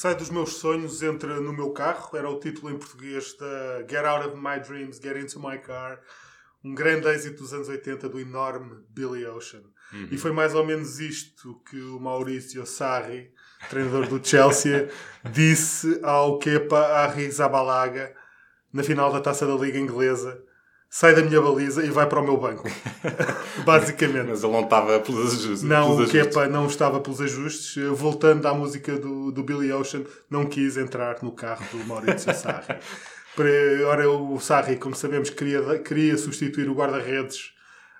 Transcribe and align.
Sai 0.00 0.14
dos 0.14 0.30
meus 0.30 0.54
sonhos, 0.54 1.02
entra 1.02 1.42
no 1.42 1.52
meu 1.52 1.72
carro. 1.72 2.16
Era 2.16 2.30
o 2.30 2.40
título 2.40 2.72
em 2.72 2.78
português 2.78 3.36
da 3.36 3.80
Get 3.86 4.02
Out 4.02 4.28
of 4.28 4.36
My 4.38 4.58
Dreams, 4.58 4.98
Get 4.98 5.14
Into 5.14 5.38
My 5.38 5.58
Car. 5.58 6.00
Um 6.64 6.74
grande 6.74 7.06
êxito 7.06 7.42
dos 7.42 7.52
anos 7.52 7.68
80 7.68 8.08
do 8.08 8.18
enorme 8.18 8.82
Billy 8.88 9.26
Ocean. 9.26 9.60
E 10.10 10.16
foi 10.16 10.32
mais 10.32 10.54
ou 10.54 10.64
menos 10.64 10.98
isto 11.00 11.60
que 11.68 11.78
o 11.78 12.00
Maurício 12.00 12.64
Sarri, 12.64 13.30
treinador 13.68 14.06
do 14.06 14.26
Chelsea, 14.26 14.88
disse 15.30 16.00
ao 16.02 16.38
Kepa 16.38 16.78
Arrizabalaga 16.78 18.16
na 18.72 18.82
final 18.82 19.12
da 19.12 19.20
Taça 19.20 19.46
da 19.46 19.54
Liga 19.54 19.78
Inglesa. 19.78 20.42
Sai 20.92 21.14
da 21.14 21.22
minha 21.22 21.40
baliza 21.40 21.84
e 21.84 21.90
vai 21.90 22.06
para 22.08 22.18
o 22.18 22.24
meu 22.24 22.36
banco. 22.36 22.64
Basicamente. 23.64 24.28
Mas 24.28 24.42
ele 24.42 24.52
não 24.52 24.62
estava 24.62 24.98
pelos 25.00 25.32
ajustes. 25.34 25.62
Não, 25.62 25.94
pelos 25.96 26.08
o. 26.08 26.12
Kepa 26.12 26.48
não 26.48 26.66
estava 26.66 27.00
pelos 27.00 27.20
ajustes. 27.20 27.76
Voltando 27.94 28.46
à 28.46 28.52
música 28.54 28.98
do, 28.98 29.30
do 29.30 29.42
Billy 29.42 29.72
Ocean, 29.72 30.02
não 30.28 30.46
quis 30.46 30.76
entrar 30.76 31.18
no 31.22 31.30
carro 31.32 31.64
do 31.70 31.84
Maurício 31.86 32.32
Sarri. 32.34 32.76
Ora, 33.86 34.10
o 34.10 34.38
Sarri, 34.40 34.76
como 34.76 34.94
sabemos, 34.94 35.30
queria, 35.30 35.78
queria 35.78 36.18
substituir 36.18 36.68
o 36.68 36.74
guarda-redes 36.74 37.52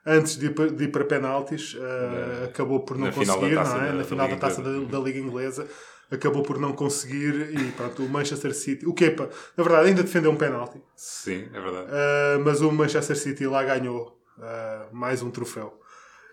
antes 0.04 0.36
de 0.36 0.47
ir 0.47 0.50
para, 0.54 0.70
de 0.70 0.84
ir 0.84 0.88
para 0.88 1.04
penaltis. 1.04 1.77
Eh, 1.80 2.44
acabou 2.47 2.80
por 2.80 2.98
não 2.98 3.04
na 3.06 3.10
da 3.10 3.16
conseguir, 3.16 3.54
não 3.54 3.60
é? 3.62 3.64
da- 3.64 3.92
Na 3.92 3.98
da 3.98 4.04
final 4.04 4.27
da 4.27 4.34
Liga 4.34 4.41
taça 4.48 4.60
da, 4.62 4.70
da 4.80 4.98
Liga 4.98 5.19
Inglesa. 5.20 5.66
Acabou 6.10 6.43
por 6.43 6.59
não 6.59 6.72
conseguir 6.72 7.50
e 7.56 7.71
pronto, 7.72 8.04
o 8.04 8.09
Manchester 8.09 8.53
City. 8.54 8.84
O 8.87 8.93
Kepa, 8.93 9.31
na 9.56 9.62
verdade, 9.62 9.88
ainda 9.88 10.03
defendeu 10.03 10.31
um 10.32 10.37
penalti. 10.37 10.81
Sim, 10.97 11.44
é 11.54 11.60
verdade. 11.60 11.87
Uh, 11.88 12.44
mas 12.44 12.60
o 12.60 12.72
Manchester 12.72 13.16
City 13.16 13.47
lá 13.47 13.62
ganhou 13.62 14.19
uh, 14.38 14.94
mais 14.94 15.22
um 15.22 15.31
troféu. 15.31 15.78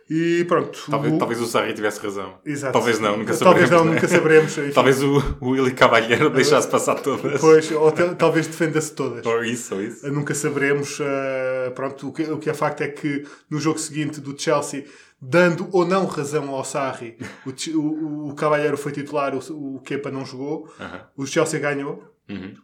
E 0.09 0.45
pronto. 0.47 0.79
Talvez, 0.89 1.13
o... 1.13 1.17
talvez 1.17 1.41
o 1.41 1.45
Sarri 1.45 1.73
tivesse 1.73 1.99
razão. 1.99 2.35
Exato. 2.45 2.71
Talvez 2.71 2.97
não, 2.97 3.17
nunca 3.17 3.35
Talvez 3.35 3.67
saberemos. 3.67 3.71
não, 3.71 3.85
né? 3.85 3.93
nunca 3.95 4.07
saberemos. 4.07 4.57
enfim. 4.57 4.71
Talvez 4.71 5.03
o, 5.03 5.37
o 5.41 5.49
Willy 5.49 5.73
Cavalheiro 5.73 6.29
deixasse 6.29 6.67
passar 6.69 6.95
todas. 6.95 7.41
Pois, 7.41 7.69
ou 7.71 7.91
te- 7.91 8.15
talvez 8.15 8.47
defenda-se 8.47 8.93
todas. 8.93 9.25
Ou 9.25 9.43
isso, 9.43 9.75
ou 9.75 9.81
isso. 9.81 10.09
Nunca 10.09 10.33
saberemos. 10.33 10.97
uh, 11.01 11.71
pronto, 11.75 12.07
o 12.07 12.13
que, 12.13 12.23
o 12.23 12.37
que 12.37 12.49
é 12.49 12.53
facto 12.53 12.81
é 12.81 12.87
que 12.87 13.25
no 13.49 13.59
jogo 13.59 13.77
seguinte 13.79 14.21
do 14.21 14.33
Chelsea, 14.41 14.85
dando 15.21 15.67
ou 15.71 15.85
não 15.85 16.05
razão 16.05 16.49
ao 16.49 16.63
Sarri, 16.63 17.17
o, 17.45 17.77
o, 17.79 18.29
o 18.29 18.35
Cavalheiro 18.35 18.77
foi 18.77 18.91
titular, 18.91 19.33
o, 19.35 19.75
o 19.75 19.79
Kepa 19.81 20.11
não 20.11 20.25
jogou, 20.25 20.71
o 21.15 21.25
Chelsea 21.25 21.59
ganhou. 21.59 22.13
Uhum. 22.29 22.55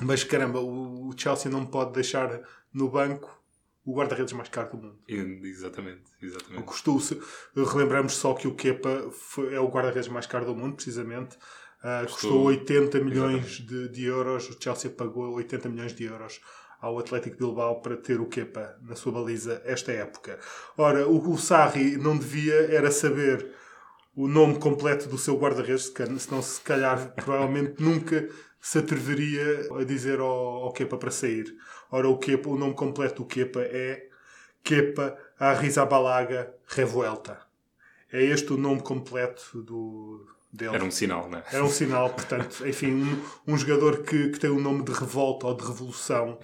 Mas 0.00 0.24
caramba, 0.24 0.60
o, 0.60 1.08
o 1.08 1.14
Chelsea 1.16 1.50
não 1.50 1.64
pode 1.64 1.92
deixar 1.92 2.40
no 2.72 2.90
banco 2.90 3.34
o 3.84 3.94
guarda-redes 3.94 4.32
mais 4.32 4.48
caro 4.48 4.70
do 4.70 4.76
mundo. 4.78 4.98
Exatamente, 5.08 6.02
exatamente. 6.20 6.64
Custou-se. 6.64 7.20
Relembramos 7.54 8.14
só 8.14 8.34
que 8.34 8.48
o 8.48 8.54
Kepa 8.54 9.08
foi- 9.12 9.54
é 9.54 9.60
o 9.60 9.68
guarda-redes 9.68 10.08
mais 10.08 10.26
caro 10.26 10.44
do 10.44 10.56
mundo, 10.56 10.74
precisamente. 10.74 11.38
Ah, 11.82 12.02
custou, 12.04 12.30
Custou- 12.30 12.44
80 12.46 13.00
milhões 13.00 13.46
de, 13.60 13.88
de 13.88 14.04
euros. 14.04 14.50
O 14.50 14.56
Chelsea 14.60 14.90
pagou 14.90 15.32
80 15.34 15.68
milhões 15.68 15.94
de 15.94 16.02
euros 16.04 16.40
ao 16.80 16.98
Atlético 16.98 17.36
Bilbao 17.36 17.80
para 17.80 17.96
ter 17.96 18.20
o 18.20 18.26
Kepa 18.26 18.76
na 18.82 18.94
sua 18.94 19.12
baliza 19.12 19.60
esta 19.64 19.92
época. 19.92 20.38
Ora, 20.76 21.08
o, 21.08 21.36
Sarri 21.38 21.96
não 21.96 22.16
devia 22.16 22.54
era 22.74 22.90
saber 22.90 23.50
o 24.14 24.26
nome 24.28 24.58
completo 24.58 25.08
do 25.08 25.18
seu 25.18 25.36
guarda-redes, 25.38 25.84
se- 25.86 26.18
senão 26.18 26.42
se 26.42 26.60
calhar 26.60 27.12
provavelmente 27.16 27.82
nunca 27.82 28.28
se 28.60 28.78
atreveria 28.78 29.68
a 29.78 29.84
dizer 29.84 30.18
ao, 30.18 30.28
ao 30.28 30.72
Kepa 30.72 30.96
para 30.96 31.10
sair. 31.10 31.54
Ora, 31.90 32.08
o, 32.08 32.18
Kepa, 32.18 32.48
o 32.48 32.58
nome 32.58 32.74
completo 32.74 33.22
do 33.22 33.28
Kepa 33.28 33.60
é 33.60 34.08
Kepa 34.62 35.16
Arrizabalaga 35.38 36.52
Revuelta. 36.66 37.38
É 38.12 38.22
este 38.22 38.52
o 38.52 38.56
nome 38.56 38.82
completo 38.82 39.62
do, 39.62 40.26
dele. 40.52 40.74
Era 40.74 40.84
um 40.84 40.90
sinal, 40.90 41.28
não 41.28 41.38
é? 41.38 41.42
Era 41.52 41.64
um 41.64 41.68
sinal, 41.70 42.10
portanto, 42.10 42.62
enfim, 42.68 42.92
um, 43.46 43.52
um 43.54 43.56
jogador 43.58 43.98
que, 44.02 44.30
que 44.30 44.38
tem 44.38 44.50
o 44.50 44.60
nome 44.60 44.84
de 44.84 44.92
revolta 44.92 45.46
ou 45.46 45.54
de 45.54 45.64
revolução. 45.64 46.38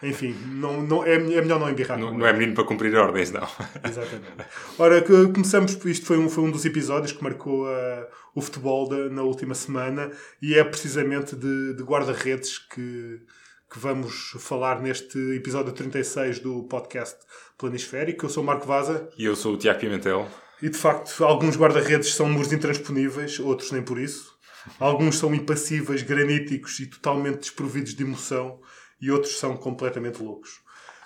Enfim, 0.00 0.32
não, 0.46 0.80
não, 0.80 1.04
é, 1.04 1.14
é 1.14 1.18
melhor 1.18 1.58
não 1.58 1.68
embirrar. 1.68 1.98
Não, 1.98 2.16
não 2.16 2.24
é 2.24 2.32
menino 2.32 2.54
para 2.54 2.62
cumprir 2.62 2.94
ordens, 2.94 3.32
não. 3.32 3.42
Exatamente. 3.84 4.46
Ora, 4.78 5.02
que- 5.02 5.26
começamos, 5.32 5.72
isto 5.84 6.06
foi 6.06 6.16
um, 6.18 6.28
foi 6.28 6.44
um 6.44 6.50
dos 6.52 6.64
episódios 6.64 7.10
que 7.10 7.22
marcou 7.22 7.66
ah, 7.66 8.06
o 8.32 8.40
futebol 8.40 8.88
da- 8.88 9.08
na 9.08 9.22
última 9.22 9.54
semana 9.56 10.10
e 10.40 10.54
é 10.54 10.62
precisamente 10.62 11.34
de, 11.34 11.74
de 11.74 11.82
guarda-redes 11.82 12.58
que, 12.58 13.20
que 13.68 13.78
vamos 13.80 14.36
falar 14.38 14.80
neste 14.80 15.18
episódio 15.34 15.72
36 15.72 16.38
do 16.38 16.62
podcast 16.62 17.16
Planisférico. 17.58 18.26
Eu 18.26 18.30
sou 18.30 18.44
o 18.44 18.46
Marco 18.46 18.66
Vaza 18.68 19.08
E 19.18 19.24
eu 19.24 19.34
sou 19.34 19.54
o 19.54 19.56
Tiago 19.56 19.80
Pimentel. 19.80 20.28
E 20.62 20.68
de 20.68 20.76
facto 20.76 21.24
alguns 21.24 21.56
guarda-redes 21.56 22.14
são 22.14 22.28
muros 22.28 22.52
intransponíveis, 22.52 23.38
outros 23.40 23.70
nem 23.72 23.82
por 23.82 23.98
isso. 23.98 24.36
Alguns 24.78 25.16
são 25.18 25.34
impassíveis, 25.34 26.02
graníticos 26.02 26.78
e 26.80 26.86
totalmente 26.86 27.38
desprovidos 27.40 27.94
de 27.94 28.02
emoção 28.02 28.60
e 29.00 29.10
outros 29.10 29.38
são 29.38 29.56
completamente 29.56 30.22
loucos. 30.22 30.50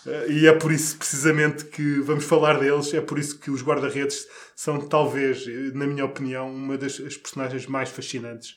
Eh, 0.07 0.27
E 0.31 0.47
é 0.47 0.53
por 0.53 0.73
isso, 0.73 0.97
precisamente, 0.99 1.67
que 1.67 2.01
vamos 2.01 2.25
falar 2.25 2.59
deles. 2.59 2.93
É 2.95 3.01
por 3.01 3.19
isso 3.19 3.39
que 3.39 3.51
os 3.51 3.63
guarda-redes 3.63 4.27
são, 4.57 4.81
talvez, 4.81 5.47
eh, 5.47 5.71
na 5.75 5.87
minha 5.87 6.05
opinião, 6.05 6.51
uma 6.53 6.77
das 6.77 6.99
as 7.01 7.17
personagens 7.17 7.67
mais 7.67 7.91
fascinantes 7.91 8.57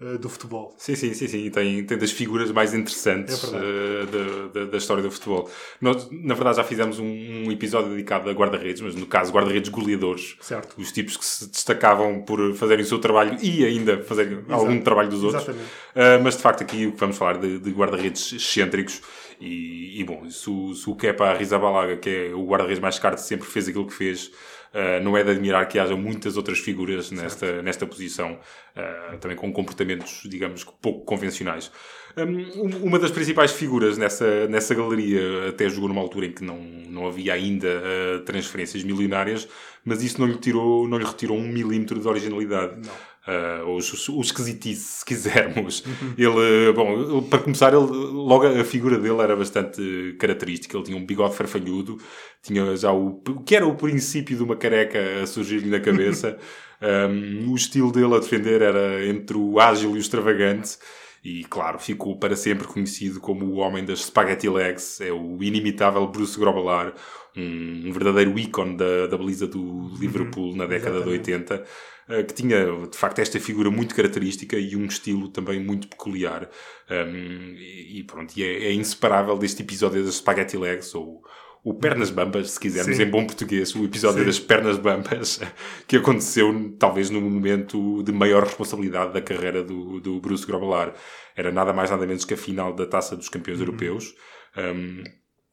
eh, 0.00 0.18
do 0.18 0.28
futebol. 0.28 0.74
Sim, 0.76 0.94
sim, 0.94 1.14
sim, 1.14 1.26
sim. 1.26 1.50
Tem, 1.50 1.84
tem 1.84 1.96
das 1.96 2.10
figuras 2.10 2.50
mais 2.52 2.74
interessantes 2.74 3.52
É 3.52 3.56
eh, 3.56 4.06
da, 4.06 4.60
da, 4.60 4.66
da 4.72 4.76
história 4.76 5.02
do 5.02 5.10
futebol. 5.10 5.50
Nós, 5.80 6.08
na 6.10 6.34
verdade, 6.34 6.58
já 6.58 6.64
fizemos 6.64 6.98
um, 6.98 7.06
um 7.06 7.50
episódio 7.50 7.90
dedicado 7.90 8.28
a 8.28 8.32
guarda-redes, 8.32 8.82
mas 8.82 8.94
no 8.94 9.06
caso, 9.06 9.32
guarda-redes 9.32 9.70
goleadores. 9.70 10.36
Certo. 10.40 10.74
Os 10.78 10.92
tipos 10.92 11.16
que 11.16 11.24
se 11.24 11.48
destacavam 11.48 12.22
por 12.22 12.54
fazerem 12.54 12.84
o 12.84 12.88
seu 12.88 12.98
trabalho 12.98 13.38
e 13.42 13.64
ainda 13.64 14.02
fazerem 14.02 14.44
algum 14.50 14.80
trabalho 14.80 15.08
dos 15.08 15.24
outros. 15.24 15.48
Uh, 15.48 16.22
mas 16.22 16.36
de 16.36 16.42
facto 16.42 16.62
aqui 16.62 16.86
o 16.86 16.92
que 16.92 17.00
vamos 17.00 17.16
falar 17.16 17.38
de, 17.38 17.58
de 17.58 17.70
guarda-redes 17.70 18.34
excêntricos 18.34 19.00
e, 19.40 20.00
e, 20.00 20.04
bom, 20.04 20.28
se 20.30 20.48
o, 20.48 20.74
se 20.74 20.88
o 20.88 20.94
Kepa 20.94 21.26
Arrizabalaga, 21.26 21.96
que 21.96 22.08
é 22.08 22.34
o 22.34 22.44
guarda-redes 22.44 22.80
mais 22.80 22.98
caro 22.98 23.16
de 23.16 23.22
sempre, 23.22 23.46
fez 23.46 23.68
aquilo 23.68 23.86
que 23.86 23.92
fez, 23.92 24.30
uh, 24.76 25.02
não 25.02 25.16
é 25.16 25.24
de 25.24 25.30
admirar 25.30 25.66
que 25.66 25.78
haja 25.78 25.96
muitas 25.96 26.36
outras 26.36 26.58
figuras 26.58 27.10
nesta, 27.10 27.62
nesta 27.62 27.86
posição, 27.86 28.38
uh, 28.76 29.16
também 29.18 29.36
com 29.36 29.50
comportamentos, 29.52 30.22
digamos, 30.24 30.64
pouco 30.64 31.04
convencionais. 31.04 31.72
Um, 32.16 32.86
uma 32.86 32.98
das 32.98 33.10
principais 33.10 33.52
figuras 33.52 33.98
nessa, 33.98 34.46
nessa 34.48 34.74
galeria 34.74 35.48
até 35.48 35.68
jogou 35.68 35.88
numa 35.88 36.00
altura 36.00 36.26
em 36.26 36.32
que 36.32 36.42
não, 36.42 36.58
não 36.58 37.06
havia 37.06 37.34
ainda 37.34 37.68
uh, 37.68 38.20
transferências 38.24 38.82
milionárias, 38.84 39.48
mas 39.84 40.02
isso 40.02 40.20
não 40.20 40.26
lhe, 40.26 40.38
tirou, 40.38 40.88
não 40.88 40.98
lhe 40.98 41.04
retirou 41.04 41.36
um 41.36 41.46
milímetro 41.46 42.00
de 42.00 42.08
originalidade. 42.08 42.76
Não. 42.86 43.15
Uh, 43.26 43.68
os, 43.74 44.08
os 44.08 44.26
esquisitice, 44.26 44.98
se 44.98 45.04
quisermos. 45.04 45.82
Ele, 46.16 46.72
bom, 46.72 47.22
para 47.22 47.40
começar, 47.40 47.74
ele, 47.74 47.84
logo 47.84 48.46
a 48.46 48.62
figura 48.62 48.98
dele 48.98 49.20
era 49.20 49.34
bastante 49.34 50.14
característica. 50.18 50.76
Ele 50.76 50.84
tinha 50.84 50.96
um 50.96 51.04
bigode 51.04 51.34
farfalhudo, 51.34 51.98
tinha 52.40 52.76
já 52.76 52.92
o, 52.92 53.20
que 53.44 53.56
era 53.56 53.66
o 53.66 53.74
princípio 53.74 54.36
de 54.36 54.42
uma 54.44 54.54
careca 54.54 54.98
a 55.22 55.26
surgir-lhe 55.26 55.68
na 55.68 55.80
cabeça. 55.80 56.38
um, 56.80 57.50
o 57.50 57.56
estilo 57.56 57.90
dele 57.90 58.14
a 58.14 58.20
defender 58.20 58.62
era 58.62 59.04
entre 59.04 59.36
o 59.36 59.58
ágil 59.58 59.90
e 59.90 59.94
o 59.94 59.98
extravagante. 59.98 60.78
E, 61.24 61.42
claro, 61.46 61.80
ficou 61.80 62.16
para 62.16 62.36
sempre 62.36 62.68
conhecido 62.68 63.18
como 63.18 63.44
o 63.46 63.56
homem 63.56 63.84
das 63.84 64.04
spaghetti 64.04 64.48
legs. 64.48 65.00
É 65.00 65.12
o 65.12 65.42
inimitável 65.42 66.06
Bruce 66.06 66.38
Grobbelaar, 66.38 66.94
um, 67.36 67.88
um 67.88 67.92
verdadeiro 67.92 68.38
ícone 68.38 68.76
da, 68.76 69.08
da 69.08 69.18
baliza 69.18 69.48
do 69.48 69.92
Liverpool 69.98 70.54
na 70.54 70.66
década 70.66 71.02
de 71.02 71.08
80. 71.08 71.64
Eh, 72.08 72.22
que 72.22 72.34
tinha 72.34 72.64
de 72.88 72.96
facto 72.96 73.18
esta 73.18 73.40
figura 73.40 73.68
muito 73.68 73.94
característica 73.94 74.56
e 74.56 74.76
um 74.76 74.86
estilo 74.86 75.28
também 75.28 75.58
muito 75.58 75.88
peculiar. 75.88 76.48
Um, 76.88 77.54
e, 77.58 78.04
pronto, 78.06 78.32
e 78.36 78.44
é, 78.44 78.68
é, 78.68 78.72
inseparável 78.72 79.36
deste 79.36 79.62
episódio 79.62 80.04
das 80.04 80.14
Spaghetti 80.16 80.56
Legs, 80.56 80.94
ou 80.94 81.20
o 81.64 81.74
Pernas 81.74 82.10
Bambas, 82.10 82.52
se 82.52 82.60
quisermos, 82.60 82.96
Sim. 82.96 83.02
em 83.02 83.10
bom 83.10 83.26
português, 83.26 83.74
o 83.74 83.84
episódio 83.84 84.20
Sim. 84.20 84.26
das 84.26 84.38
Pernas 84.38 84.78
Bambas, 84.78 85.40
que 85.88 85.96
aconteceu 85.96 86.76
talvez 86.78 87.10
no 87.10 87.20
momento 87.20 88.04
de 88.04 88.12
maior 88.12 88.44
responsabilidade 88.44 89.12
da 89.12 89.20
carreira 89.20 89.64
do, 89.64 90.00
do 90.00 90.20
Bruce 90.20 90.46
Grobbelaar. 90.46 90.94
Era 91.34 91.50
nada 91.50 91.72
mais 91.72 91.90
nada 91.90 92.06
menos 92.06 92.24
que 92.24 92.34
a 92.34 92.36
final 92.36 92.72
da 92.72 92.86
Taça 92.86 93.16
dos 93.16 93.28
Campeões 93.28 93.58
uhum. 93.58 93.66
Europeus. 93.66 94.14
Um, 94.56 95.02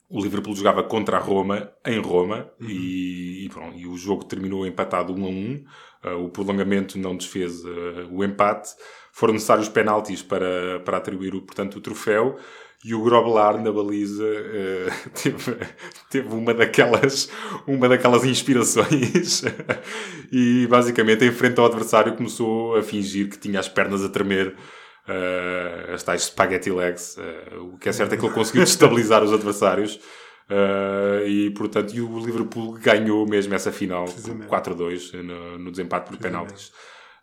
o 0.09 0.21
Liverpool 0.21 0.55
jogava 0.55 0.83
contra 0.83 1.17
a 1.17 1.19
Roma, 1.19 1.71
em 1.85 2.00
Roma, 2.00 2.50
uhum. 2.59 2.69
e, 2.69 3.45
e, 3.45 3.50
pronto, 3.50 3.77
e 3.77 3.88
o 3.88 3.97
jogo 3.97 4.25
terminou 4.25 4.65
empatado 4.65 5.13
1 5.13 5.25
a 5.25 5.29
1. 5.29 5.63
Uh, 6.03 6.25
o 6.25 6.29
prolongamento 6.29 7.00
não 7.00 7.15
desfez 7.15 7.63
uh, 7.63 8.07
o 8.11 8.23
empate. 8.23 8.69
Foram 9.11 9.33
necessários 9.33 9.69
penaltis 9.69 10.21
para, 10.21 10.81
para 10.81 10.97
atribuir, 10.97 11.33
o, 11.33 11.41
portanto, 11.41 11.75
o 11.77 11.81
troféu. 11.81 12.38
E 12.85 12.94
o 12.94 13.01
Grobelar 13.01 13.63
na 13.63 13.71
baliza 13.71 14.25
uh, 14.25 15.09
teve, 15.15 15.57
teve 16.09 16.35
uma 16.35 16.53
daquelas, 16.53 17.29
uma 17.65 17.88
daquelas 17.88 18.25
inspirações 18.25 19.44
e 20.29 20.67
basicamente 20.67 21.23
em 21.23 21.31
frente 21.31 21.59
ao 21.59 21.65
adversário 21.65 22.15
começou 22.17 22.75
a 22.75 22.83
fingir 22.83 23.29
que 23.29 23.38
tinha 23.39 23.59
as 23.61 23.69
pernas 23.69 24.03
a 24.03 24.09
tremer 24.09 24.53
uh, 25.07 25.94
as 25.94 26.03
tais 26.03 26.23
spaghetti 26.23 26.71
legs. 26.71 27.17
Uh, 27.17 27.73
o 27.73 27.77
que 27.77 27.89
é 27.89 27.91
certo 27.91 28.13
é 28.13 28.17
que 28.17 28.25
ele 28.25 28.33
conseguiu 28.33 28.63
destabilizar 28.65 29.23
os 29.23 29.33
adversários. 29.33 30.00
Uh, 30.50 31.25
e 31.25 31.51
portanto, 31.51 31.94
e 31.95 32.01
o 32.01 32.19
Liverpool 32.19 32.73
ganhou 32.73 33.25
mesmo 33.25 33.53
essa 33.55 33.71
final 33.71 34.05
4-2 34.05 35.13
no, 35.23 35.57
no, 35.57 35.71
desempate 35.71 36.09
por 36.09 36.17
penaltis. 36.17 36.71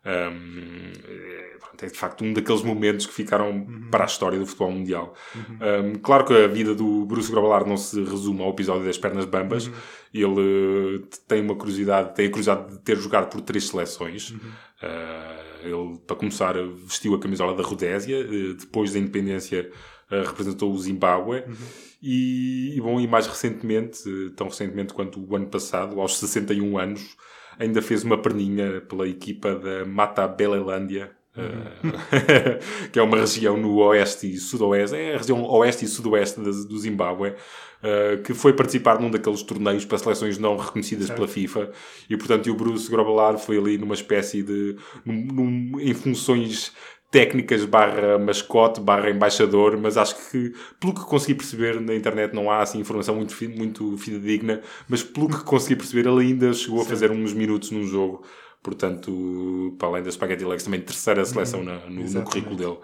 Um, 0.04 0.92
é, 1.06 1.86
de 1.86 1.96
facto 1.96 2.24
um 2.24 2.32
daqueles 2.32 2.62
momentos 2.62 3.06
que 3.06 3.12
ficaram 3.12 3.50
uhum. 3.50 3.88
para 3.90 4.04
a 4.04 4.06
história 4.06 4.38
do 4.38 4.46
futebol 4.46 4.70
mundial. 4.70 5.14
Uhum. 5.34 5.92
Um, 5.92 5.94
claro 5.94 6.24
que 6.26 6.34
a 6.34 6.46
vida 6.46 6.74
do 6.74 7.06
Bruce 7.06 7.30
Grobbelaar 7.30 7.66
não 7.66 7.76
se 7.76 8.02
resume 8.04 8.42
ao 8.42 8.50
episódio 8.50 8.84
das 8.84 8.98
pernas 8.98 9.24
bambas. 9.24 9.66
Uhum. 9.66 9.72
Ele 10.12 11.06
tem 11.26 11.40
uma 11.40 11.54
curiosidade, 11.54 12.14
tem 12.14 12.26
a 12.26 12.30
curiosidade 12.30 12.72
de 12.72 12.78
ter 12.80 12.96
jogado 12.96 13.30
por 13.30 13.40
três 13.40 13.68
seleções. 13.68 14.30
Uh, 14.30 15.50
ele, 15.62 15.98
para 16.06 16.16
começar, 16.16 16.54
vestiu 16.84 17.14
a 17.14 17.20
camisola 17.20 17.54
da 17.54 17.62
Rodésia, 17.62 18.18
eh, 18.20 18.54
depois 18.58 18.92
da 18.92 18.98
independência 18.98 19.70
eh, 20.10 20.22
representou 20.22 20.72
o 20.72 20.78
Zimbábue 20.78 21.44
uhum. 21.46 21.54
e, 22.02 22.76
e, 22.76 22.80
bom, 22.80 23.00
e 23.00 23.06
mais 23.06 23.26
recentemente, 23.26 24.02
eh, 24.08 24.32
tão 24.36 24.48
recentemente 24.48 24.94
quanto 24.94 25.20
o 25.20 25.36
ano 25.36 25.46
passado, 25.46 26.00
aos 26.00 26.18
61 26.18 26.78
anos, 26.78 27.16
ainda 27.60 27.82
fez 27.82 28.02
uma 28.02 28.16
perninha 28.16 28.80
pela 28.80 29.06
equipa 29.06 29.54
da 29.54 29.84
Mata 29.84 30.26
Belelândia, 30.26 31.10
uhum. 31.36 31.92
que 32.90 32.98
é 32.98 33.02
uma 33.02 33.18
região 33.18 33.56
no 33.56 33.76
oeste 33.76 34.32
e 34.32 34.38
sudoeste, 34.38 34.96
é 34.96 35.14
a 35.14 35.18
região 35.18 35.44
oeste 35.44 35.84
e 35.84 35.88
sudoeste 35.88 36.40
do 36.40 36.78
Zimbábue, 36.78 37.28
uh, 37.28 38.22
que 38.24 38.32
foi 38.32 38.54
participar 38.54 38.98
num 38.98 39.10
daqueles 39.10 39.42
torneios 39.42 39.84
para 39.84 39.98
seleções 39.98 40.38
não 40.38 40.56
reconhecidas 40.56 41.08
certo. 41.08 41.18
pela 41.18 41.28
FIFA 41.28 41.70
e, 42.08 42.16
portanto, 42.16 42.50
o 42.50 42.54
Bruce 42.54 42.90
Grobbelaar 42.90 43.36
foi 43.38 43.58
ali 43.58 43.76
numa 43.76 43.94
espécie 43.94 44.42
de. 44.42 44.76
Num, 45.04 45.26
num, 45.26 45.80
em 45.80 45.92
funções 45.92 46.72
técnicas 47.10 47.64
barra 47.64 48.18
mascote, 48.18 48.80
barra 48.80 49.10
embaixador, 49.10 49.76
mas 49.76 49.96
acho 49.96 50.14
que, 50.30 50.54
pelo 50.78 50.94
que 50.94 51.00
consegui 51.00 51.34
perceber 51.34 51.80
na 51.80 51.94
internet, 51.94 52.32
não 52.32 52.50
há 52.50 52.62
assim 52.62 52.78
informação 52.78 53.16
muito, 53.16 53.34
muito 53.50 53.96
fidedigna, 53.98 54.62
mas 54.88 55.02
pelo 55.02 55.28
que 55.28 55.42
consegui 55.42 55.76
perceber, 55.76 56.08
ele 56.08 56.20
ainda 56.20 56.52
chegou 56.52 56.82
a 56.82 56.84
fazer 56.84 57.10
uns 57.10 57.32
minutos 57.32 57.70
num 57.72 57.84
jogo. 57.84 58.24
Portanto, 58.62 59.74
para 59.78 59.88
além 59.88 60.02
da 60.02 60.10
Spaghetti 60.12 60.44
Legs, 60.44 60.64
também 60.64 60.80
terceira 60.80 61.24
seleção 61.24 61.60
uhum. 61.60 61.66
na, 61.66 61.78
no, 61.86 62.04
no, 62.04 62.22
currículo 62.22 62.56
dele. 62.56 62.78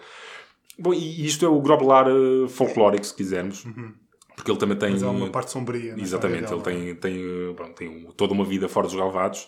Bom, 0.78 0.92
e 0.92 1.24
isto 1.24 1.44
é 1.44 1.48
o 1.48 1.60
Grobbelaar 1.60 2.08
uh, 2.08 2.48
folclórico, 2.48 3.04
se 3.04 3.14
quisermos. 3.14 3.64
Uhum. 3.64 3.92
Porque 4.34 4.50
ele 4.50 4.58
também 4.58 4.76
tem. 4.76 4.92
Mas 4.92 5.02
há 5.02 5.10
uma 5.10 5.30
parte 5.30 5.50
sombria. 5.50 5.94
Exatamente, 5.98 6.52
ele 6.52 6.62
tem, 6.62 6.94
tem, 6.94 7.54
bom, 7.54 7.72
tem 7.72 8.08
toda 8.16 8.32
uma 8.32 8.44
vida 8.44 8.68
fora 8.68 8.86
dos 8.86 8.96
galvados 8.96 9.46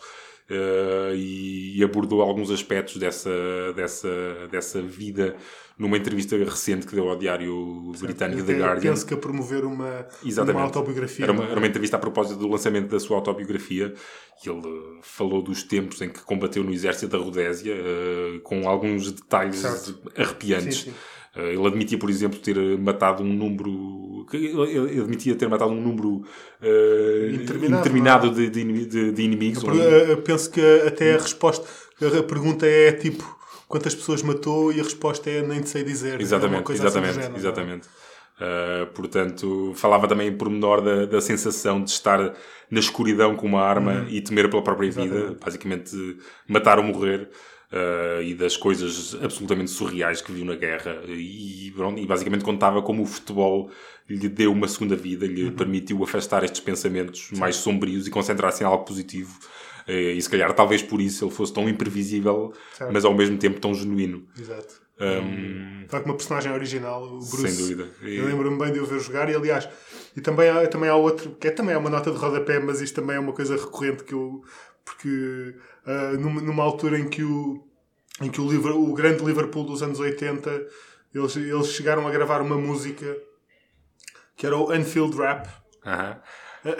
uh, 0.50 1.14
e, 1.14 1.78
e, 1.78 1.84
abordou 1.84 2.22
alguns 2.22 2.50
aspectos 2.50 2.96
dessa, 2.96 3.30
dessa, 3.74 4.08
dessa 4.50 4.82
vida 4.82 5.36
numa 5.78 5.96
entrevista 5.96 6.36
recente 6.36 6.86
que 6.86 6.94
deu 6.94 7.08
ao 7.08 7.16
diário 7.16 7.92
britânico 8.00 8.42
The 8.44 8.54
Guardian. 8.54 8.90
Penso 8.90 9.06
que 9.06 9.14
a 9.14 9.16
promover 9.16 9.64
uma, 9.64 10.06
uma 10.24 10.62
autobiografia. 10.62 11.24
Era 11.24 11.32
uma, 11.32 11.44
era 11.44 11.56
uma 11.56 11.66
entrevista 11.66 11.96
a 11.96 12.00
propósito 12.00 12.38
do 12.38 12.48
lançamento 12.48 12.88
da 12.88 12.98
sua 12.98 13.16
autobiografia 13.16 13.94
e 14.44 14.48
ele 14.48 14.98
falou 15.02 15.40
dos 15.40 15.62
tempos 15.62 16.00
em 16.02 16.10
que 16.10 16.20
combateu 16.20 16.64
no 16.64 16.72
exército 16.72 17.16
da 17.16 17.18
Rodésia 17.18 17.74
uh, 17.74 18.40
com 18.40 18.68
alguns 18.68 19.12
detalhes 19.12 19.56
certo. 19.56 19.98
arrepiantes. 20.16 20.78
Sim, 20.78 20.90
sim. 20.90 20.96
Eh, 21.38 21.54
ele 21.54 21.66
admitia, 21.66 21.96
por 21.96 22.10
exemplo, 22.10 22.38
ter 22.38 22.56
matado 22.78 23.22
um 23.22 23.32
número. 23.32 24.26
Ele 24.32 25.00
admitia 25.00 25.34
ter 25.36 25.48
matado 25.48 25.70
um 25.70 25.80
número 25.80 26.22
uh, 26.60 27.30
interminado, 27.64 28.30
de, 28.30 28.50
de, 28.50 29.12
de, 29.12 29.22
inimigos. 29.22 29.62
Eu, 29.62 29.74
eu 29.74 30.16
penso 30.18 30.50
que 30.50 30.60
até 30.86 31.14
a 31.14 31.18
resposta, 31.18 31.66
a 32.02 32.22
pergunta 32.24 32.66
é 32.66 32.92
tipo 32.92 33.38
quantas 33.66 33.94
pessoas 33.94 34.22
matou 34.22 34.70
e 34.70 34.80
a 34.80 34.82
resposta 34.82 35.30
é 35.30 35.40
nem 35.40 35.64
sei 35.64 35.82
dizer. 35.82 36.20
Exatamente, 36.20 36.70
é 36.70 36.74
exatamente, 36.74 37.18
assim 37.20 37.36
exatamente. 37.36 37.88
Uh, 38.38 38.86
portanto, 38.94 39.72
falava 39.74 40.06
também 40.06 40.28
em 40.28 40.36
pormenor 40.36 40.82
da, 40.82 41.06
da 41.06 41.20
sensação 41.20 41.82
de 41.82 41.90
estar 41.90 42.34
na 42.70 42.80
escuridão 42.80 43.34
com 43.34 43.46
uma 43.46 43.62
arma 43.62 43.92
uhum. 43.92 44.08
e 44.08 44.20
temer 44.20 44.50
pela 44.50 44.62
própria 44.62 44.88
exatamente. 44.88 45.20
vida, 45.20 45.36
basicamente 45.42 46.18
matar 46.46 46.78
ou 46.78 46.84
morrer 46.84 47.30
uh, 47.72 48.22
e 48.22 48.34
das 48.34 48.56
coisas 48.56 49.16
absolutamente 49.22 49.70
surreais 49.70 50.20
que 50.20 50.32
viu 50.32 50.44
na 50.44 50.54
guerra. 50.54 51.00
E, 51.06 51.68
e 51.68 52.06
basicamente 52.06 52.44
contava 52.44 52.82
como 52.82 53.02
o 53.02 53.06
futebol 53.06 53.70
lhe 54.08 54.28
deu 54.28 54.52
uma 54.52 54.68
segunda 54.68 54.96
vida, 54.96 55.26
lhe 55.26 55.44
uhum. 55.44 55.52
permitiu 55.52 56.02
afastar 56.02 56.42
estes 56.44 56.60
pensamentos 56.60 57.28
Sim. 57.28 57.38
mais 57.38 57.56
sombrios 57.56 58.06
e 58.06 58.10
concentrar-se 58.10 58.62
em 58.62 58.66
algo 58.66 58.84
positivo. 58.84 59.38
Uh, 59.86 60.16
e 60.16 60.20
se 60.20 60.28
calhar, 60.28 60.52
talvez 60.52 60.82
por 60.82 61.00
isso, 61.00 61.24
ele 61.24 61.32
fosse 61.32 61.52
tão 61.52 61.68
imprevisível, 61.68 62.52
certo. 62.72 62.92
mas 62.92 63.04
ao 63.04 63.14
mesmo 63.14 63.38
tempo 63.38 63.60
tão 63.60 63.74
genuíno. 63.74 64.26
Exato. 64.38 64.88
Um, 65.00 65.82
Está 65.84 66.00
com 66.00 66.06
uma 66.06 66.16
personagem 66.16 66.52
original, 66.52 67.04
o 67.04 67.18
Bruce. 67.18 67.48
Sem 67.48 67.56
dúvida. 67.56 67.88
E... 68.02 68.16
Eu 68.16 68.26
lembro-me 68.26 68.58
bem 68.58 68.72
de 68.72 68.80
o 68.80 68.84
ver 68.86 68.98
jogar 68.98 69.30
e, 69.30 69.34
aliás, 69.34 69.68
e 70.16 70.20
também 70.20 70.48
há, 70.48 70.66
também 70.66 70.90
há 70.90 70.96
outro, 70.96 71.30
que 71.40 71.46
é 71.46 71.50
também 71.50 71.74
é 71.74 71.78
uma 71.78 71.88
nota 71.88 72.10
de 72.10 72.16
rodapé, 72.16 72.58
mas 72.58 72.80
isto 72.80 73.00
também 73.00 73.16
é 73.16 73.20
uma 73.20 73.32
coisa 73.32 73.56
recorrente 73.56 74.02
que 74.02 74.12
eu. 74.12 74.42
Porque 74.88 75.54
uh, 75.86 76.18
numa, 76.18 76.40
numa, 76.40 76.62
altura 76.62 76.98
em 76.98 77.08
que 77.08 77.22
o, 77.22 77.62
em 78.22 78.30
que 78.30 78.40
o, 78.40 78.90
o 78.90 78.94
grande 78.94 79.22
Liverpool 79.22 79.64
dos 79.64 79.82
anos 79.82 80.00
80 80.00 80.66
eles, 81.14 81.36
eles 81.36 81.68
chegaram 81.68 82.06
a 82.06 82.10
gravar 82.10 82.40
uma 82.40 82.56
música 82.56 83.16
que 84.36 84.46
era 84.46 84.56
o 84.56 84.70
Anfield 84.70 85.16
Rap. 85.16 85.46
Uh 85.84 85.90
-huh. 85.90 86.16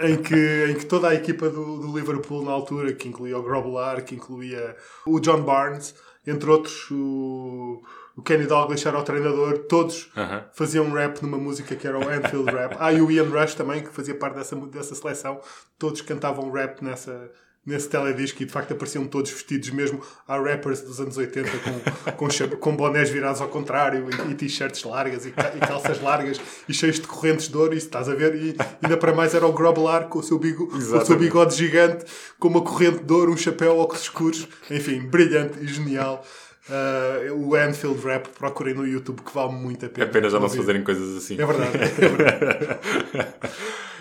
Em 0.01 0.21
que, 0.21 0.65
em 0.69 0.75
que 0.75 0.85
toda 0.85 1.09
a 1.09 1.15
equipa 1.15 1.49
do, 1.49 1.79
do 1.79 1.97
Liverpool 1.97 2.43
na 2.43 2.51
altura, 2.51 2.93
que 2.93 3.07
incluía 3.07 3.37
o 3.37 3.43
Grobbelaar, 3.43 4.03
que 4.03 4.15
incluía 4.15 4.75
o 5.05 5.19
John 5.19 5.41
Barnes, 5.41 5.95
entre 6.27 6.49
outros, 6.49 6.91
o, 6.91 7.81
o 8.15 8.21
Kenny 8.21 8.45
Douglas 8.45 8.85
era 8.85 8.99
o 8.99 9.03
treinador, 9.03 9.59
todos 9.69 10.07
uh 10.07 10.19
-huh. 10.19 10.43
faziam 10.53 10.91
rap 10.91 11.21
numa 11.21 11.37
música 11.37 11.75
que 11.75 11.87
era 11.87 11.97
o 11.97 12.07
Anfield 12.07 12.51
Rap. 12.51 12.75
Ah, 12.77 12.91
e 12.91 13.01
o 13.01 13.09
Ian 13.09 13.29
Rush 13.29 13.55
também, 13.55 13.81
que 13.81 13.89
fazia 13.89 14.15
parte 14.15 14.35
dessa, 14.35 14.55
dessa 14.55 14.95
seleção, 14.95 15.39
todos 15.77 16.01
cantavam 16.01 16.51
rap 16.51 16.83
nessa, 16.83 17.31
nesse 17.65 17.89
teledisco 17.89 18.41
e 18.41 18.45
de 18.45 18.51
facto 18.51 18.71
apareciam 18.71 19.05
todos 19.05 19.31
vestidos 19.31 19.69
mesmo 19.69 20.01
a 20.27 20.37
rappers 20.39 20.81
dos 20.81 20.99
anos 20.99 21.17
80 21.17 21.49
com, 21.59 22.27
com, 22.27 22.57
com 22.57 22.75
bonés 22.75 23.09
virados 23.09 23.41
ao 23.41 23.47
contrário 23.47 24.07
e, 24.09 24.31
e 24.31 24.35
t-shirts 24.35 24.83
largas 24.83 25.25
e, 25.25 25.29
e, 25.29 25.59
calças 25.59 26.01
largas 26.01 26.39
e 26.67 26.73
cheios 26.73 26.99
de 26.99 27.07
correntes 27.07 27.47
de 27.47 27.57
ouro, 27.57 27.73
isso 27.75 27.85
estás 27.87 28.09
a 28.09 28.15
ver? 28.15 28.35
E 28.35 28.55
ainda 28.81 28.97
para 28.97 29.13
mais 29.13 29.35
era 29.35 29.45
o 29.45 29.53
Grobelar 29.53 30.07
com 30.07 30.19
o 30.19 30.23
seu, 30.23 30.39
bigo, 30.39 30.67
com 30.67 30.77
o 30.77 31.05
seu 31.05 31.17
bigode 31.17 31.55
gigante, 31.55 32.05
com 32.39 32.47
uma 32.47 32.61
corrente 32.61 33.03
de 33.03 33.13
ouro, 33.13 33.31
um 33.31 33.37
chapéu, 33.37 33.77
óculos 33.77 34.03
escuros, 34.03 34.47
enfim, 34.71 35.01
brilhante 35.01 35.59
e 35.59 35.67
genial. 35.67 36.25
Uh, 36.69 37.33
o 37.33 37.55
Anfield 37.55 37.99
Rap, 38.05 38.29
procurem 38.37 38.75
no 38.75 38.85
YouTube 38.85 39.23
que 39.23 39.33
vale 39.33 39.53
muito 39.53 39.87
a 39.87 39.89
pena. 39.89 40.05
Apenas 40.05 40.31
já 40.31 40.39
não 40.39 40.47
se 40.47 40.57
fazerem 40.57 40.83
coisas 40.83 41.17
assim. 41.17 41.33
É 41.33 41.45
verdade. 41.45 41.77
É 41.77 41.87
verdade. 42.07 42.79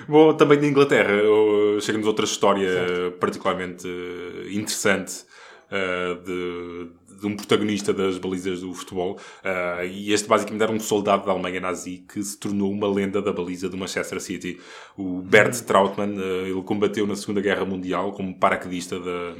Bom, 0.06 0.34
também 0.34 0.58
de 0.58 0.66
Inglaterra, 0.66 1.12
chega-nos 1.80 2.06
outra 2.06 2.24
história 2.24 2.70
certo. 2.70 3.18
particularmente 3.18 3.88
interessante. 4.50 5.24
uh, 5.68 6.22
de, 6.22 6.90
de, 7.20 7.26
um 7.26 7.36
protagonista 7.36 7.92
das 7.92 8.18
balizas 8.18 8.60
do 8.60 8.72
futebol. 8.72 9.18
Uh, 9.44 9.84
e 9.84 10.12
este 10.12 10.28
basicamente 10.28 10.62
era 10.62 10.72
um 10.72 10.80
soldado 10.80 11.26
da 11.26 11.32
Alemanha 11.32 11.60
nazi 11.60 12.04
que 12.08 12.22
se 12.22 12.38
tornou 12.38 12.72
uma 12.72 12.88
lenda 12.88 13.20
da 13.20 13.32
baliza 13.32 13.68
do 13.68 13.76
Manchester 13.76 14.20
City. 14.20 14.58
O 14.96 15.20
Bert 15.20 15.54
uhum. 15.54 15.64
Trautmann, 15.64 16.18
ele 16.18 16.62
combateu 16.62 17.06
na 17.06 17.16
Segunda 17.16 17.40
Guerra 17.40 17.64
Mundial 17.64 18.12
como 18.12 18.38
paraquedista 18.38 18.98
da 18.98 19.34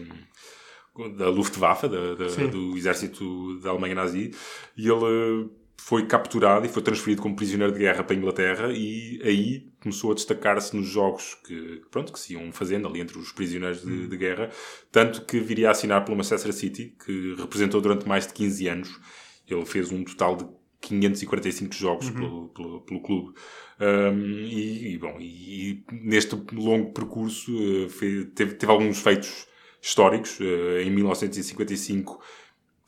da 1.17 1.29
Luftwaffe, 1.29 1.87
da, 1.87 2.15
da, 2.15 2.27
do 2.51 2.77
exército 2.77 3.61
da 3.61 3.71
Alemanha 3.71 3.95
nazi, 3.95 4.33
e 4.77 4.89
ele 4.89 5.49
foi 5.77 6.07
capturado 6.07 6.67
e 6.67 6.69
foi 6.69 6.83
transferido 6.83 7.23
como 7.23 7.37
prisioneiro 7.37 7.73
de 7.73 7.79
guerra 7.79 8.03
para 8.03 8.15
a 8.15 8.19
Inglaterra 8.19 8.73
e 8.73 9.21
aí 9.23 9.69
começou 9.89 10.13
a 10.13 10.15
destacar-se 10.15 10.77
nos 10.77 10.87
jogos 10.87 11.35
que, 11.47 11.83
pronto, 11.91 12.13
que 12.13 12.21
se 12.21 12.35
iam 12.35 12.53
fazendo 12.53 12.87
ali 12.87 13.01
entre 13.01 13.19
os 13.19 13.33
prisioneiros 13.33 13.83
de, 13.83 14.07
de, 14.07 14.17
guerra, 14.17 14.51
tanto 14.93 15.25
que 15.25 15.41
viria 15.41 15.69
a 15.69 15.71
assinar 15.71 16.05
pelo 16.05 16.17
Manchester 16.17 16.53
City, 16.53 16.95
que 17.05 17.35
representou 17.37 17.81
durante 17.81 18.07
mais 18.07 18.27
de 18.27 18.35
15 18.35 18.69
anos. 18.69 19.01
Ele 19.49 19.65
fez 19.65 19.91
um 19.91 20.05
total 20.05 20.37
de 20.37 20.47
545 20.83 21.75
jogos 21.75 22.09
uhum. 22.09 22.15
pelo, 22.15 22.49
pelo, 22.49 22.81
pelo, 22.83 23.03
clube. 23.03 23.35
Um, 23.81 24.45
e, 24.45 24.95
e, 24.95 24.99
bom, 24.99 25.17
e, 25.19 25.71
e, 25.71 25.85
neste 25.91 26.37
longo 26.53 26.93
percurso 26.93 27.51
uh, 27.51 27.89
fez, 27.89 28.29
teve, 28.35 28.55
teve 28.55 28.71
alguns 28.71 29.01
feitos 29.01 29.47
históricos. 29.81 30.39
Uh, 30.39 30.81
em 30.83 30.91
1955 30.91 32.21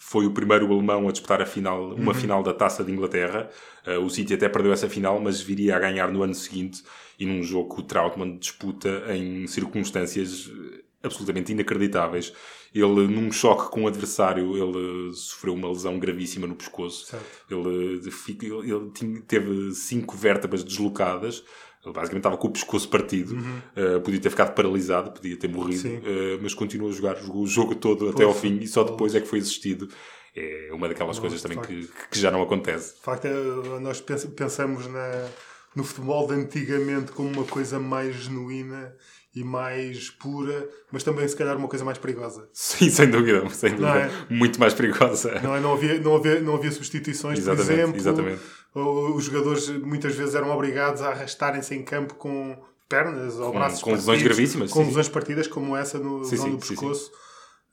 foi 0.02 0.24
o 0.24 0.32
primeiro 0.32 0.64
alemão 0.72 1.06
a 1.06 1.12
disputar 1.12 1.42
a 1.42 1.46
final, 1.46 1.94
uma 1.94 2.12
uhum. 2.12 2.18
final 2.18 2.42
da 2.42 2.54
Taça 2.54 2.82
de 2.82 2.90
Inglaterra. 2.90 3.50
Uh, 3.86 4.00
o 4.00 4.08
City 4.08 4.32
até 4.32 4.48
perdeu 4.48 4.72
essa 4.72 4.88
final, 4.88 5.20
mas 5.20 5.42
viria 5.42 5.76
a 5.76 5.78
ganhar 5.78 6.10
no 6.10 6.22
ano 6.22 6.34
seguinte 6.34 6.82
e 7.18 7.26
num 7.26 7.42
jogo 7.42 7.74
que 7.74 7.82
o 7.82 7.84
Trautmann 7.84 8.38
disputa 8.38 8.88
em 9.14 9.46
circunstâncias 9.46 10.50
eh, 10.50 10.80
absolutamente 11.02 11.52
inacreditáveis. 11.52 12.32
Ele, 12.74 13.06
num 13.08 13.30
choque 13.30 13.70
com 13.70 13.84
o 13.84 13.88
adversário, 13.88 14.56
ele 14.56 15.12
sofreu 15.12 15.52
uma 15.52 15.68
lesão 15.68 15.98
gravíssima 15.98 16.46
no 16.46 16.56
pescoço. 16.56 17.14
Ele, 17.50 18.00
ele, 18.00 18.72
ele 18.72 19.20
teve 19.26 19.74
cinco 19.74 20.16
vértebras 20.16 20.64
deslocadas. 20.64 21.44
Ele 21.84 21.94
basicamente 21.94 22.20
estava 22.20 22.36
com 22.36 22.48
o 22.48 22.50
pescoço 22.50 22.88
partido, 22.88 23.34
uhum. 23.34 23.96
uh, 23.96 24.00
podia 24.02 24.20
ter 24.20 24.28
ficado 24.28 24.54
paralisado, 24.54 25.12
podia 25.12 25.36
ter 25.36 25.48
morrido, 25.48 25.88
uh, 25.88 26.38
mas 26.42 26.52
continuou 26.52 26.90
a 26.90 26.92
jogar 26.92 27.16
o 27.30 27.46
jogo 27.46 27.74
todo 27.74 28.00
Poxa, 28.00 28.12
até 28.12 28.24
ao 28.24 28.34
fim 28.34 28.58
e 28.60 28.68
só 28.68 28.84
depois 28.84 29.14
é 29.14 29.20
que 29.20 29.26
foi 29.26 29.38
assistido. 29.38 29.88
É 30.36 30.70
uma 30.72 30.88
daquelas 30.88 31.16
Não, 31.16 31.22
coisas 31.22 31.42
também 31.42 31.58
que, 31.60 31.88
que, 32.10 32.18
já 32.18 32.30
não 32.30 32.40
acontece. 32.40 32.94
De 32.94 33.00
facto, 33.00 33.24
é, 33.24 33.80
nós 33.80 34.00
pensamos 34.00 34.86
na, 34.86 35.28
no 35.74 35.82
futebol 35.82 36.26
de 36.28 36.34
antigamente 36.34 37.10
como 37.12 37.30
uma 37.30 37.44
coisa 37.44 37.80
mais 37.80 38.14
genuína 38.14 38.94
e 39.34 39.42
mais 39.42 40.10
pura, 40.10 40.68
mas 40.92 41.02
também 41.02 41.26
se 41.26 41.34
calhar 41.36 41.56
uma 41.56 41.66
coisa 41.66 41.84
mais 41.84 41.98
perigosa. 41.98 42.48
Sim, 42.52 42.90
sem 42.90 43.10
dúvida, 43.10 43.48
sem 43.50 43.70
dúvida. 43.70 44.12
É? 44.30 44.32
Muito 44.32 44.60
mais 44.60 44.74
perigosa. 44.74 45.40
Não, 45.40 45.56
é? 45.56 45.60
não, 45.60 45.72
havia, 45.72 45.98
não, 45.98 46.14
havia, 46.14 46.40
não 46.40 46.54
havia 46.54 46.70
substituições, 46.70 47.38
exatamente, 47.38 47.66
por 47.66 47.72
exemplo. 47.72 47.96
Exatamente 47.96 48.59
os 48.74 49.24
jogadores 49.24 49.68
muitas 49.68 50.14
vezes 50.14 50.34
eram 50.34 50.50
obrigados 50.50 51.02
a 51.02 51.08
arrastarem-se 51.08 51.74
em 51.74 51.82
campo 51.82 52.14
com 52.14 52.56
pernas 52.88 53.36
ou 53.36 53.52
com, 53.52 53.58
braços 53.58 53.82
com 53.82 53.92
lesões 53.92 54.22
gravíssimas. 54.22 54.70
Com 54.70 54.84
lesões 54.84 55.08
partidas, 55.08 55.46
como 55.46 55.76
essa 55.76 55.98
no 55.98 56.24
sim, 56.24 56.36
sim, 56.36 56.50
do 56.52 56.58
pescoço. 56.58 57.06
Sim, 57.06 57.10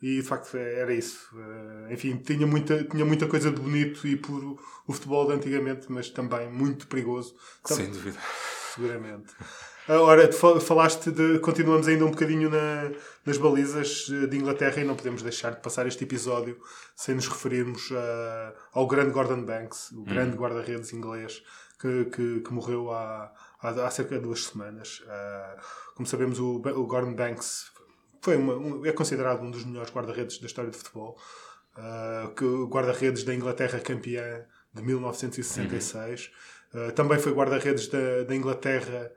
e 0.02 0.18
de 0.18 0.24
facto 0.24 0.56
era 0.56 0.94
isso. 0.94 1.28
Eh, 1.36 1.94
enfim, 1.94 2.18
tinha 2.18 2.46
muita, 2.46 2.84
tinha 2.84 3.04
muita 3.04 3.26
coisa 3.28 3.50
de 3.52 3.60
bonito 3.60 4.08
e 4.08 4.16
puro 4.16 4.60
o 4.86 4.94
futebol 4.94 5.26
de 5.26 5.34
antigamente, 5.34 5.88
mas 5.90 6.10
também 6.10 6.52
muito 6.52 6.88
perigoso. 6.88 7.36
Sem 7.66 7.90
dúvida. 7.90 8.18
Seguramente. 8.76 9.34
Ora, 9.90 10.30
falaste 10.34 11.12
de. 11.12 11.40
Continuamos 11.40 11.88
ainda 11.88 12.04
um 12.04 12.12
bocadinho 12.12 12.50
na, 12.50 12.92
nas 13.26 13.38
balizas 13.38 14.12
eh, 14.12 14.28
de 14.28 14.36
Inglaterra 14.36 14.82
e 14.82 14.84
não 14.84 14.98
podemos 14.98 15.22
deixar 15.22 15.52
de 15.52 15.62
passar 15.62 15.88
este 15.88 16.04
episódio 16.04 16.60
sem 16.94 17.16
nos 17.16 17.26
referirmos 17.30 17.90
uh, 17.92 18.54
ao 18.74 18.86
grande 18.86 19.12
Gordon 19.12 19.46
Banks, 19.46 19.94
o 19.94 20.04
grande 20.04 20.36
hum. 20.36 20.42
guarda-redes 20.42 20.92
inglês 20.92 21.42
que, 21.80 22.04
que, 22.06 22.42
que 22.42 22.54
morreu 22.54 22.92
há, 22.92 23.32
há, 23.62 23.90
cerca 23.90 24.16
de 24.16 24.24
duas 24.24 24.44
semanas. 24.44 25.02
Uh, 25.06 25.62
como 25.96 26.06
sabemos, 26.06 26.38
o, 26.38 26.56
o 26.56 26.86
Gordon 26.86 27.14
Banks 27.14 27.72
foi 28.22 28.36
uma, 28.36 28.56
um, 28.58 28.86
é 28.86 28.92
considerado 28.92 29.42
um 29.42 29.50
dos 29.50 29.64
melhores 29.64 29.90
guarda-redes 29.90 30.38
da 30.40 30.48
história 30.48 30.70
do 30.70 30.76
futebol. 30.76 31.18
Uh, 31.78 32.34
que 32.34 32.44
guarda-redes 32.66 33.24
da 33.24 33.34
Inglaterra 33.34 33.80
campeã 33.80 34.44
de 34.74 34.82
1966. 34.82 36.30
Uhum. 36.74 36.88
Uh, 36.88 36.92
também 36.92 37.20
foi 37.20 37.32
guarda-redes 37.32 37.88
da, 37.88 38.24
da 38.28 38.36
Inglaterra 38.36 39.14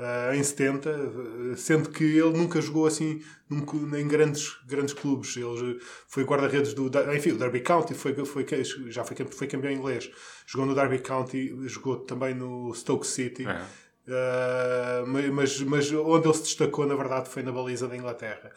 uh, 0.00 0.34
em 0.34 0.42
70, 0.42 1.56
sendo 1.56 1.90
que 1.90 2.04
ele 2.04 2.36
nunca 2.36 2.60
jogou 2.60 2.86
assim 2.86 3.22
num, 3.48 3.64
em 3.96 4.08
grandes, 4.08 4.58
grandes 4.66 4.94
clubes. 4.94 5.36
Ele 5.36 5.78
foi 6.08 6.24
guarda-redes 6.24 6.74
do. 6.74 6.90
Enfim, 7.14 7.32
o 7.32 7.38
Derby 7.38 7.60
County, 7.60 7.94
foi, 7.94 8.14
foi, 8.24 8.46
já 8.88 9.04
foi, 9.04 9.16
foi 9.26 9.46
campeão 9.46 9.72
inglês. 9.72 10.10
Jogou 10.46 10.66
no 10.66 10.74
Derby 10.74 10.98
County, 10.98 11.54
jogou 11.68 11.98
também 11.98 12.34
no 12.34 12.72
Stoke 12.74 13.06
City. 13.06 13.44
Uh, 13.46 15.06
mas, 15.06 15.60
mas 15.60 15.92
onde 15.92 16.26
ele 16.26 16.34
se 16.34 16.42
destacou, 16.42 16.86
na 16.86 16.96
verdade, 16.96 17.28
foi 17.28 17.42
na 17.42 17.52
baliza 17.52 17.86
da 17.86 17.96
Inglaterra. 17.96 18.50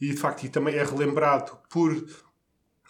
E 0.00 0.08
de 0.08 0.16
facto, 0.16 0.44
e 0.44 0.48
também 0.48 0.74
é 0.74 0.82
relembrado 0.82 1.56
por 1.70 1.94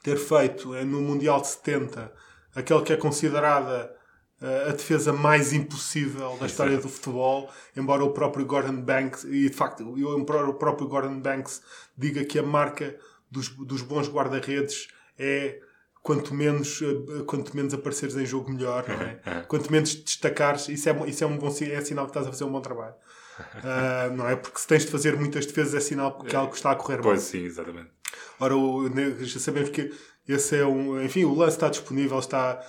ter 0.02 0.16
feito 0.16 0.74
eh, 0.74 0.84
no 0.84 1.00
Mundial 1.00 1.40
de 1.40 1.48
70 1.48 2.12
aquele 2.56 2.82
que 2.82 2.92
é 2.92 2.96
considerada 2.96 3.94
a 4.40 4.72
defesa 4.72 5.12
mais 5.12 5.52
impossível 5.52 6.36
da 6.38 6.46
história 6.46 6.76
do 6.76 6.88
futebol, 6.88 7.50
embora 7.74 8.04
o 8.04 8.10
próprio 8.10 8.44
Gordon 8.44 8.82
Banks, 8.82 9.24
e 9.24 9.48
de 9.48 9.56
facto 9.56 9.82
o 9.82 10.54
próprio 10.54 10.86
Gordon 10.86 11.20
Banks 11.20 11.62
diga 11.96 12.24
que 12.24 12.38
a 12.38 12.42
marca 12.42 12.96
dos, 13.30 13.48
dos 13.48 13.80
bons 13.80 14.08
guarda-redes 14.08 14.88
é 15.18 15.60
quanto 16.02 16.34
menos, 16.34 16.80
eh, 16.82 17.24
quanto 17.26 17.56
menos 17.56 17.74
apareceres 17.74 18.16
em 18.16 18.24
jogo 18.24 18.52
melhor, 18.52 18.84
é? 18.88 19.20
é? 19.28 19.40
quanto 19.40 19.72
menos 19.72 19.94
destacares, 19.94 20.68
isso 20.68 20.88
é, 20.88 21.08
isso 21.08 21.24
é 21.24 21.26
um 21.26 21.36
bom 21.36 21.48
é 21.48 21.80
sinal 21.80 22.04
que 22.04 22.10
estás 22.10 22.26
a 22.26 22.30
fazer 22.30 22.44
um 22.44 22.52
bom 22.52 22.60
trabalho. 22.60 22.94
Uh, 23.38 24.14
não 24.16 24.28
é? 24.28 24.36
Porque 24.36 24.58
se 24.58 24.66
tens 24.66 24.84
de 24.84 24.90
fazer 24.90 25.16
muitas 25.16 25.46
defesas 25.46 25.74
é 25.74 25.80
sinal 25.80 26.16
que 26.18 26.36
algo 26.36 26.54
está 26.54 26.70
a 26.70 26.76
correr 26.76 27.00
pois 27.02 27.22
sim, 27.22 27.44
exatamente. 27.44 27.90
Ora, 28.38 28.56
o, 28.56 28.88
já 29.20 29.40
sabemos 29.40 29.70
que 29.70 29.92
esse 30.28 30.56
é 30.56 30.64
um. 30.64 31.02
Enfim, 31.02 31.24
o 31.24 31.34
lance 31.34 31.56
está 31.56 31.68
disponível, 31.68 32.18
está 32.18 32.64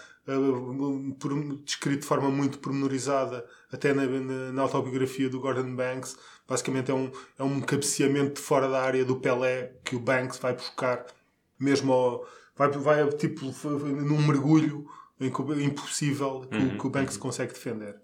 descrito 1.63 2.01
de 2.01 2.05
forma 2.05 2.29
muito 2.29 2.60
pormenorizada, 2.60 3.46
até 3.72 3.93
na, 3.93 4.05
na, 4.05 4.51
na, 4.51 4.62
autobiografia 4.62 5.29
do 5.29 5.39
Gordon 5.39 5.75
Banks. 5.75 6.17
Basicamente 6.48 6.91
é 6.91 6.93
um, 6.93 7.12
é 7.39 7.43
um 7.43 7.62
cabeceamento 7.62 8.36
de 8.36 8.41
fora 8.41 8.67
da 8.67 8.81
área 8.81 9.05
do 9.05 9.17
Pelé 9.17 9.74
que 9.84 9.96
o 9.96 10.00
Banks 10.00 10.38
vai 10.39 10.53
buscar, 10.53 11.05
mesmo 11.60 11.93
ao, 11.93 12.27
vai, 12.55 12.69
vai 12.69 13.07
tipo 13.12 13.46
num 13.46 14.25
mergulho 14.25 14.86
impossível 15.19 16.46
que, 16.50 16.57
uhum, 16.57 16.77
que 16.77 16.88
o 16.88 16.89
Banks 16.89 17.15
uhum. 17.15 17.22
consegue 17.22 17.53
defender. 17.53 17.96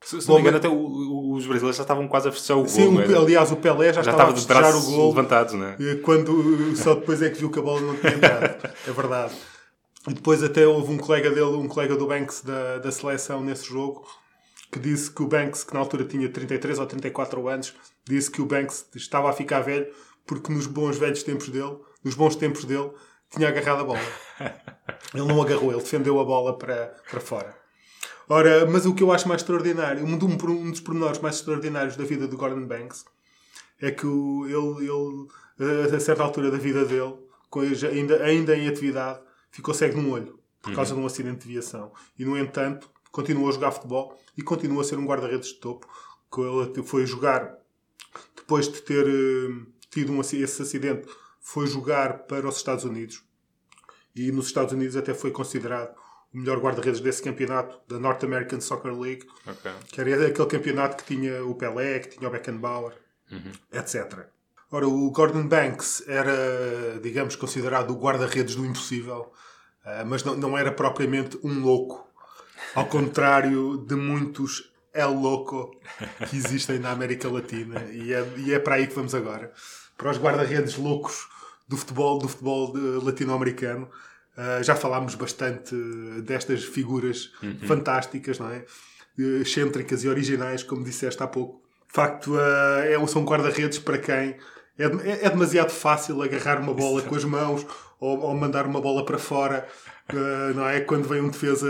Se, 0.00 0.20
se 0.20 0.28
não 0.28 0.36
me 0.36 0.42
engano, 0.42 0.58
até 0.58 0.68
o, 0.68 1.32
os 1.32 1.44
brasileiros 1.44 1.76
já 1.76 1.82
estavam 1.82 2.06
quase 2.06 2.28
a 2.28 2.32
fechar 2.32 2.54
o 2.54 2.58
gol. 2.58 2.68
Sim, 2.68 2.96
aliás, 3.14 3.50
o 3.50 3.56
Pelé 3.56 3.92
já, 3.92 4.00
já 4.02 4.12
estava, 4.12 4.32
estava 4.32 4.60
a 4.60 4.72
fechar 4.72 4.78
o 4.78 4.96
gol. 4.96 5.08
levantados, 5.08 5.54
né? 5.54 5.76
Quando, 6.02 6.76
só 6.76 6.94
depois 6.94 7.20
é 7.20 7.28
que 7.28 7.38
viu 7.38 7.50
que 7.50 7.58
a 7.58 7.62
bola 7.62 7.80
não 7.80 7.96
tinha 7.96 8.14
entrado. 8.14 8.70
é 8.86 8.92
verdade. 8.92 9.34
E 10.08 10.14
depois 10.14 10.42
até 10.42 10.66
houve 10.66 10.90
um 10.90 10.96
colega 10.96 11.28
dele, 11.28 11.56
um 11.56 11.68
colega 11.68 11.94
do 11.94 12.06
Banks 12.06 12.40
da, 12.40 12.78
da 12.78 12.90
seleção 12.90 13.44
nesse 13.44 13.66
jogo, 13.66 14.08
que 14.72 14.78
disse 14.78 15.10
que 15.10 15.22
o 15.22 15.26
Banks, 15.26 15.64
que 15.64 15.74
na 15.74 15.80
altura 15.80 16.04
tinha 16.04 16.28
33 16.28 16.78
ou 16.78 16.86
34 16.86 17.46
anos, 17.46 17.74
disse 18.06 18.30
que 18.30 18.40
o 18.40 18.46
Banks 18.46 18.86
estava 18.94 19.28
a 19.28 19.34
ficar 19.34 19.60
velho 19.60 19.86
porque 20.26 20.50
nos 20.52 20.66
bons 20.66 20.96
velhos 20.98 21.22
tempos 21.22 21.50
dele, 21.50 21.76
nos 22.02 22.14
bons 22.14 22.36
tempos 22.36 22.64
dele, 22.64 22.90
tinha 23.30 23.48
agarrado 23.48 23.80
a 23.80 23.84
bola. 23.84 24.00
Ele 25.14 25.26
não 25.26 25.40
agarrou, 25.40 25.72
ele 25.72 25.80
defendeu 25.80 26.20
a 26.20 26.24
bola 26.24 26.58
para, 26.58 26.94
para 27.10 27.20
fora. 27.20 27.56
Ora, 28.28 28.66
mas 28.66 28.84
o 28.84 28.94
que 28.94 29.02
eu 29.02 29.10
acho 29.10 29.26
mais 29.26 29.40
extraordinário, 29.40 30.04
um, 30.04 30.14
um 30.14 30.70
dos 30.70 30.80
pormenores 30.80 31.18
mais 31.18 31.36
extraordinários 31.36 31.96
da 31.96 32.04
vida 32.04 32.28
do 32.28 32.36
Gordon 32.36 32.66
Banks 32.66 33.06
é 33.80 33.90
que 33.90 34.06
o, 34.06 34.44
ele, 34.46 34.90
ele, 35.58 35.96
a 35.96 36.00
certa 36.00 36.22
altura 36.22 36.50
da 36.50 36.58
vida 36.58 36.84
dele, 36.84 37.14
ainda, 37.90 38.22
ainda 38.22 38.56
em 38.56 38.68
atividade, 38.68 39.20
ficou 39.50 39.74
cego 39.74 40.00
num 40.00 40.12
olho 40.12 40.38
por 40.62 40.74
causa 40.74 40.92
uhum. 40.92 41.00
de 41.00 41.04
um 41.04 41.06
acidente 41.06 41.46
de 41.46 41.52
viação. 41.52 41.92
E, 42.18 42.24
no 42.24 42.36
entanto, 42.36 42.90
continuou 43.10 43.48
a 43.48 43.52
jogar 43.52 43.70
futebol 43.70 44.18
e 44.36 44.42
continua 44.42 44.82
a 44.82 44.84
ser 44.84 44.98
um 44.98 45.06
guarda-redes 45.06 45.48
de 45.48 45.54
topo. 45.54 45.88
Que 46.32 46.40
ele 46.40 46.82
foi 46.82 47.06
jogar, 47.06 47.56
depois 48.36 48.68
de 48.68 48.82
ter 48.82 49.06
uh, 49.06 49.66
tido 49.90 50.12
um, 50.12 50.20
esse 50.20 50.42
acidente, 50.42 51.08
foi 51.40 51.66
jogar 51.66 52.24
para 52.26 52.46
os 52.46 52.56
Estados 52.56 52.84
Unidos. 52.84 53.22
E 54.14 54.30
nos 54.30 54.46
Estados 54.46 54.72
Unidos 54.72 54.96
até 54.96 55.14
foi 55.14 55.30
considerado 55.30 55.96
o 56.34 56.38
melhor 56.38 56.58
guarda-redes 56.58 57.00
desse 57.00 57.22
campeonato, 57.22 57.80
da 57.88 57.98
North 57.98 58.22
American 58.22 58.60
Soccer 58.60 58.92
League, 58.92 59.26
okay. 59.46 59.72
que 59.90 60.00
era 60.00 60.26
aquele 60.26 60.48
campeonato 60.48 61.02
que 61.02 61.14
tinha 61.14 61.42
o 61.44 61.54
Pelé, 61.54 62.00
que 62.00 62.18
tinha 62.18 62.28
o 62.28 62.32
Beckenbauer, 62.32 62.94
uhum. 63.30 63.52
etc. 63.72 64.28
Ora, 64.70 64.86
o 64.86 65.10
Gordon 65.10 65.46
Banks 65.46 66.04
era, 66.06 67.00
digamos, 67.02 67.36
considerado 67.36 67.90
o 67.90 67.98
guarda-redes 67.98 68.54
do 68.54 68.66
impossível, 68.66 69.32
eh, 69.84 70.04
mas 70.04 70.22
não, 70.22 70.36
não 70.36 70.58
era 70.58 70.70
propriamente 70.70 71.38
um 71.42 71.62
louco, 71.62 72.06
ao 72.74 72.86
contrário 72.86 73.78
de 73.78 73.94
muitos 73.94 74.70
El 74.92 75.14
Loco 75.14 75.70
que 76.28 76.36
existem 76.36 76.78
na 76.78 76.90
América 76.90 77.30
Latina, 77.30 77.82
e 77.90 78.12
é, 78.12 78.26
e 78.36 78.52
é 78.52 78.58
para 78.58 78.74
aí 78.74 78.86
que 78.86 78.94
vamos 78.94 79.14
agora. 79.14 79.52
Para 79.96 80.10
os 80.10 80.18
guarda-redes 80.18 80.76
loucos 80.76 81.28
do 81.68 81.76
futebol, 81.76 82.18
do 82.18 82.28
futebol 82.28 82.72
latino-americano. 83.04 83.88
Uh, 84.36 84.62
já 84.62 84.74
falámos 84.74 85.14
bastante 85.16 85.74
destas 86.22 86.64
figuras 86.64 87.32
fantásticas, 87.66 88.38
não 88.38 88.48
é? 88.48 88.64
Excêntricas 89.18 90.04
e 90.04 90.08
originais, 90.08 90.62
como 90.62 90.84
disseste 90.84 91.22
há 91.22 91.26
pouco. 91.26 91.60
De 91.88 91.92
facto, 91.92 92.34
uh, 92.34 92.80
é, 92.84 93.06
são 93.06 93.24
guarda-redes 93.24 93.78
para 93.78 93.98
quem 93.98 94.36
é, 94.78 94.84
é- 94.84 95.26
é 95.26 95.30
demasiado 95.30 95.70
fácil 95.70 96.22
agarrar 96.22 96.60
uma 96.60 96.72
bola 96.72 97.02
com 97.02 97.14
as 97.14 97.24
mãos 97.24 97.66
ou, 98.00 98.20
ou 98.20 98.34
mandar 98.34 98.64
uma 98.64 98.80
bola 98.80 99.04
para 99.04 99.18
fora, 99.18 99.66
uh, 100.12 100.54
não 100.54 100.68
é? 100.68 100.80
Quando 100.80 101.08
vem 101.08 101.20
um 101.20 101.28
defesa, 101.28 101.68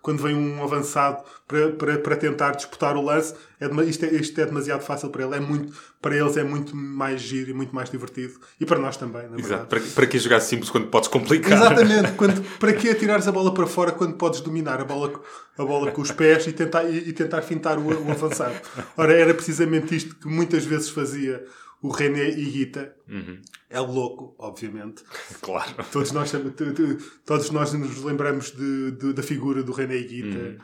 quando 0.00 0.22
vem 0.22 0.34
um 0.34 0.62
avançado 0.64 1.22
para, 1.46 1.72
para, 1.72 1.98
para 1.98 2.16
tentar 2.16 2.52
disputar 2.52 2.96
o 2.96 3.02
lance, 3.02 3.34
é, 3.60 3.66
isto, 3.84 4.04
é, 4.06 4.08
isto 4.14 4.40
é 4.40 4.46
demasiado 4.46 4.80
fácil 4.80 5.10
para 5.10 5.24
ele. 5.24 5.34
É 5.36 5.40
muito, 5.40 5.74
para 6.00 6.16
eles 6.16 6.38
é 6.38 6.42
muito 6.42 6.74
mais 6.74 7.20
giro 7.20 7.50
e 7.50 7.52
muito 7.52 7.74
mais 7.74 7.90
divertido. 7.90 8.32
E 8.58 8.64
para 8.64 8.78
nós 8.78 8.96
também, 8.96 9.24
na 9.24 9.36
verdade. 9.36 9.46
Exato. 9.46 9.66
Para, 9.66 9.80
para 9.80 10.06
que 10.06 10.18
jogar 10.18 10.40
simples 10.40 10.70
quando 10.70 10.86
podes 10.86 11.08
complicar? 11.08 11.52
Exatamente. 11.52 12.12
Quando, 12.12 12.42
para 12.58 12.72
que 12.72 12.88
atirares 12.88 13.28
a 13.28 13.32
bola 13.32 13.52
para 13.52 13.66
fora 13.66 13.92
quando 13.92 14.14
podes 14.14 14.40
dominar 14.40 14.80
a 14.80 14.84
bola, 14.84 15.20
a 15.58 15.64
bola 15.64 15.90
com 15.90 16.00
os 16.00 16.10
pés 16.10 16.46
e 16.46 16.52
tentar, 16.52 16.84
e, 16.84 17.10
e 17.10 17.12
tentar 17.12 17.42
fintar 17.42 17.76
o, 17.78 18.06
o 18.06 18.10
avançado? 18.10 18.54
Ora, 18.96 19.12
era 19.12 19.34
precisamente 19.34 19.94
isto 19.94 20.16
que 20.16 20.28
muitas 20.28 20.64
vezes 20.64 20.88
fazia 20.88 21.44
o 21.82 21.88
René 21.90 22.28
Higuita. 22.30 22.94
É 23.70 23.80
louco, 23.80 24.34
obviamente. 24.38 25.02
Claro. 25.40 25.72
Todos 25.92 26.12
nós, 26.12 26.32
todos 27.24 27.50
nós 27.50 27.72
nos 27.72 28.02
lembramos 28.02 28.50
de, 28.50 28.92
de- 28.92 29.12
da 29.12 29.22
figura 29.22 29.62
do 29.62 29.72
René 29.72 29.96
Higuita. 29.96 30.58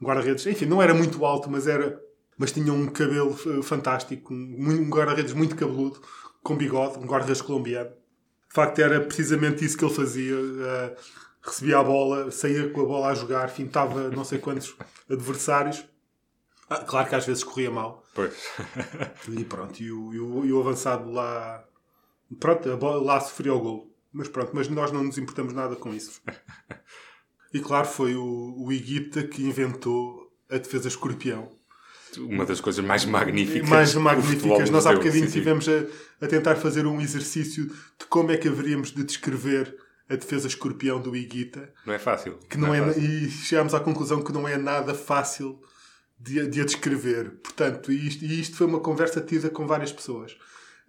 Um 0.00 0.04
guarda-redes, 0.06 0.46
enfim, 0.46 0.66
não 0.66 0.82
era 0.82 0.92
muito 0.94 1.24
alto, 1.24 1.50
mas 1.50 1.66
era... 1.66 2.00
Mas 2.38 2.52
tinha 2.52 2.70
um 2.70 2.86
cabelo 2.88 3.32
fantástico, 3.62 4.34
um, 4.34 4.90
guarda-redes 4.90 5.32
muito 5.32 5.56
cabeludo, 5.56 6.02
com 6.42 6.54
bigode, 6.54 6.98
um 6.98 7.06
guarda-redes 7.06 7.40
colombiano. 7.40 7.88
De 7.90 8.54
facto, 8.54 8.78
era 8.78 9.00
precisamente 9.00 9.64
isso 9.64 9.76
que 9.78 9.84
ele 9.84 9.94
fazia. 9.94 10.34
eh, 10.34 10.96
recebia 11.42 11.78
a 11.78 11.82
bola, 11.82 12.30
saía 12.30 12.68
com 12.68 12.82
a 12.82 12.84
bola 12.84 13.06
a 13.08 13.14
jogar, 13.14 13.48
fintava 13.48 14.10
não 14.10 14.22
sei 14.22 14.38
quantos 14.38 14.76
adversários. 15.10 15.82
Ah, 16.68 16.84
claro 16.84 17.08
que 17.08 17.14
às 17.14 17.26
vezes 17.26 17.44
corria 17.44 17.70
mal. 17.70 18.04
Pois. 18.14 18.34
E 19.28 19.44
pronto, 19.44 19.80
e 19.80 19.92
o, 19.92 20.14
e 20.14 20.18
o, 20.18 20.44
e 20.44 20.52
o 20.52 20.60
avançado 20.60 21.10
lá. 21.10 21.64
Pronto, 22.40 22.70
a 22.70 22.76
bola 22.76 23.02
lá 23.02 23.20
sofreu 23.20 23.56
o 23.56 23.60
gol. 23.60 23.96
Mas 24.12 24.28
pronto, 24.28 24.50
mas 24.54 24.68
nós 24.68 24.90
não 24.90 25.04
nos 25.04 25.18
importamos 25.18 25.52
nada 25.52 25.76
com 25.76 25.94
isso. 25.94 26.20
E 27.54 27.60
claro, 27.60 27.86
foi 27.86 28.14
o, 28.16 28.22
o 28.22 28.68
que 28.68 29.42
inventou 29.42 30.30
a 30.50 30.58
defesa 30.58 30.88
escorpião. 30.88 31.50
Uma 32.18 32.44
das 32.44 32.60
coisas 32.60 32.84
mais 32.84 33.04
magníficas. 33.04 33.68
mais 33.68 33.94
magníficas. 33.94 34.70
Nós 34.70 34.86
há 34.86 34.92
bocadinho 34.92 35.26
estivemos 35.26 35.66
a, 35.68 36.24
a 36.24 36.26
tentar 36.26 36.56
fazer 36.56 36.86
um 36.86 37.00
exercício 37.00 37.66
de 37.66 38.06
como 38.08 38.30
é 38.30 38.36
que 38.36 38.48
haveríamos 38.48 38.90
de 38.90 39.04
descrever 39.04 39.76
a 40.08 40.16
defesa 40.16 40.46
escorpião 40.46 41.00
do 41.00 41.16
Higuita. 41.16 41.72
Não 41.84 41.94
é 41.94 41.98
fácil. 41.98 42.38
Que 42.48 42.56
não 42.56 42.74
é, 42.74 42.80
fácil. 42.80 43.02
e 43.02 43.30
chegámos 43.30 43.74
à 43.74 43.80
conclusão 43.80 44.22
que 44.22 44.32
não 44.32 44.46
é 44.46 44.56
nada 44.56 44.94
fácil 44.94 45.60
de, 46.18 46.40
a- 46.40 46.48
de 46.48 46.60
a 46.60 46.64
descrever. 46.64 47.30
Portanto, 47.42 47.92
e 47.92 48.06
isto, 48.06 48.24
e 48.24 48.40
isto 48.40 48.56
foi 48.56 48.66
uma 48.66 48.80
conversa 48.80 49.20
tida 49.20 49.48
com 49.50 49.66
várias 49.66 49.92
pessoas. 49.92 50.36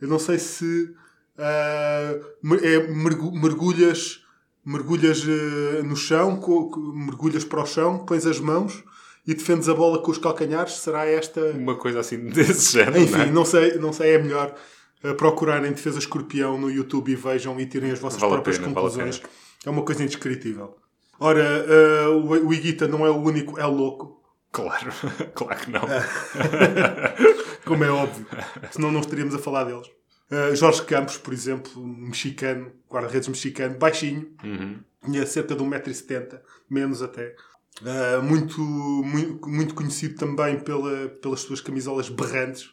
Eu 0.02 0.08
não 0.08 0.20
sei 0.20 0.38
se 0.40 0.94
mer- 2.44 2.64
é, 2.64 2.88
mergu- 2.88 3.32
mergulhas, 3.38 4.24
mergulhas 4.66 5.24
ah, 5.24 5.84
no 5.84 5.96
chão, 5.96 6.38
co- 6.38 6.72
mergulhas 6.96 7.44
para 7.44 7.62
o 7.62 7.66
chão, 7.66 8.00
pões 8.06 8.26
as 8.26 8.40
mãos 8.40 8.84
e 9.26 9.34
defendes 9.34 9.68
a 9.70 9.74
bola 9.74 10.02
com 10.02 10.12
os 10.12 10.18
calcanhares. 10.18 10.74
Será 10.80 11.06
esta. 11.06 11.42
Uma 11.52 11.76
coisa 11.76 12.00
assim 12.00 12.18
desse 12.30 12.74
género. 12.74 13.00
Enfim, 13.00 13.18
não 13.18 13.22
é? 13.24 13.32
não 13.32 13.46
sei, 13.46 13.78
não 13.78 13.94
sei, 13.94 14.12
é 14.16 14.18
melhor 14.22 14.56
uh, 15.04 15.14
procurarem 15.16 15.72
Defesa 15.72 16.00
Escorpião 16.00 16.58
no 16.58 16.70
YouTube 16.70 17.12
e 17.12 17.16
vejam 17.16 17.60
e 17.60 17.66
tirem 17.66 17.92
as 17.92 18.00
vossas 18.00 18.20
Vale 18.20 18.34
próprias 18.34 18.58
pena, 18.58 18.74
vale 18.74 18.76
conclusões. 18.88 19.18
pena. 19.20 19.30
É 19.66 19.70
uma 19.70 19.82
coisa 19.84 20.04
indescritível. 20.04 20.76
Ora, 21.20 21.66
uh, 22.08 22.12
o, 22.12 22.48
o 22.48 22.54
Iguita 22.54 22.88
não 22.88 23.06
é 23.06 23.10
o 23.10 23.16
único, 23.18 23.60
é 23.60 23.66
louco, 23.66 24.22
Claro, 24.52 24.92
claro 25.36 25.60
que 25.60 25.72
não. 25.72 25.82
como 27.66 27.84
é 27.84 27.90
óbvio. 27.90 28.26
Senão 28.72 28.92
não 28.92 29.02
estaríamos 29.02 29.36
a 29.36 29.40
falar 29.40 29.66
deles. 29.66 29.88
Uh, 30.32 30.56
Jorge 30.56 30.84
Campos, 30.84 31.18
por 31.18 31.34
exemplo, 31.34 31.86
mexicano, 31.86 32.72
guarda-redes 32.90 33.28
mexicano, 33.30 33.78
baixinho, 33.78 34.30
Uhum. 34.44 34.80
tinha 35.06 35.26
cerca 35.26 35.56
de 35.56 35.64
1,70m, 35.64 36.40
menos 36.70 37.02
até. 37.02 37.34
Uh, 37.82 38.22
muito, 38.24 38.60
muito, 38.60 39.48
muito 39.48 39.74
conhecido 39.76 40.16
também 40.16 40.60
pela, 40.60 41.08
pelas 41.22 41.42
suas 41.42 41.62
camisolas 41.62 42.10
berrantes, 42.10 42.70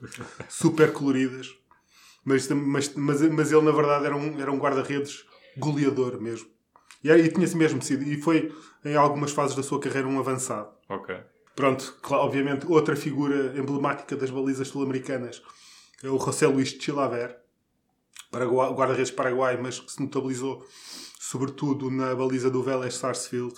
super 0.48 0.92
coloridas. 0.92 1.48
Mas, 2.24 2.48
mas, 2.48 2.94
mas, 2.94 3.22
mas 3.22 3.52
ele, 3.52 3.62
na 3.62 3.70
verdade, 3.72 4.06
era 4.06 4.16
um, 4.16 4.40
era 4.40 4.50
um 4.50 4.58
guarda-redes 4.58 5.24
goleador 5.56 6.20
mesmo. 6.20 6.48
E, 7.04 7.10
era- 7.10 7.20
e 7.20 7.28
tinha-se 7.30 7.56
mesmo 7.56 7.80
sido. 7.82 8.02
E 8.02 8.20
foi, 8.20 8.52
em 8.84 8.94
algumas 8.96 9.30
fases 9.32 9.54
da 9.56 9.62
sua 9.62 9.80
carreira, 9.80 10.08
um 10.08 10.18
avançado. 10.18 10.70
Ok. 10.90 11.16
Pronto, 11.54 11.94
obviamente, 12.10 12.66
outra 12.66 12.96
figura 12.96 13.56
emblemática 13.56 14.16
das 14.16 14.30
balizas 14.30 14.68
sul-americanas 14.68 15.42
é 16.02 16.08
o 16.08 16.18
José 16.18 16.46
Luís 16.46 16.70
de 16.70 16.82
Chilaver, 16.82 17.38
guarda-redes 18.32 19.10
paraguai, 19.10 19.56
mas 19.56 19.78
que 19.78 19.92
se 19.92 20.00
notabilizou 20.02 20.66
sobretudo 21.18 21.90
na 21.90 22.14
baliza 22.14 22.50
do 22.50 22.62
Vélez 22.62 22.94
Sarsfield. 22.94 23.54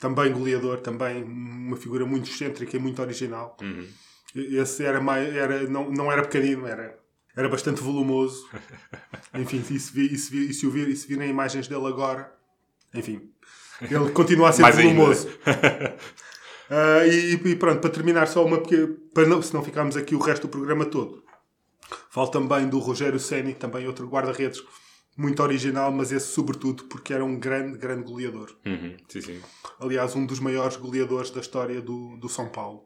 Também 0.00 0.32
goleador, 0.32 0.80
também 0.80 1.22
uma 1.22 1.76
figura 1.76 2.06
muito 2.06 2.30
excêntrica 2.30 2.76
e 2.76 2.80
muito 2.80 3.02
original. 3.02 3.58
Uhum. 3.60 3.86
Esse 4.34 4.84
era 4.84 5.00
mais, 5.00 5.34
era, 5.34 5.68
não, 5.68 5.90
não 5.90 6.10
era 6.10 6.22
pequenino, 6.22 6.66
era, 6.66 6.98
era 7.36 7.48
bastante 7.48 7.82
volumoso. 7.82 8.48
Enfim, 9.34 9.62
e 9.70 9.78
se, 9.78 9.92
vi, 9.92 10.14
e 10.14 10.16
se, 10.16 10.30
vi, 10.32 10.90
e 10.90 10.96
se 10.96 11.06
virem 11.06 11.28
imagens 11.28 11.68
dele 11.68 11.86
agora, 11.86 12.34
enfim, 12.94 13.30
ele 13.82 14.10
continua 14.10 14.48
a 14.48 14.52
ser 14.52 14.70
volumoso. 14.72 15.28
Ah, 16.72 17.04
e, 17.04 17.32
e 17.32 17.56
pronto, 17.56 17.80
para 17.80 17.90
terminar, 17.90 18.28
só 18.28 18.46
uma 18.46 18.58
pequena. 18.58 18.96
Para 19.12 19.26
não, 19.26 19.42
se 19.42 19.52
não 19.52 19.60
ficarmos 19.60 19.96
aqui 19.96 20.14
o 20.14 20.20
resto 20.20 20.42
do 20.42 20.50
programa 20.50 20.84
todo. 20.84 21.24
Falo 22.10 22.28
também 22.28 22.68
do 22.68 22.78
Rogério 22.78 23.18
Ceni, 23.18 23.54
também 23.54 23.88
outro 23.88 24.06
guarda-redes 24.06 24.62
muito 25.16 25.42
original, 25.42 25.92
mas 25.92 26.12
esse 26.12 26.28
sobretudo 26.28 26.84
porque 26.84 27.12
era 27.12 27.24
um 27.24 27.38
grande, 27.38 27.76
grande 27.76 28.04
goleador. 28.04 28.56
Uhum. 28.64 28.96
Sim, 29.08 29.20
sim. 29.20 29.40
Aliás, 29.78 30.14
um 30.14 30.24
dos 30.24 30.40
maiores 30.40 30.76
goleadores 30.76 31.30
da 31.30 31.40
história 31.40 31.80
do, 31.80 32.16
do 32.16 32.28
São 32.28 32.48
Paulo. 32.48 32.84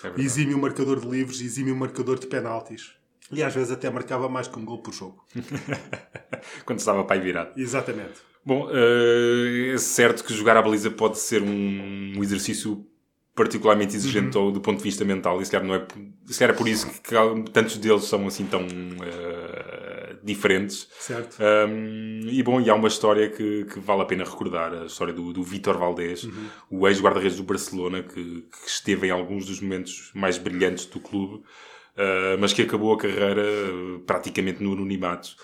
É 0.00 0.02
verdade. 0.04 0.24
Exímio 0.24 0.58
marcador 0.58 1.00
de 1.00 1.08
livros, 1.08 1.40
exímio 1.40 1.76
marcador 1.76 2.18
de 2.18 2.26
penaltis. 2.26 2.94
E 3.30 3.42
às 3.42 3.52
vezes 3.54 3.72
até 3.72 3.90
marcava 3.90 4.28
mais 4.28 4.46
que 4.46 4.58
um 4.58 4.64
gol 4.64 4.80
por 4.80 4.94
jogo. 4.94 5.26
Quando 6.64 6.78
estava 6.78 7.04
pai 7.04 7.20
virado. 7.20 7.58
Exatamente. 7.60 8.14
Bom, 8.46 8.68
eh, 8.70 9.72
é 9.74 9.78
certo 9.78 10.22
que 10.22 10.32
jogar 10.32 10.56
à 10.56 10.62
baliza 10.62 10.88
pode 10.88 11.18
ser 11.18 11.42
um, 11.42 12.22
exercício 12.22 12.86
particularmente 13.34 13.96
exigente 13.96 14.38
Uhum. 14.38 14.52
do 14.52 14.60
ponto 14.60 14.78
de 14.78 14.84
vista 14.84 15.04
mental. 15.04 15.42
E 15.42 15.44
se 15.44 15.50
calhar, 15.50 15.66
não 15.66 15.74
é, 15.74 15.84
se 16.24 16.38
calhar 16.38 16.54
é 16.54 16.56
por 16.56 16.68
isso 16.68 16.86
que 17.02 17.50
tantos 17.52 17.76
deles 17.76 18.04
são 18.04 18.24
assim 18.26 18.46
tão 18.46 18.60
eh, 18.62 20.16
diferentes. 20.22 20.88
Certo. 20.98 21.36
Um, 21.40 22.20
e 22.28 22.40
bom, 22.42 22.60
e 22.60 22.70
há 22.70 22.74
uma 22.74 22.88
história 22.88 23.28
que, 23.28 23.64
que 23.64 23.80
vale 23.80 24.02
a 24.02 24.04
pena 24.04 24.24
recordar, 24.24 24.72
a 24.72 24.86
história 24.86 25.12
do, 25.12 25.32
do 25.32 25.42
Vítor 25.42 25.76
Valdés, 25.76 26.26
o 26.70 26.86
ex-guarda-redes 26.86 27.36
do 27.36 27.42
Barcelona, 27.42 28.02
que, 28.02 28.42
que 28.42 28.68
esteve 28.68 29.08
em 29.08 29.10
alguns 29.10 29.44
dos 29.44 29.60
momentos 29.60 30.10
mais 30.14 30.38
brilhantes 30.38 30.86
do 30.86 31.00
clube, 31.00 31.34
uh, 31.34 32.38
mas 32.38 32.52
que 32.52 32.62
acabou 32.62 32.94
a 32.94 32.98
carreira 32.98 33.42
uh, 33.42 33.98
praticamente 34.06 34.62
no 34.62 34.72
anonimato. 34.72 35.36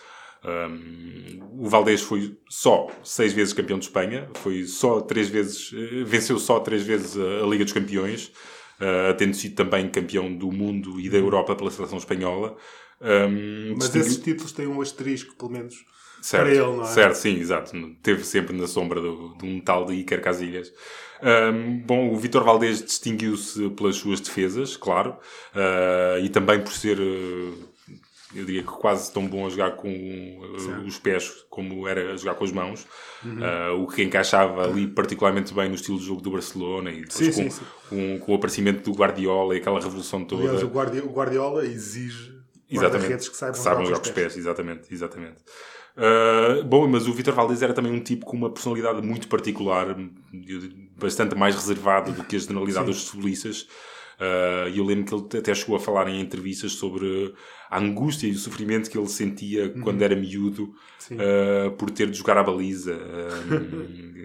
Um, 0.44 1.40
o 1.58 1.68
Valdés 1.68 2.00
foi 2.00 2.36
só 2.48 2.88
seis 3.04 3.32
vezes 3.32 3.52
campeão 3.52 3.78
de 3.78 3.84
Espanha, 3.84 4.28
foi 4.34 4.64
só 4.64 5.00
três 5.00 5.28
vezes, 5.28 5.72
eh, 5.72 6.02
venceu 6.04 6.38
só 6.38 6.58
três 6.58 6.82
vezes 6.82 7.16
a, 7.16 7.44
a 7.44 7.46
Liga 7.46 7.64
dos 7.64 7.72
Campeões, 7.72 8.32
uh, 8.80 9.14
tendo 9.16 9.34
sido 9.34 9.54
também 9.54 9.88
campeão 9.88 10.34
do 10.34 10.50
mundo 10.50 10.98
e 10.98 11.08
da 11.08 11.18
Europa 11.18 11.54
pela 11.54 11.70
seleção 11.70 11.98
espanhola. 11.98 12.56
Um, 13.00 13.74
Mas 13.76 13.94
esses 13.94 14.16
títulos 14.16 14.52
têm 14.52 14.66
um 14.66 14.80
asterisco, 14.80 15.34
pelo 15.36 15.50
menos, 15.50 15.84
Certo, 16.22 16.44
para 16.44 16.54
ele, 16.54 16.76
não 16.76 16.84
é? 16.84 16.86
certo, 16.86 17.14
sim, 17.16 17.36
exato. 17.38 17.72
Teve 18.00 18.24
sempre 18.24 18.56
na 18.56 18.68
sombra 18.68 19.00
do, 19.00 19.36
de 19.36 19.44
um 19.44 19.60
tal 19.60 19.84
de 19.84 19.94
Iker 19.94 20.20
Casillas. 20.20 20.72
Ahm, 21.20 21.82
bom, 21.84 22.12
o 22.12 22.16
Vitor 22.16 22.44
Valdés 22.44 22.82
distinguiu-se 22.82 23.70
pelas 23.70 23.96
suas 23.96 24.20
defesas, 24.20 24.76
claro, 24.76 25.16
ah, 25.54 26.18
e 26.20 26.28
também 26.28 26.60
por 26.60 26.72
ser, 26.72 26.98
eh, 27.00 27.52
eu 28.34 28.44
diria 28.44 28.62
que 28.62 28.68
quase 28.72 29.12
tão 29.12 29.26
bom 29.26 29.46
a 29.46 29.50
jogar 29.50 29.72
com 29.72 29.88
eh, 29.88 30.86
os 30.86 30.98
pés 30.98 31.30
como 31.50 31.86
era 31.86 32.12
a 32.12 32.16
jogar 32.16 32.34
com 32.34 32.44
as 32.44 32.52
mãos, 32.52 32.86
Uhum. 33.24 33.38
Ah, 33.44 33.72
o 33.74 33.86
que 33.86 34.02
encaixava 34.02 34.64
ali 34.64 34.86
particularmente 34.88 35.54
bem 35.54 35.68
no 35.68 35.76
estilo 35.76 35.96
de 35.96 36.04
jogo 36.04 36.20
do 36.20 36.32
Barcelona 36.32 36.90
e 36.90 37.02
depois 37.02 37.14
Sim, 37.14 37.44
com, 37.44 37.50
sim, 37.50 37.50
sim. 37.50 37.64
Com, 37.88 38.18
com 38.18 38.32
o 38.32 38.34
aparecimento 38.34 38.82
do 38.90 38.96
Guardiola 38.98 39.54
e 39.54 39.58
aquela 39.58 39.78
revolução 39.80 40.24
toda. 40.24 40.42
Aliás, 40.42 40.62
o 40.64 40.66
Guardi- 40.68 40.98
o 41.00 41.10
Guardiola 41.12 41.64
exige 41.64 42.32
Exatamente. 42.68 43.00
guarda-redes 43.02 43.28
que 43.28 43.36
saibam, 43.36 43.84
jogar 43.84 43.98
com 44.00 44.04
os 44.06 44.10
pés. 44.10 44.36
Exatamente, 44.36 44.92
exatamente. 44.92 45.36
Uh, 45.96 46.64
bom, 46.64 46.88
mas 46.88 47.06
o 47.06 47.12
Vitor 47.12 47.34
Valdez 47.34 47.62
era 47.62 47.72
também 47.74 47.92
um 47.92 48.00
tipo 48.00 48.24
com 48.26 48.36
uma 48.36 48.50
personalidade 48.50 49.06
muito 49.06 49.28
particular, 49.28 49.94
bastante 50.98 51.34
mais 51.36 51.54
reservado 51.54 52.12
do 52.12 52.24
que 52.24 52.36
a 52.36 52.38
generalidade 52.38 52.86
dos 52.86 53.08
futebolistas. 53.08 53.62
Uh, 54.18 54.68
E 54.72 54.78
eu 54.78 54.84
lembro 54.84 55.04
que 55.04 55.14
ele 55.36 55.40
até 55.40 55.54
chegou 55.54 55.76
a 55.76 55.80
falar 55.80 56.08
em 56.08 56.20
entrevistas 56.20 56.72
sobre 56.72 57.34
a 57.74 57.78
angústia 57.80 58.26
e 58.28 58.32
o 58.32 58.38
sofrimento 58.38 58.90
que 58.90 58.98
ele 58.98 59.08
sentia 59.08 59.70
quando 59.82 60.02
era 60.02 60.14
miúdo 60.14 60.74
uh, 61.10 61.70
por 61.78 61.90
ter 61.90 62.10
de 62.10 62.18
jogar 62.18 62.36
à 62.38 62.42
baliza. 62.42 62.94
Uh, 62.94 64.22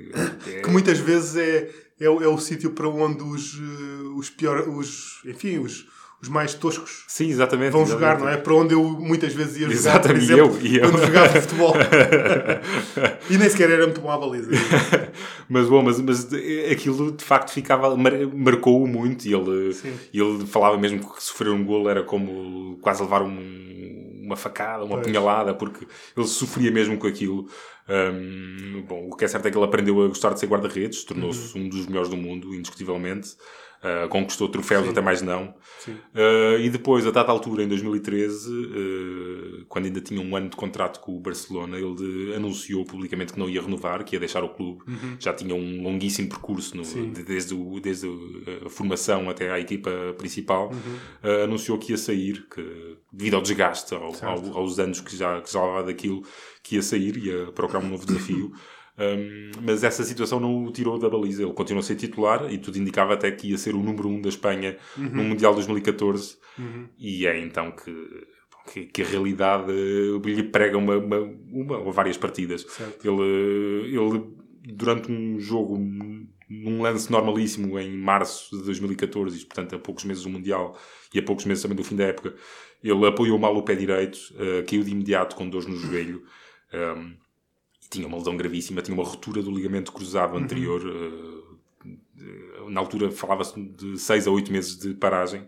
Que 0.64 0.70
muitas 0.70 1.00
vezes 1.00 1.36
é, 1.36 1.70
é, 2.00 2.10
o- 2.10 2.22
é 2.22 2.28
o 2.28 2.38
sítio 2.38 2.72
para 2.72 2.88
onde 2.88 3.22
os, 3.24 3.56
eh, 3.60 4.04
os 4.16 4.30
piores, 4.30 4.66
os, 4.68 5.22
enfim, 5.26 5.58
os, 5.60 5.86
os 6.22 6.30
mais 6.30 6.54
toscos 6.56 7.04
Sim, 7.08 7.30
exatamente. 7.30 7.72
vão 7.72 7.84
exatamente. 7.84 8.10
jogar, 8.18 8.20
não 8.20 8.30
é? 8.30 8.38
Para 8.38 8.54
onde 8.56 8.74
eu 8.74 8.84
muitas 8.84 9.34
vezes 9.34 9.56
ia 9.58 9.62
jogar, 9.70 9.74
Exatamente, 9.76 10.26
por 10.28 10.34
exemplo, 10.34 10.58
e 10.62 10.66
eu- 10.66 10.72
e 10.72 10.76
eu. 10.78 10.90
quando 10.92 11.06
jogava 11.06 11.42
futebol. 11.42 11.74
e 13.30 13.38
nem 13.38 13.50
sequer 13.50 13.70
era 13.70 13.84
muito 13.86 14.02
bom 14.02 14.10
à 14.12 14.18
baliza. 14.18 14.50
Mas 15.50 15.70
bom, 15.70 15.82
mas, 15.82 16.02
mas 16.02 16.28
aquilo 16.72 17.10
de 17.14 17.24
facto 17.24 17.52
ficava, 17.52 17.96
mar- 17.96 18.12
marcou-o 18.36 18.86
muito 18.86 19.26
e 19.28 19.34
ele, 19.34 19.74
Sim. 19.74 19.94
ele 20.14 20.46
falava 20.46 20.78
mesmo 20.78 21.00
que 21.00 21.24
sofrer 21.24 21.52
um 21.54 21.64
golo 21.64 21.88
era 21.88 22.04
como 22.04 22.78
quase 22.82 23.02
levar 23.02 23.22
um- 23.22 24.22
uma 24.26 24.36
facada, 24.36 24.84
uma 24.84 24.96
Pois. 24.96 25.08
punhalada, 25.08 25.54
porque 25.54 25.88
ele 26.18 26.28
sofria 26.28 26.70
mesmo 26.70 26.98
com 26.98 27.08
aquilo. 27.08 27.48
Hum, 27.88 28.84
bom, 28.86 29.08
o 29.10 29.16
que 29.16 29.24
é 29.24 29.28
certo 29.30 29.48
é 29.48 29.52
que 29.52 29.58
ele 29.58 29.64
aprendeu 29.66 30.04
a 30.04 30.08
gostar 30.10 30.34
de 30.34 30.40
ser 30.42 30.48
guarda-redes, 30.48 31.06
tornou-se 31.06 31.58
Uhum. 31.58 31.64
um 31.66 31.70
dos 31.70 31.86
melhores 31.88 32.10
do 32.10 32.18
mundo, 32.18 32.54
indiscutivelmente. 32.54 33.30
Uh, 33.78 34.10
conquistou 34.10 34.50
troféus 34.50 34.88
até 34.90 35.00
mais 35.02 35.22
não. 35.22 35.54
Sim. 35.80 35.92
Uh, 36.16 36.60
e 36.60 36.68
depois, 36.70 37.06
a 37.06 37.12
dada 37.12 37.32
altura, 37.32 37.62
em 37.64 37.68
2013, 37.68 38.50
uh, 38.52 39.66
quando 39.68 39.86
ainda 39.86 40.02
tinha 40.02 40.20
um 40.20 40.36
ano 40.36 40.50
de 40.50 40.56
contrato 40.56 41.00
com 41.00 41.16
o 41.16 41.20
Barcelona, 41.20 41.78
ele 41.78 41.94
de- 41.96 42.34
anunciou 42.36 42.84
publicamente 42.86 43.34
que 43.34 43.40
não 43.40 43.48
ia 43.50 43.62
renovar, 43.62 44.04
que 44.04 44.16
ia 44.16 44.20
deixar 44.20 44.44
o 44.44 44.50
clube. 44.50 44.84
Já 45.20 45.32
tinha 45.34 45.54
um 45.54 45.84
longuíssimo 45.84 46.28
percurso, 46.28 46.76
no- 46.76 46.84
Sim. 46.84 47.12
de- 47.12 47.24
desde, 47.24 47.54
o- 47.54 47.80
desde 47.80 48.08
a 48.66 48.70
formação 48.70 49.30
até 49.30 49.52
à 49.52 49.60
equipa 49.60 49.92
principal. 50.18 50.72
Uh, 51.24 51.44
anunciou 51.44 51.78
que 51.78 51.92
ia 51.92 51.98
sair, 51.98 52.48
que, 52.50 52.98
devido 53.14 53.36
ao 53.36 53.42
desgaste, 53.42 53.94
ao- 53.94 54.12
ao- 54.24 54.58
aos 54.58 54.80
anos 54.80 55.02
que 55.02 55.16
já, 55.16 55.40
que 55.42 55.52
já 55.54 55.62
levava 55.64 55.84
daquilo, 55.88 56.24
que 56.64 56.76
ia 56.76 56.82
sair, 56.82 57.16
ia 57.18 57.52
procurar 57.52 57.80
um 57.80 57.90
novo 57.90 58.06
desafio. 58.06 58.52
Um, 58.98 59.52
mas 59.62 59.84
essa 59.84 60.04
situação 60.04 60.40
não 60.40 60.66
o 60.66 60.72
tirou 60.72 60.98
da 60.98 61.10
baliza. 61.10 61.44
Ele 61.44 61.54
continuou 61.54 61.82
a 61.82 61.84
ser 61.84 61.96
titular 61.96 62.52
e 62.52 62.58
tudo 62.58 62.78
indicava 62.78 63.14
até 63.14 63.30
que 63.32 63.50
ia 63.50 63.58
ser 63.58 63.76
o 63.76 63.84
número 63.84 64.10
1 64.10 64.14
um 64.14 64.22
da 64.22 64.30
Espanha 64.30 64.78
no 64.98 65.24
Mundial 65.24 65.54
2014. 65.54 66.38
E 66.98 67.28
é 67.28 67.40
então 67.40 67.72
que, 67.72 67.94
que, 68.72 68.86
que 68.86 69.02
a 69.04 69.06
realidade 69.06 69.72
lhe 69.72 70.44
prega 70.44 70.78
uma, 70.78 70.98
uma, 70.98 71.20
uma 71.52 71.78
ou 71.78 71.92
várias 71.92 72.18
partidas. 72.18 72.66
Certo. 72.68 73.08
Ele, 73.08 73.96
ele, 73.96 74.24
durante 74.74 75.12
um 75.12 75.40
jogo, 75.40 75.78
num 76.50 76.82
lance 76.82 77.12
normalíssimo 77.12 77.78
em 77.78 77.96
março 77.96 78.58
de 78.58 78.64
2014, 78.64 79.38
isto, 79.38 79.48
portanto, 79.48 79.76
a 79.76 79.80
poucos 79.80 80.06
meses 80.06 80.24
do 80.24 80.30
Mundial 80.30 80.76
e 81.14 81.20
a 81.20 81.24
poucos 81.24 81.46
meses 81.46 81.62
também 81.62 81.78
do 81.78 81.84
fim 81.84 81.96
da 81.96 82.06
época, 82.06 82.34
ele 82.84 83.06
apoiou 83.06 83.38
mal 83.38 83.56
o 83.56 83.64
pé 83.64 83.76
direito, 83.76 84.18
eh, 84.38 84.64
caiu 84.64 84.84
de 84.84 84.92
imediato 84.92 85.36
com 85.36 85.50
dores 85.50 85.68
no 85.68 85.76
joelho. 85.76 86.24
Um, 86.74 87.16
tinha 87.90 88.08
uma 88.08 88.18
lesão 88.18 88.36
gravíssima, 88.38 88.82
tinha 88.82 88.96
uma 88.96 89.04
ruptura 89.04 89.42
do 89.42 89.52
ligamento 89.52 89.92
cruzado 89.92 90.38
anterior. 90.38 90.82
eh, 90.86 91.90
eh, 92.20 92.70
na 92.70 92.80
altura 92.82 93.12
falava-se 93.12 93.60
de 93.62 93.98
6 93.98 94.28
a 94.28 94.32
8 94.32 94.52
meses 94.52 94.78
de 94.78 94.94
paragem. 94.94 95.48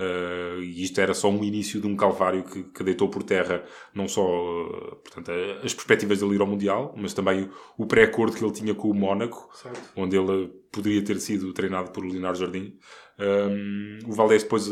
eh, 0.00 0.58
e 0.62 0.82
isto 0.84 1.00
era 1.00 1.12
só 1.14 1.28
um 1.28 1.42
início 1.44 1.80
de 1.80 1.86
um 1.88 1.96
calvário 1.96 2.44
que, 2.44 2.62
que 2.64 2.84
deitou 2.84 3.08
por 3.10 3.22
terra 3.24 3.64
não 3.94 4.06
só 4.08 4.22
eh, 4.22 4.94
portanto, 5.02 5.30
as 5.64 5.74
perspectivas 5.74 6.20
dele 6.20 6.36
ir 6.36 6.40
ao 6.40 6.46
Mundial, 6.46 6.94
mas 6.96 7.14
também 7.14 7.44
o, 7.78 7.84
o 7.84 7.86
pré-acordo 7.86 8.36
que 8.36 8.44
ele 8.44 8.52
tinha 8.52 8.74
com 8.74 8.90
o 8.90 8.94
Mónaco, 8.94 9.48
Certo. 9.52 9.80
onde 9.96 10.16
ele 10.16 10.48
poderia 10.72 11.02
ter 11.04 11.18
sido 11.20 11.52
treinado 11.52 11.90
por 11.90 12.04
Leonardo 12.04 12.38
Jardim. 12.38 12.78
Um, 13.18 13.98
o 14.06 14.12
Valdés 14.12 14.42
depois 14.44 14.68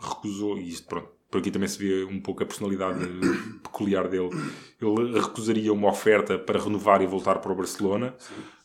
recusou, 0.00 0.58
e 0.58 0.68
isto 0.68 0.86
pronto, 0.86 1.10
por 1.30 1.38
aqui 1.38 1.50
também 1.50 1.68
se 1.68 1.78
vê 1.78 2.04
um 2.04 2.20
pouco 2.20 2.42
a 2.42 2.46
personalidade 2.46 3.06
peculiar 3.62 4.08
dele. 4.08 4.30
Ele 4.80 5.20
recusaria 5.20 5.72
uma 5.72 5.90
oferta 5.90 6.38
para 6.38 6.58
renovar 6.58 7.02
e 7.02 7.06
voltar 7.06 7.38
para 7.38 7.52
o 7.52 7.54
Barcelona. 7.54 8.14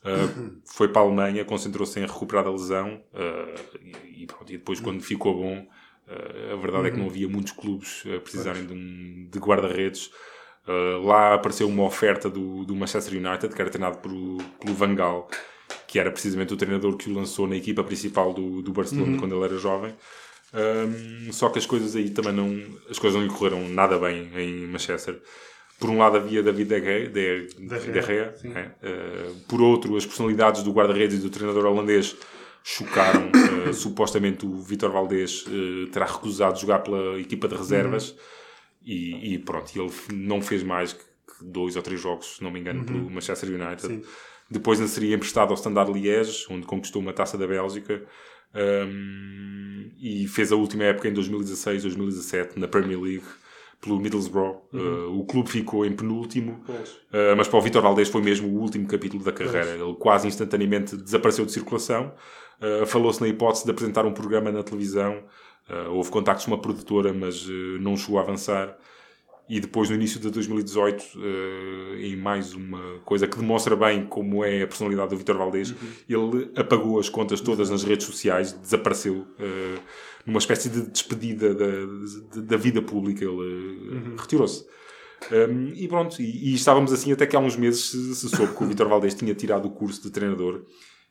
Uh, 0.04 0.62
foi 0.65 0.88
para 0.88 1.02
a 1.02 1.06
Alemanha, 1.06 1.45
concentrou-se 1.45 1.99
em 1.99 2.06
recuperar 2.06 2.45
a 2.47 2.52
lesão 2.52 3.02
uh, 3.13 3.80
e, 4.06 4.23
e 4.23 4.52
depois 4.52 4.80
quando 4.80 5.02
ficou 5.02 5.36
bom, 5.36 5.60
uh, 5.60 6.54
a 6.54 6.56
verdade 6.56 6.88
é 6.88 6.91
que 6.91 6.97
não 6.97 7.08
havia 7.08 7.28
muitos 7.28 7.52
clubes 7.52 8.04
a 8.15 8.19
precisarem 8.19 8.65
de, 8.65 8.73
um, 8.73 9.28
de 9.32 9.39
guarda-redes. 9.39 10.12
Lá 11.04 11.34
apareceu 11.34 11.67
uma 11.67 11.84
oferta 11.84 12.30
do, 12.30 12.63
do 12.63 12.73
Manchester 12.73 13.15
United, 13.15 13.54
que 13.54 13.62
era 13.62 13.69
treinado 13.69 13.97
por, 13.97 14.12
pelo 14.62 14.73
Van 14.73 14.95
Gaal, 14.95 15.28
que 15.86 15.99
era 15.99 16.10
precisamente 16.10 16.54
o 16.54 16.58
treinador 16.58 16.95
que 16.95 17.10
o 17.10 17.13
lançou 17.13 17.45
na 17.45 17.58
equipa 17.58 17.84
principal 17.84 18.34
do, 18.34 18.62
do 18.62 18.71
Barcelona 18.71 19.17
quando 19.19 19.36
ele 19.36 19.43
era 19.43 19.58
jovem. 19.58 19.93
Um, 20.53 21.33
só 21.33 21.49
que 21.49 21.57
as 21.57 21.65
coisas 21.65 21.95
aí 21.95 22.11
também 22.11 22.31
não 22.31 22.77
as 22.89 22.99
coisas 22.99 23.19
não 23.19 23.27
lhe 23.27 23.33
correram 23.33 23.67
nada 23.69 23.97
bem 23.97 24.29
em 24.35 24.67
Manchester. 24.67 25.19
Por 25.79 25.89
um 25.89 25.97
lado 25.97 26.17
havia 26.17 26.43
David 26.43 26.69
De 26.69 26.79
Gea, 26.79 27.09
De, 27.09 27.47
De 27.47 27.91
De 27.91 28.01
Gea, 28.01 28.35
né? 28.43 28.71
Uh, 28.83 29.35
por 29.47 29.61
outro 29.61 29.97
as 29.97 30.05
personalidades 30.05 30.63
do 30.63 30.71
guarda-redes 30.71 31.17
e 31.17 31.21
do 31.21 31.29
treinador 31.29 31.65
holandês 31.65 32.15
chocaram. 32.63 33.31
Uh, 33.31 33.73
supostamente 33.73 34.45
o 34.45 34.61
Vitor 34.61 34.91
Valdés 34.91 35.45
uh, 35.47 35.87
terá 35.91 36.05
recusado 36.05 36.59
jogar 36.59 36.79
pela 36.79 37.19
equipa 37.19 37.47
de 37.47 37.55
reservas 37.55 38.15
e, 38.85 39.33
e 39.33 39.39
pronto, 39.39 39.71
ele 39.75 39.91
não 40.13 40.41
fez 40.41 40.61
mais 40.61 40.93
que 40.93 41.03
dois 41.41 41.75
ou 41.75 41.81
três 41.81 41.99
jogos, 41.99 42.35
se 42.35 42.43
não 42.43 42.51
me 42.51 42.59
engano, 42.59 42.85
pelo 42.85 43.09
Manchester 43.09 43.49
United. 43.49 43.81
Sim. 43.81 44.01
Depois 44.49 44.77
seria 44.89 45.15
emprestado 45.15 45.49
ao 45.49 45.55
Standard 45.55 45.91
Liège, 45.91 46.45
onde 46.49 46.65
conquistou 46.65 47.01
uma 47.01 47.13
taça 47.13 47.37
da 47.37 47.47
Bélgica. 47.47 48.03
Um, 48.55 49.89
e 49.99 50.27
fez 50.27 50.51
a 50.51 50.55
última 50.55 50.83
época 50.83 51.07
em 51.07 51.13
2016-2017 51.13 52.57
na 52.57 52.67
Premier 52.67 52.99
League 52.99 53.23
pelo 53.81 53.99
Middlesbrough. 53.99 54.61
Uh, 54.73 55.19
o 55.19 55.25
clube 55.25 55.49
ficou 55.49 55.85
em 55.85 55.91
penúltimo, 55.91 56.63
Pois. 56.65 56.89
uh, 56.89 57.35
mas 57.35 57.47
para 57.47 57.59
o 57.59 57.61
Vitor 57.61 57.81
Valdés 57.81 58.09
foi 58.09 58.21
mesmo 58.21 58.47
o 58.47 58.61
último 58.61 58.87
capítulo 58.87 59.23
da 59.23 59.31
carreira. 59.31 59.71
Ele 59.71 59.93
quase 59.99 60.27
instantaneamente 60.27 60.95
desapareceu 60.95 61.45
de 61.45 61.51
circulação. 61.51 62.13
Uh, 62.61 62.85
Falou-se 62.85 63.19
na 63.19 63.27
hipótese 63.27 63.65
de 63.65 63.71
apresentar 63.71 64.05
um 64.05 64.13
programa 64.13 64.51
na 64.51 64.63
televisão. 64.63 65.23
Houve 65.91 66.11
contactos 66.11 66.43
com 66.45 66.51
uma 66.51 66.61
produtora, 66.61 67.13
mas 67.13 67.47
não 67.79 67.95
chegou 67.95 68.19
a 68.19 68.21
avançar. 68.21 68.77
E 69.55 69.59
depois, 69.59 69.87
no 69.89 69.95
início 69.95 70.19
de 70.19 70.31
2018, 70.31 71.01
uh, 71.15 71.95
em 71.99 72.15
mais 72.15 72.53
uma 72.55 72.99
coisa 73.05 73.27
que 73.27 73.37
demonstra 73.37 73.75
bem 73.75 74.05
como 74.05 74.43
é 74.43 74.63
a 74.63 74.67
personalidade 74.67 75.11
do 75.11 75.17
Vitor 75.17 75.37
Valdés, 75.37 75.75
ele 76.09 76.49
apagou 76.55 76.97
as 76.99 77.07
contas 77.07 77.39
todas 77.39 77.69
nas 77.69 77.83
redes 77.83 78.07
sociais, 78.07 78.51
desapareceu 78.53 79.13
uh, 79.13 79.79
numa 80.25 80.39
espécie 80.39 80.69
de 80.69 80.81
despedida 80.89 81.53
da, 81.53 81.67
da- 82.35 82.41
da 82.41 82.57
vida 82.57 82.81
pública. 82.81 83.23
Ele 83.23 83.31
uh, 83.35 84.15
retirou-se. 84.17 84.65
Um, 85.31 85.71
e 85.75 85.87
pronto, 85.87 86.19
e, 86.21 86.51
e 86.51 86.53
estávamos 86.55 86.91
assim 86.91 87.11
até 87.11 87.25
que 87.27 87.35
há 87.35 87.39
uns 87.39 87.55
meses 87.55 87.91
se, 87.91 88.15
se 88.15 88.29
soube 88.29 88.55
que 88.57 88.63
o 88.63 88.67
Vitor 88.67 88.89
Valdés 88.89 89.13
tinha 89.13 89.35
tirado 89.35 89.67
o 89.67 89.71
curso 89.71 90.01
de 90.01 90.09
treinador 90.11 90.63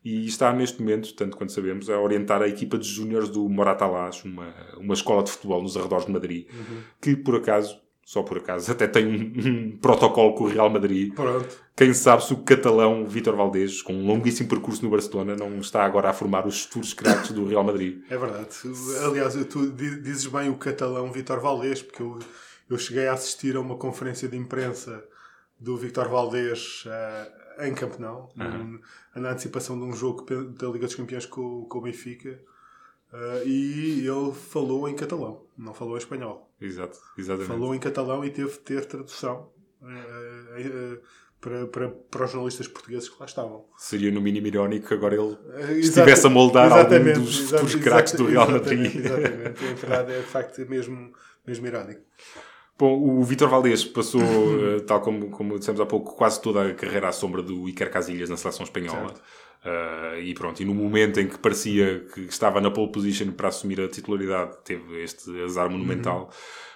e 0.05 0.27
está 0.27 0.53
neste 0.53 0.81
momento, 0.81 1.15
tanto 1.15 1.37
quanto 1.37 1.53
sabemos, 1.53 1.89
a 1.89 1.99
orientar 2.01 2.43
a 2.43 2.49
equipa 2.49 2.77
de 2.77 2.89
júniores 2.89 3.29
do 3.29 3.49
Moratalás, 3.49 4.23
uma, 4.25 4.53
uma 4.77 4.95
escola 4.95 5.23
de 5.23 5.31
futebol 5.31 5.63
nos 5.63 5.77
arredores 5.77 6.07
de 6.07 6.13
Madrid, 6.13 6.47
que 7.01 7.15
por 7.17 7.37
acaso, 7.37 7.81
só 8.05 8.23
por 8.23 8.39
acaso, 8.39 8.71
até 8.71 8.87
tem 8.87 9.07
um, 9.07 9.49
um 9.73 9.77
protocolo 9.79 10.35
com 10.35 10.45
o 10.45 10.49
Real 10.49 10.69
Madrid. 10.69 11.15
Pronto. 11.15 11.49
Quem 11.77 11.95
sabe 11.95 12.25
se 12.25 12.33
o 12.35 12.39
catalão 12.39 13.07
Vitor 13.07 13.35
Valdés, 13.37 13.81
com 13.81 13.95
um 13.95 14.07
longuíssimo 14.07 14.49
percurso 14.49 14.85
no 14.85 14.91
Barcelona, 14.91 15.35
não 15.37 15.59
está 15.59 15.85
agora 15.85 16.11
a 16.11 16.13
formar 16.13 16.47
os 16.47 16.63
futuros 16.65 16.93
craques 16.93 17.31
do 17.31 17.47
Real 17.47 17.65
Madrid. 17.65 18.03
É 18.11 18.17
verdade. 18.19 18.49
Aliás, 19.07 19.35
tu 19.47 19.71
di- 19.71 20.01
dizes 20.03 20.27
bem 20.27 20.51
o 20.51 20.57
catalão 20.57 21.11
Vitor 21.13 21.41
Valdés, 21.41 21.81
porque 21.81 22.03
eu, 22.03 22.19
eu 22.69 22.77
cheguei 22.79 23.07
a 23.09 23.15
assistir 23.15 23.57
a 23.57 23.61
uma 23.61 23.77
conferência 23.77 24.29
de 24.29 24.37
imprensa 24.37 25.03
do 25.59 25.77
Vitor 25.77 26.09
Valdés 26.09 26.85
eh, 26.87 27.69
em 27.69 27.73
Campenão, 27.75 28.29
num- 28.37 28.81
na 29.15 29.31
antecipação 29.31 29.79
de 29.79 29.85
um 29.85 29.93
jogo 29.95 30.25
da 30.25 30.67
Liga 30.69 30.87
dos 30.87 30.95
Campeões 30.97 31.25
com, 31.25 31.65
com 31.67 31.79
o 31.79 31.83
Benfica, 31.83 32.39
eh, 33.13 33.43
e 33.47 34.07
ele 34.07 34.33
falou 34.33 34.89
em 34.89 34.95
catalão, 34.95 35.43
não 35.57 35.73
falou 35.73 35.95
em 35.95 35.99
espanhol. 35.99 36.51
Exato, 36.63 36.99
exatamente. 37.19 37.49
Falou 37.49 37.75
em 37.75 37.79
catalão 37.79 38.25
e 38.25 38.31
teve 38.31 38.51
de 38.51 38.59
ter 38.61 38.85
tradução 38.87 39.51
eh, 39.83 40.59
eh, 40.59 40.99
para, 41.41 41.67
para, 41.67 41.89
para 41.89 42.25
os 42.25 42.31
jornalistas 42.31 42.69
portugueses 42.69 43.09
que 43.09 43.17
lá 43.19 43.27
estavam. 43.27 43.65
Seria 43.77 44.13
no 44.13 44.21
mínimo 44.21 44.47
irónico 44.47 44.89
que 44.89 44.95
agora 44.95 45.17
ele 45.17 45.37
estivesse 45.81 46.27
a 46.27 46.31
moldar 46.31 46.73
algum 46.73 47.13
dos 47.21 47.39
futuros 47.39 47.75
craques 47.77 48.13
do 48.15 48.27
Real 48.27 48.49
Madrid. 48.49 48.95
Exatamente, 48.95 48.99
exatamente. 48.99 49.65
É 49.65 49.75
verdade, 49.75 50.13
é 50.13 50.19
de 50.21 50.27
facto 50.27 50.71
mesmo, 50.71 51.13
mesmo 51.45 51.67
irónico. 51.67 52.01
Bom, 52.79 53.01
o 53.01 53.23
Vitor 53.23 53.49
Valdés 53.49 53.85
passou, 53.85 54.23
tal 54.87 55.01
como, 55.01 55.31
como 55.31 55.59
dissemos 55.59 55.81
há 55.81 55.87
pouco, 55.87 56.17
quase 56.17 56.41
toda 56.41 56.67
a 56.67 56.75
carreira 56.75 57.09
à 57.09 57.13
sombra 57.13 57.43
do 57.43 57.69
Iker 57.69 57.91
Casillas 57.91 58.31
na 58.31 58.37
seleção 58.37 58.65
espanhola. 58.65 59.15
Eh, 59.65 60.23
e 60.25 60.35
pronto, 60.35 60.61
e 60.61 60.65
no 60.65 60.75
momento 60.75 61.21
em 61.21 61.29
que 61.29 61.39
parecia 61.39 62.05
que 62.13 62.23
estava 62.23 62.61
na 62.61 62.71
pole 62.71 62.91
position 62.91 63.31
para 63.31 63.49
assumir 63.49 63.81
a 63.81 63.89
titularidade, 63.89 64.57
teve 64.65 65.03
este 65.03 65.31
azar 65.43 65.71
monumental. 65.71 66.31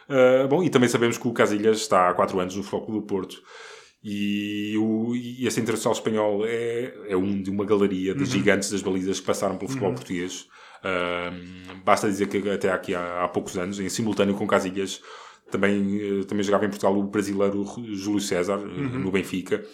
Eh, 0.08 0.46
bom, 0.46 0.62
e 0.62 0.70
também 0.70 0.88
sabemos 0.88 1.18
que 1.18 1.26
o 1.26 1.32
Casillas 1.32 1.78
está 1.78 2.08
há 2.08 2.14
4 2.14 2.38
anos 2.38 2.56
no 2.56 2.62
Flóculo 2.62 3.00
do 3.00 3.06
Porto. 3.06 3.42
E, 4.02 4.76
o, 4.78 5.16
e 5.16 5.44
esse 5.46 5.58
internacional 5.58 5.94
espanhol 5.94 6.46
é, 6.46 6.94
é 7.08 7.16
um 7.16 7.42
de 7.42 7.50
uma 7.50 7.64
galeria 7.64 8.14
de 8.14 8.24
gigantes 8.24 8.70
das 8.70 8.80
balizas 8.80 9.18
que 9.18 9.26
passaram 9.26 9.56
pelo 9.56 9.68
futebol 9.68 9.94
português. 9.94 10.46
Uh, 10.78 11.74
basta 11.84 12.06
dizer 12.06 12.28
que 12.28 12.48
até 12.48 12.70
aqui 12.70 12.94
há, 12.94 13.24
há, 13.24 13.28
poucos 13.28 13.58
anos, 13.58 13.80
em 13.80 13.88
simultâneo 13.88 14.36
com 14.36 14.46
Casilhas, 14.46 15.02
também, 15.50 16.22
também 16.28 16.44
jogava 16.44 16.66
em 16.66 16.68
Portugal 16.68 16.96
o 16.96 17.02
brasileiro 17.02 17.64
Júlio 17.94 18.20
César, 18.20 18.58
uhum. 18.58 19.00
no 19.00 19.10
Benfica. 19.10 19.64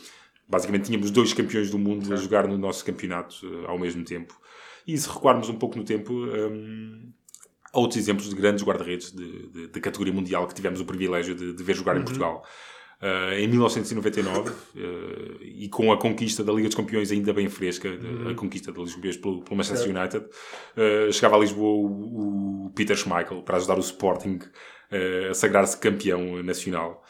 Basicamente 0.52 0.84
tínhamos 0.84 1.10
dois 1.10 1.32
campeões 1.32 1.70
do 1.70 1.78
mundo 1.78 2.06
certo. 2.06 2.20
a 2.20 2.22
jogar 2.22 2.46
no 2.46 2.58
nosso 2.58 2.84
campeonato 2.84 3.34
ao 3.66 3.78
mesmo 3.78 4.04
tempo. 4.04 4.38
E 4.86 4.96
se 4.98 5.08
recuarmos 5.08 5.48
um 5.48 5.54
pouco 5.54 5.78
no 5.78 5.84
tempo, 5.84 6.12
um, 6.12 7.10
há 7.72 7.78
outros 7.78 7.98
exemplos 7.98 8.28
de 8.28 8.34
grandes 8.34 8.62
guarda-redes 8.62 9.12
de, 9.12 9.48
de, 9.48 9.68
de, 9.68 9.80
categoria 9.80 10.12
mundial 10.12 10.46
que 10.46 10.54
tivemos 10.54 10.80
o 10.80 10.84
privilégio 10.84 11.34
de, 11.34 11.54
de 11.54 11.62
ver 11.62 11.74
jogar 11.74 11.94
uhum. 11.94 12.02
em 12.02 12.04
Portugal. 12.04 12.44
Uh, 13.00 13.34
em 13.34 13.48
1999, 13.48 14.50
uh, 14.50 14.54
e 15.42 15.68
com 15.68 15.90
a 15.90 15.98
conquista 15.98 16.44
da 16.44 16.52
Liga 16.52 16.68
dos 16.68 16.76
Campeões 16.76 17.10
ainda 17.10 17.32
bem 17.32 17.48
fresca, 17.48 17.88
uhum. 17.88 18.28
a 18.28 18.34
conquista 18.34 18.70
da 18.70 18.78
Liga 18.78 18.84
dos 18.84 18.94
Campeões 18.94 19.16
pelo, 19.16 19.42
pelo 19.42 19.56
Manchester 19.56 19.96
United, 19.96 20.24
uh, 20.24 21.12
chegava 21.12 21.34
a 21.34 21.40
Lisboa 21.40 21.88
o, 21.88 22.66
o, 22.66 22.70
Peter 22.76 22.96
Schmeichel 22.96 23.42
para 23.42 23.56
ajudar 23.56 23.76
o 23.76 23.80
Sporting 23.80 24.38
a 25.30 25.32
sagrar-se 25.32 25.78
campeão 25.78 26.42
nacional. 26.42 27.02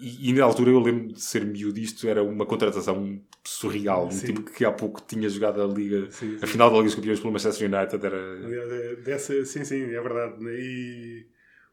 E, 0.00 0.30
e, 0.30 0.32
na 0.32 0.44
altura 0.44 0.70
eu 0.70 0.80
lembro 0.80 1.12
de 1.12 1.20
ser 1.20 1.44
miúdo, 1.44 1.78
isto 1.78 2.08
era 2.08 2.22
uma 2.22 2.44
contratação 2.46 3.20
surreal. 3.44 4.06
Um 4.06 4.08
tipo 4.08 4.42
que 4.42 4.64
há 4.64 4.72
pouco 4.72 5.00
tinha 5.06 5.28
jogado 5.28 5.62
a 5.62 5.66
Liga, 5.66 6.10
sim, 6.10 6.38
sim. 6.38 6.44
a 6.44 6.46
final 6.46 6.70
da 6.70 6.76
Liga 6.76 6.86
dos 6.86 6.94
Campeões 6.94 7.20
pelo 7.20 7.32
Manchester 7.32 7.72
United. 7.72 8.06
Era... 8.06 8.16
É, 8.16 8.96
dessa, 8.96 9.44
sim, 9.44 9.64
sim, 9.64 9.82
é 9.82 10.00
verdade. 10.00 10.36
E 10.44 11.26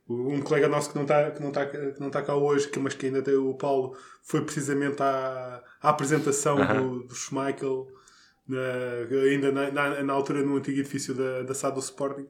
um 0.10 0.42
colega 0.42 0.68
nosso 0.68 0.90
que 0.90 0.96
não 0.96 1.04
está 1.04 1.32
que 1.32 1.42
não 1.42 1.52
tá, 1.52 1.66
que 1.66 2.00
não 2.00 2.10
tá 2.10 2.22
cá 2.22 2.36
hoje, 2.36 2.70
que, 2.70 2.80
mas 2.80 2.94
que 2.94 3.08
ainda 3.08 3.22
tem 3.22 3.36
o 3.36 3.54
Paulo, 3.56 3.98
foi 4.24 4.42
precisamente 4.42 5.02
à, 5.02 5.64
à 5.82 5.90
apresentação 5.90 6.56
do, 6.56 7.04
do 7.04 7.16
Schmeichel, 7.16 7.88
na, 8.48 8.58
ainda 9.30 9.52
na, 9.52 9.72
na, 9.72 10.04
na, 10.04 10.14
altura 10.14 10.42
no 10.44 10.56
antigo 10.56 10.80
edifício 10.80 11.14
da, 11.14 11.44
da 11.44 11.54
SAD 11.54 11.76
do 11.76 11.82
Sporting. 11.82 12.28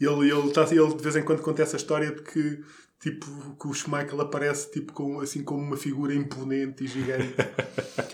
Ele, 0.00 0.30
ele, 0.30 0.52
tá, 0.52 0.62
ele 0.70 0.94
de 0.94 1.02
vez 1.02 1.14
em 1.14 1.22
quando 1.22 1.42
conta 1.42 1.62
essa 1.62 1.76
história 1.76 2.10
de 2.10 2.22
que 2.22 2.62
tipo 3.02 3.56
que 3.56 3.66
o 3.66 3.74
Schmeichel 3.74 4.20
aparece 4.20 4.70
tipo 4.70 4.92
com, 4.92 5.18
assim 5.18 5.42
como 5.42 5.60
uma 5.60 5.76
figura 5.76 6.14
imponente 6.14 6.84
e 6.84 6.86
gigante. 6.86 7.34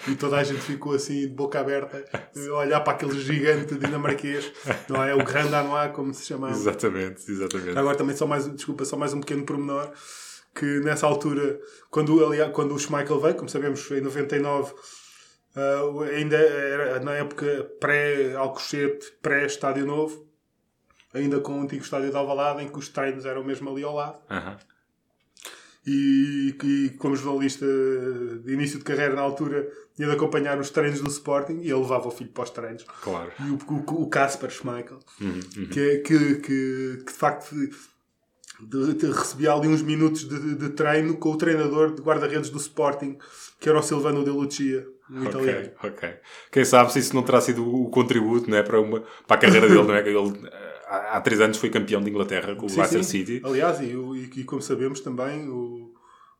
E 0.08 0.16
toda 0.16 0.38
a 0.38 0.42
gente 0.42 0.62
ficou 0.62 0.94
assim 0.94 1.20
de 1.20 1.28
boca 1.28 1.60
aberta 1.60 2.02
a 2.34 2.54
olhar 2.54 2.80
para 2.80 2.94
aquele 2.94 3.20
gigante 3.20 3.74
dinamarquês 3.74 4.50
não 4.88 5.04
é? 5.04 5.14
O 5.14 5.22
Grand 5.22 5.50
Danois 5.50 5.92
como 5.92 6.14
se 6.14 6.24
chamava. 6.24 6.54
Exatamente 6.54 7.30
exatamente. 7.30 7.76
Agora 7.76 7.94
também 7.94 8.16
só 8.16 8.26
mais 8.26 8.50
desculpa 8.50 8.86
só 8.86 8.96
mais 8.96 9.12
um 9.12 9.20
pequeno 9.20 9.44
pormenor 9.44 9.92
que 10.54 10.80
nessa 10.80 11.06
altura 11.06 11.60
quando 11.90 12.24
aliás, 12.24 12.50
quando 12.52 12.74
o 12.74 12.78
Schmeichel 12.78 13.20
veio 13.20 13.34
como 13.34 13.50
sabemos 13.50 13.90
em 13.90 14.00
99 14.00 14.72
uh, 14.72 16.00
ainda 16.04 16.36
era 16.38 17.00
na 17.00 17.12
época 17.12 17.70
pré 17.78 18.34
Alcochete 18.34 19.12
pré 19.20 19.44
Estádio 19.44 19.84
Novo 19.84 20.26
ainda 21.12 21.38
com 21.40 21.60
o 21.60 21.62
antigo 21.62 21.82
estádio 21.82 22.10
de 22.10 22.16
Alvalade 22.16 22.64
em 22.64 22.68
que 22.68 22.78
os 22.78 22.88
treinos 22.88 23.26
eram 23.26 23.44
mesmo 23.44 23.68
ali 23.68 23.84
ao 23.84 23.94
lado 23.94 24.18
e, 25.86 26.54
e 26.62 26.90
como 26.98 27.16
jornalista 27.16 27.66
de 28.44 28.52
início 28.52 28.78
de 28.78 28.84
carreira 28.84 29.14
na 29.14 29.22
altura 29.22 29.68
ia 29.98 30.06
de 30.06 30.12
acompanhar 30.12 30.58
os 30.58 30.70
treinos 30.70 31.00
do 31.00 31.08
Sporting 31.08 31.60
e 31.62 31.70
ele 31.70 31.80
levava 31.80 32.08
o 32.08 32.10
filho 32.10 32.30
para 32.30 32.44
os 32.44 32.50
treinos. 32.50 32.84
Claro. 33.02 33.32
E 33.40 33.50
o, 33.50 34.06
Casper 34.06 34.50
Schmeichel, 34.50 34.98
uhum, 35.20 35.40
uhum. 35.56 35.66
Que, 35.66 35.80
é, 35.80 35.96
que, 35.98 36.34
que, 36.36 36.96
que, 36.98 37.04
de 37.04 37.12
facto 37.12 37.54
de, 38.60 38.94
de, 38.94 39.06
recebia 39.06 39.52
ali 39.52 39.68
uns 39.68 39.82
minutos 39.82 40.28
de, 40.28 40.54
de, 40.56 40.68
treino 40.70 41.16
com 41.16 41.30
o 41.30 41.36
treinador 41.36 41.94
de 41.94 42.02
guarda-redes 42.02 42.50
do 42.50 42.58
Sporting, 42.58 43.16
que 43.60 43.68
era 43.68 43.78
o 43.78 43.82
Silvano 43.82 44.24
De 44.24 44.30
Lucia. 44.30 44.86
Um 45.10 45.26
ok, 45.26 45.28
italiano. 45.28 45.70
ok. 45.82 46.14
Quem 46.50 46.64
sabe 46.64 46.92
se 46.92 46.98
isso 46.98 47.14
não 47.14 47.22
terá 47.22 47.40
sido 47.40 47.66
o 47.66 47.88
contributo 47.88 48.50
né, 48.50 48.62
para, 48.62 48.78
uma, 48.80 49.02
para 49.26 49.36
a 49.36 49.40
carreira 49.40 49.66
dele, 49.66 49.82
não 49.82 49.94
é? 49.94 50.00
Ele, 50.00 50.50
há, 50.88 51.20
três 51.20 51.40
anos 51.40 51.56
foi 51.56 51.70
campeão 51.70 52.02
de 52.02 52.10
Inglaterra 52.10 52.54
com 52.54 52.66
o 52.66 52.68
sim, 52.68 52.76
Leicester 52.76 53.04
sim. 53.04 53.18
City. 53.18 53.42
Aliás, 53.44 53.80
e, 53.80 53.94
e, 54.36 54.44
como 54.44 54.62
sabemos 54.62 55.00
também, 55.00 55.48
o, 55.48 55.92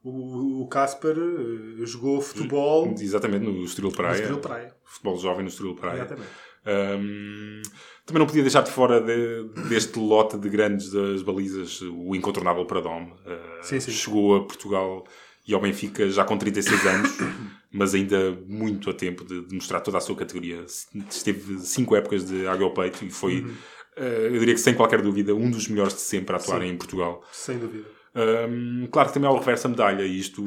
o, 0.02 0.62
o 0.62 0.68
Casper 0.68 1.16
uh, 1.16 1.86
jogou 1.86 2.20
futebol. 2.20 2.94
Exatamente, 2.98 3.44
no 3.44 3.64
Estoril 3.64 3.92
Praia. 3.92 4.14
No 4.14 4.20
Estoril 4.20 4.40
Praia. 4.40 4.74
Futebol 4.84 5.18
jovem 5.18 5.42
no 5.42 5.48
Estoril 5.48 5.74
Praia. 5.74 5.96
Exatamente. 5.96 6.30
Um, 6.66 7.62
também 8.04 8.18
não 8.18 8.26
podia 8.26 8.42
deixar 8.42 8.62
de 8.62 8.70
fora 8.70 9.00
de, 9.00 9.44
deste 9.68 9.98
lote 9.98 10.36
de 10.38 10.48
grandes 10.48 10.90
das 10.90 11.22
balizas 11.22 11.80
o 11.82 12.14
incontornável 12.14 12.64
Pradom. 12.64 13.04
Uh, 13.04 13.62
sim, 13.62 13.80
sim. 13.80 13.90
Chegou 13.90 14.36
a 14.36 14.44
Portugal 14.44 15.04
e 15.46 15.54
ao 15.54 15.60
Benfica 15.60 16.08
já 16.10 16.24
com 16.24 16.36
36 16.36 16.86
anos, 16.86 17.10
mas 17.72 17.94
ainda 17.94 18.38
muito 18.46 18.90
a 18.90 18.94
tempo 18.94 19.24
de, 19.24 19.46
de, 19.46 19.54
mostrar 19.54 19.80
toda 19.80 19.96
a 19.96 20.00
sua 20.00 20.14
categoria. 20.14 20.64
Esteve 21.08 21.58
cinco 21.60 21.96
épocas 21.96 22.26
de 22.26 22.46
água 22.46 22.66
ao 22.66 22.74
peito 22.74 23.02
e 23.02 23.10
foi, 23.10 23.40
uhum. 23.40 23.54
Uh, 23.98 24.34
eu 24.34 24.38
diria 24.38 24.54
que 24.54 24.60
sem 24.60 24.74
qualquer 24.74 25.02
dúvida, 25.02 25.34
um 25.34 25.50
dos 25.50 25.68
melhores 25.68 25.94
de 25.94 26.00
sempre 26.00 26.34
a 26.34 26.38
atuar 26.38 26.62
em 26.62 26.76
Portugal. 26.76 27.22
Sem 27.32 27.58
dúvida. 27.58 27.98
Um, 28.14 28.88
claro 28.90 29.08
que 29.08 29.14
também 29.14 29.28
há 29.28 29.32
o 29.32 29.38
reverso 29.38 29.64
da 29.64 29.68
medalha, 29.68 30.02
e 30.02 30.18
isto, 30.18 30.44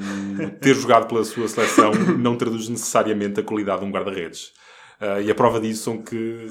ter 0.60 0.76
jogado 0.76 1.08
pela 1.08 1.24
sua 1.24 1.48
seleção, 1.48 1.92
não 2.20 2.36
traduz 2.36 2.68
necessariamente 2.68 3.40
a 3.40 3.44
qualidade 3.44 3.82
de 3.82 3.86
um 3.86 3.92
guarda-redes. 3.92 4.52
Uh, 5.02 5.20
e 5.20 5.32
a 5.32 5.36
prova 5.36 5.60
disso 5.60 5.82
são 5.82 5.98
que 5.98 6.48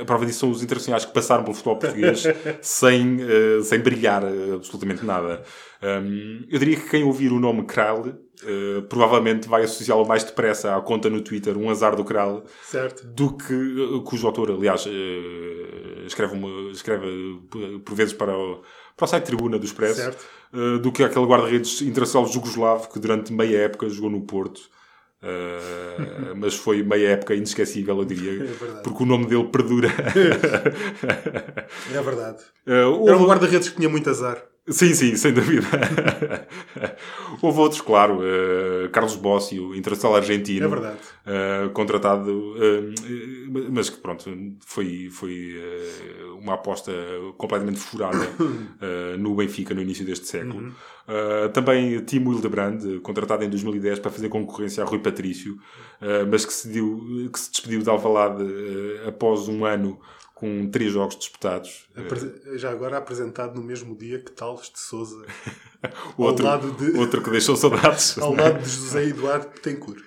a 0.00 0.04
prova 0.04 0.26
disso 0.26 0.40
são 0.40 0.50
os 0.50 0.60
internacionais 0.60 1.04
que 1.04 1.12
passaram 1.12 1.44
pelo 1.44 1.54
futebol 1.54 1.76
português 1.76 2.24
sem, 2.60 3.18
uh, 3.22 3.62
sem 3.62 3.78
brilhar 3.78 4.24
absolutamente 4.52 5.04
nada. 5.04 5.44
Um, 5.80 6.44
eu 6.50 6.58
diria 6.58 6.76
que 6.76 6.90
quem 6.90 7.04
ouvir 7.04 7.30
o 7.30 7.38
nome 7.38 7.62
Kral 7.62 8.00
uh, 8.08 8.82
provavelmente 8.88 9.48
vai 9.48 9.62
associá-lo 9.62 10.04
mais 10.04 10.24
depressa 10.24 10.74
à 10.74 10.80
conta 10.80 11.08
no 11.08 11.20
Twitter, 11.20 11.56
um 11.56 11.70
azar 11.70 11.94
do 11.94 12.04
Kral, 12.04 12.42
certo. 12.60 13.06
do 13.06 13.36
que 13.36 14.02
cujo 14.04 14.26
autor, 14.26 14.50
aliás, 14.50 14.84
escreve, 16.04 16.34
uma, 16.34 16.72
escreve 16.72 17.06
por 17.84 17.94
vezes 17.94 18.12
para 18.12 18.36
o, 18.36 18.62
para 18.96 19.04
o 19.04 19.08
site 19.08 19.26
Tribuna 19.26 19.60
do 19.60 19.64
Expresso, 19.64 20.10
do 20.82 20.90
que 20.90 21.04
aquele 21.04 21.24
guarda-redes 21.24 21.80
internacional 21.82 22.30
jugoslavo 22.30 22.90
que 22.90 22.98
durante 22.98 23.32
meia 23.32 23.58
época 23.58 23.88
jogou 23.88 24.10
no 24.10 24.22
Porto. 24.22 24.60
Uh, 25.22 26.34
mas 26.34 26.54
foi 26.54 26.82
meia 26.82 27.10
época 27.10 27.34
inesquecível, 27.34 27.98
eu 27.98 28.04
diria, 28.06 28.42
é 28.42 28.82
porque 28.82 29.02
o 29.02 29.06
nome 29.06 29.26
dele 29.26 29.44
perdura. 29.44 29.88
é 31.92 32.02
verdade. 32.02 32.42
Uh, 32.66 33.08
Era 33.08 33.18
um 33.18 33.26
guarda-redes 33.26 33.68
que 33.68 33.76
tinha 33.76 33.88
muito 33.88 34.08
azar. 34.08 34.42
Sim, 34.70 34.94
sim, 34.94 35.16
sem 35.16 35.32
dúvida. 35.32 35.66
Houve 37.42 37.58
outros, 37.58 37.80
claro. 37.80 38.20
Uh, 38.20 38.88
Carlos 38.90 39.16
Bócio, 39.16 39.74
internacional 39.74 40.16
argentino. 40.16 40.66
É 40.66 40.68
verdade. 40.68 40.98
Uh, 41.26 41.70
contratado, 41.70 42.30
uh, 42.30 43.70
mas 43.70 43.90
que 43.90 43.98
pronto, 43.98 44.30
foi, 44.60 45.08
foi 45.10 45.54
uma 46.38 46.54
aposta 46.54 46.92
completamente 47.36 47.78
furada 47.78 48.28
no 49.18 49.34
Benfica 49.34 49.74
no 49.74 49.82
início 49.82 50.04
deste 50.04 50.26
século. 50.26 50.58
Uhum. 50.58 50.72
também 51.52 52.00
Timo 52.04 52.32
Hildebrand, 52.32 53.00
contratado 53.02 53.44
em 53.44 53.50
2010 53.50 53.98
para 53.98 54.10
fazer 54.10 54.28
concorrência 54.28 54.82
a 54.82 54.86
Rui 54.86 55.00
Patrício, 55.00 55.58
mas 56.30 56.46
que 56.46 56.52
se, 56.52 56.68
deu, 56.68 57.28
que 57.32 57.38
se 57.38 57.50
despediu 57.50 57.82
de 57.82 57.90
Alvalade 57.90 58.44
após 59.06 59.48
um 59.48 59.64
ano 59.64 60.00
com 60.40 60.66
três 60.70 60.92
jogos 60.92 61.18
disputados. 61.18 61.86
Já 62.56 62.70
agora 62.70 62.96
apresentado 62.96 63.54
no 63.54 63.62
mesmo 63.62 63.94
dia 63.94 64.18
que 64.18 64.32
Tales 64.32 64.70
de 64.72 64.80
Souza. 64.80 65.22
outro, 66.16 66.46
de, 66.76 66.98
outro 66.98 67.22
que 67.22 67.30
deixou 67.30 67.54
saudades. 67.56 68.16
ao 68.18 68.34
lado 68.34 68.62
de 68.62 68.68
José 68.70 69.04
Eduardo 69.04 69.50
Betancourt. 69.50 70.02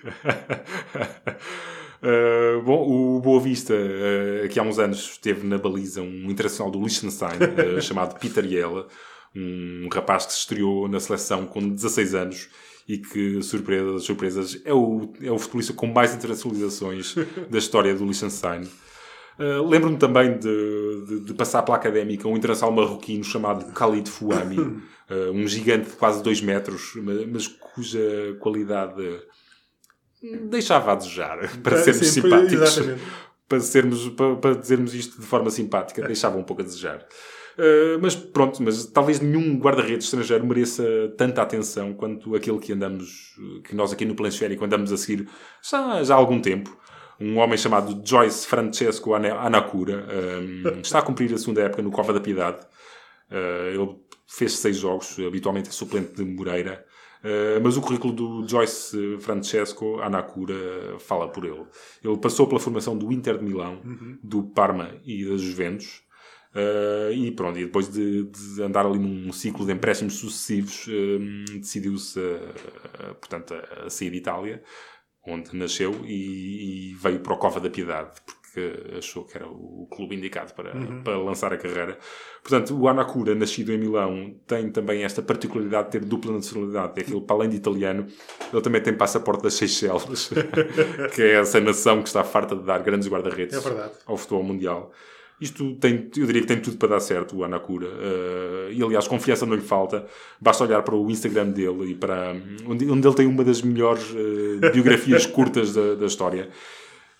Uh, 2.02 2.60
bom, 2.66 3.16
o 3.16 3.20
Boa 3.20 3.40
Vista, 3.40 3.74
uh, 3.74 4.48
que 4.48 4.58
há 4.58 4.62
uns 4.64 4.80
anos 4.80 5.12
esteve 5.12 5.46
na 5.46 5.56
baliza 5.56 6.02
um 6.02 6.28
internacional 6.28 6.72
do 6.72 6.80
Liechtenstein 6.80 7.38
uh, 7.76 7.80
chamado 7.80 8.18
Peter 8.18 8.44
Yella, 8.44 8.88
um 9.36 9.88
rapaz 9.92 10.26
que 10.26 10.32
se 10.32 10.40
estreou 10.40 10.88
na 10.88 10.98
seleção 10.98 11.46
com 11.46 11.68
16 11.68 12.14
anos 12.16 12.48
e 12.88 12.98
que, 12.98 13.40
surpresa 13.40 13.92
das 13.92 14.02
surpresas, 14.02 14.60
é 14.64 14.74
o, 14.74 15.12
é 15.22 15.30
o 15.30 15.38
futebolista 15.38 15.72
com 15.72 15.86
mais 15.86 16.12
internacionalizações 16.12 17.14
da 17.48 17.58
história 17.58 17.94
do 17.94 18.04
Liechtenstein. 18.04 18.68
Uh, 19.38 19.66
Lembro-me 19.66 19.96
também 19.96 20.38
de, 20.38 21.04
de, 21.06 21.20
de, 21.20 21.34
passar 21.34 21.62
pela 21.62 21.76
académica 21.76 22.28
um 22.28 22.36
internacional 22.36 22.74
marroquino 22.74 23.24
chamado 23.24 23.66
Khalid 23.72 24.08
Fouami, 24.08 24.58
uh, 24.60 24.80
um 25.34 25.46
gigante 25.46 25.90
de 25.90 25.96
quase 25.96 26.22
2 26.22 26.40
metros, 26.40 26.92
mas, 27.32 27.48
cuja 27.48 28.36
qualidade 28.38 29.02
deixava 30.48 30.92
a 30.92 30.94
desejar, 30.94 31.38
para 31.62 31.78
é, 31.78 31.82
sermos 31.82 32.06
sim, 32.06 32.22
simpáticos. 32.22 32.80
Para, 33.48 33.60
sermos, 33.60 34.08
para, 34.10 34.36
para, 34.36 34.54
dizermos 34.54 34.94
isto 34.94 35.20
de 35.20 35.26
forma 35.26 35.50
simpática, 35.50 36.06
deixava 36.06 36.38
um 36.38 36.42
pouco 36.44 36.62
a 36.62 36.64
desejar. 36.64 37.06
Uh, 37.58 37.98
mas 38.00 38.14
pronto, 38.14 38.62
mas 38.62 38.86
talvez 38.86 39.20
nenhum 39.20 39.58
guarda-redes 39.58 40.06
estrangeiro 40.06 40.46
mereça 40.46 40.84
tanta 41.16 41.42
atenção 41.42 41.92
quanto 41.92 42.34
aquele 42.34 42.58
que 42.58 42.72
andamos, 42.72 43.36
que 43.64 43.74
nós 43.74 43.92
aqui 43.92 44.04
no 44.04 44.14
Planisférico 44.14 44.64
andamos 44.64 44.92
a 44.92 44.96
seguir 44.96 45.28
já, 45.62 46.02
já 46.02 46.14
há 46.14 46.16
algum 46.16 46.40
tempo 46.40 46.76
um 47.24 47.38
homem 47.38 47.56
chamado 47.56 48.00
Joyce 48.04 48.46
Francesco 48.46 49.14
Anacura. 49.14 50.06
Um, 50.06 50.80
está 50.80 50.98
a 50.98 51.02
cumprir 51.02 51.32
a 51.32 51.38
segunda 51.38 51.62
época 51.62 51.82
no 51.82 51.90
Cova 51.90 52.12
da 52.12 52.20
Piedade. 52.20 52.60
Uh, 53.30 53.68
ele 53.72 53.96
fez 54.26 54.52
seis 54.58 54.76
jogos, 54.76 55.16
habitualmente 55.18 55.70
é 55.70 55.72
suplente 55.72 56.12
de 56.14 56.24
Moreira. 56.24 56.84
Uh, 57.24 57.58
mas 57.62 57.76
o 57.78 57.80
currículo 57.80 58.12
do 58.12 58.46
Joyce 58.46 59.16
Francesco 59.20 59.98
Anacura 60.00 60.98
fala 60.98 61.28
por 61.28 61.44
ele. 61.44 61.64
Ele 62.02 62.18
passou 62.18 62.46
pela 62.46 62.60
formação 62.60 62.96
do 62.96 63.10
Inter 63.10 63.38
de 63.38 63.44
Milão, 63.44 63.80
do 64.22 64.42
Parma 64.42 64.90
e 65.04 65.24
da 65.24 65.36
Juventus. 65.38 66.04
Uh, 66.54 67.10
e 67.12 67.32
pronto, 67.32 67.58
e 67.58 67.64
depois 67.64 67.88
de, 67.88 68.24
de, 68.26 68.62
andar 68.62 68.86
ali 68.86 68.96
num 68.96 69.32
ciclo 69.32 69.66
de 69.66 69.72
empréstimos 69.72 70.14
sucessivos, 70.14 70.86
um, 70.86 71.44
decidiu-se 71.58 72.20
a, 72.20 73.14
portanto, 73.14 73.54
a, 73.54 73.90
sair 73.90 74.10
de 74.10 74.18
Itália, 74.18 74.62
onde 75.26 75.56
nasceu, 75.56 75.92
e, 76.04 76.90
e, 76.90 76.94
veio 76.94 77.20
para 77.20 77.32
o 77.32 77.38
Cova 77.38 77.58
da 77.58 77.70
Piedade, 77.70 78.10
porque 78.26 78.96
achou 78.98 79.24
que 79.24 79.36
era 79.36 79.48
o 79.48 79.88
clube 79.90 80.14
indicado 80.14 80.52
para, 80.54 80.76
uhum. 80.76 81.02
para 81.02 81.18
lançar 81.18 81.52
a 81.52 81.56
carreira. 81.56 81.98
Portanto, 82.42 82.78
o 82.78 82.88
Anacura, 82.88 83.34
nascido 83.34 83.72
em 83.72 83.78
Milão, 83.78 84.34
tem 84.46 84.70
também 84.70 85.02
esta 85.02 85.22
particularidade 85.22 85.86
de 85.86 85.92
ter 85.92 86.04
dupla 86.04 86.32
nacionalidade. 86.32 86.92
É 86.96 87.02
aquilo, 87.02 87.22
para 87.22 87.36
além 87.36 87.48
de 87.48 87.56
italiano, 87.56 88.06
ele 88.52 88.62
também 88.62 88.82
tem 88.82 88.94
passaporte 88.94 89.42
das 89.42 89.54
Seychelles, 89.54 90.30
que 91.14 91.22
é 91.22 91.40
essa 91.40 91.58
nação 91.60 92.02
que 92.02 92.08
está 92.08 92.22
farta 92.22 92.54
de 92.54 92.62
dar 92.62 92.78
grandes 92.82 93.08
guarda-redes 93.08 93.64
é 93.64 93.90
ao 94.06 94.16
futebol 94.16 94.42
mundial. 94.42 94.92
Isto 95.40 95.74
tem, 95.76 96.10
eu 96.16 96.26
diria 96.26 96.42
que 96.42 96.46
tem 96.46 96.60
tudo 96.60 96.76
para 96.76 96.90
dar 96.90 97.00
certo, 97.00 97.36
o 97.36 97.44
Anacura. 97.44 97.88
Uh, 97.88 98.72
e 98.72 98.82
aliás, 98.82 99.08
confiança 99.08 99.44
não 99.44 99.54
lhe 99.54 99.62
falta. 99.62 100.06
Basta 100.40 100.64
olhar 100.64 100.82
para 100.82 100.94
o 100.94 101.10
Instagram 101.10 101.50
dele 101.50 101.90
e 101.90 101.94
para 101.94 102.36
onde, 102.66 102.88
onde 102.88 103.06
ele 103.06 103.16
tem 103.16 103.26
uma 103.26 103.42
das 103.42 103.60
melhores 103.60 104.10
uh, 104.10 104.72
biografias 104.72 105.26
curtas 105.26 105.74
da, 105.74 105.96
da 105.96 106.06
história. 106.06 106.48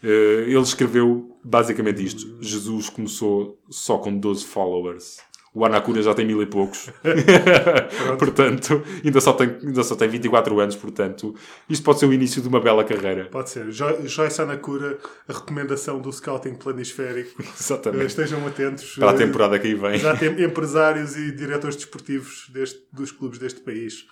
Uh, 0.02 0.46
ele 0.46 0.60
escreveu 0.60 1.36
basicamente 1.42 2.04
isto: 2.04 2.36
Jesus 2.40 2.88
começou 2.88 3.58
só 3.68 3.98
com 3.98 4.16
12 4.16 4.44
followers. 4.44 5.18
O 5.54 5.64
Anacura 5.64 6.02
já 6.02 6.12
tem 6.12 6.26
mil 6.26 6.42
e 6.42 6.46
poucos. 6.46 6.90
portanto, 8.18 8.82
ainda 9.04 9.20
só, 9.20 9.32
tem, 9.32 9.56
ainda 9.62 9.84
só 9.84 9.94
tem 9.94 10.08
24 10.08 10.58
anos. 10.58 10.74
Portanto, 10.74 11.32
isto 11.70 11.84
pode 11.84 12.00
ser 12.00 12.06
o 12.06 12.12
início 12.12 12.42
de 12.42 12.48
uma 12.48 12.60
bela 12.60 12.82
carreira. 12.82 13.26
Pode 13.26 13.50
ser. 13.50 13.70
Jo 13.70 13.86
Joyce 14.04 14.42
Anacura, 14.42 14.98
a 15.28 15.32
recomendação 15.32 16.00
do 16.00 16.12
Scouting 16.12 16.54
Planisférico. 16.54 17.40
Exatamente. 17.40 18.02
Eh, 18.02 18.06
estejam 18.06 18.44
atentos. 18.44 18.96
Para 18.96 19.10
a 19.10 19.14
temporada 19.14 19.56
que 19.60 19.68
aí 19.68 19.74
vem. 19.74 19.96
Já 19.96 20.16
tem 20.16 20.30
empresários 20.42 21.16
e 21.16 21.30
diretores 21.30 21.76
desportivos 21.76 22.50
deste, 22.52 22.80
dos 22.92 23.12
clubes 23.12 23.38
deste 23.38 23.60
país. 23.60 24.06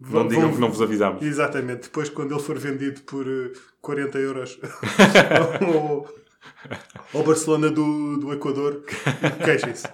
Não 0.00 0.28
digam 0.28 0.52
que 0.52 0.60
não 0.60 0.70
vos 0.70 0.80
avisámos. 0.80 1.22
Exatamente. 1.22 1.82
Depois, 1.84 2.08
quando 2.08 2.32
ele 2.32 2.42
for 2.42 2.56
vendido 2.56 3.00
por 3.00 3.26
40 3.80 4.16
eh, 4.16 4.22
euros 4.22 4.60
ao 7.12 7.22
Barcelona 7.24 7.70
do, 7.70 8.18
do 8.18 8.32
Equador, 8.32 8.82
queixem-se. 9.44 9.88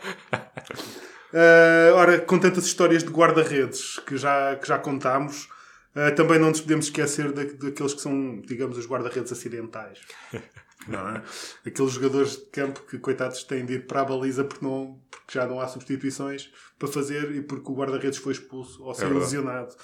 Uh, 1.33 1.95
ora, 1.95 2.19
com 2.21 2.39
tantas 2.39 2.65
histórias 2.65 3.05
de 3.05 3.11
guarda-redes 3.11 3.99
que 4.01 4.17
já, 4.17 4.57
que 4.57 4.67
já 4.67 4.79
contámos, 4.79 5.49
uh, 5.95 6.15
também 6.17 6.39
não 6.39 6.49
nos 6.49 6.61
podemos 6.61 6.87
esquecer 6.87 7.33
da, 7.33 7.45
daqueles 7.45 7.95
que 7.95 8.01
são, 8.01 8.41
digamos, 8.41 8.77
os 8.77 8.87
guarda-redes 8.87 9.33
acidentais. 9.33 10.01
Não 10.89 11.09
é? 11.11 11.23
Aqueles 11.67 11.93
jogadores 11.93 12.39
de 12.39 12.47
campo 12.47 12.81
que, 12.89 12.99
coitados, 12.99 13.45
têm 13.45 13.67
de 13.67 13.75
ir 13.75 13.87
para 13.87 14.01
a 14.01 14.05
baliza 14.05 14.45
porque, 14.45 14.65
não, 14.65 14.99
porque 15.11 15.39
já 15.39 15.47
não 15.47 15.61
há 15.61 15.69
substituições 15.69 16.51
para 16.79 16.89
fazer 16.89 17.37
e 17.37 17.43
porque 17.43 17.71
o 17.71 17.75
guarda-redes 17.75 18.19
foi 18.19 18.33
expulso 18.33 18.83
ou 18.83 18.95
saiu 18.95 19.11
é 19.11 19.21
lesionado. 19.21 19.75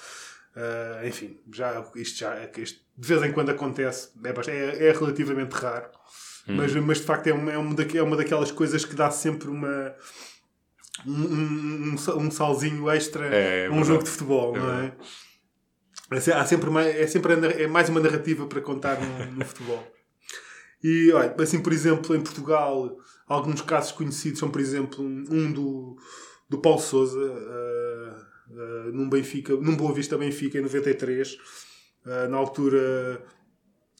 Uh, 0.55 1.05
enfim, 1.05 1.39
já, 1.53 1.85
isto 1.95 2.17
já 2.17 2.49
isto 2.57 2.81
de 2.97 3.07
vez 3.07 3.21
em 3.21 3.31
quando 3.31 3.51
acontece, 3.51 4.09
é, 4.23 4.51
é, 4.51 4.87
é 4.87 4.91
relativamente 4.91 5.53
raro. 5.53 5.87
Mas, 6.47 6.73
mas 6.75 6.97
de 6.99 7.03
facto 7.03 7.27
é 7.27 7.33
uma, 7.33 7.51
é, 7.51 7.57
uma 7.57 7.75
é 7.93 8.01
uma 8.01 8.15
daquelas 8.15 8.51
coisas 8.51 8.85
que 8.85 8.95
dá 8.95 9.11
sempre 9.11 9.49
uma. 9.49 9.93
Um, 11.05 11.95
um, 11.95 11.95
um 12.17 12.31
salzinho 12.31 12.89
extra 12.89 13.27
é, 13.33 13.65
é 13.65 13.69
um 13.69 13.83
jogo 13.83 14.03
de 14.03 14.09
futebol, 14.09 14.55
é 14.55 14.59
não 14.59 14.71
é? 14.71 14.93
Há 16.09 16.45
sempre 16.45 16.69
mais, 16.69 16.95
é 16.95 17.05
sempre 17.05 17.33
é 17.33 17.67
mais 17.67 17.89
uma 17.89 17.99
narrativa 17.99 18.47
para 18.47 18.61
contar 18.61 18.97
no, 18.99 19.31
no 19.33 19.45
futebol. 19.45 19.85
E, 20.83 21.11
olha, 21.11 21.35
assim, 21.39 21.61
por 21.61 21.73
exemplo, 21.73 22.15
em 22.15 22.21
Portugal, 22.21 22.97
alguns 23.27 23.61
casos 23.61 23.91
conhecidos 23.91 24.39
são, 24.39 24.49
por 24.49 24.61
exemplo, 24.61 25.03
um 25.03 25.51
do, 25.51 25.97
do 26.49 26.59
Paulo 26.59 26.79
Souza, 26.79 27.19
uh, 27.19 28.53
uh, 28.53 28.91
num 28.93 29.09
Benfica, 29.09 29.53
num 29.55 29.75
Boa 29.75 29.93
Vista 29.93 30.17
Benfica, 30.17 30.57
em 30.57 30.61
93. 30.61 31.33
Uh, 31.33 32.29
na 32.29 32.37
altura, 32.37 33.21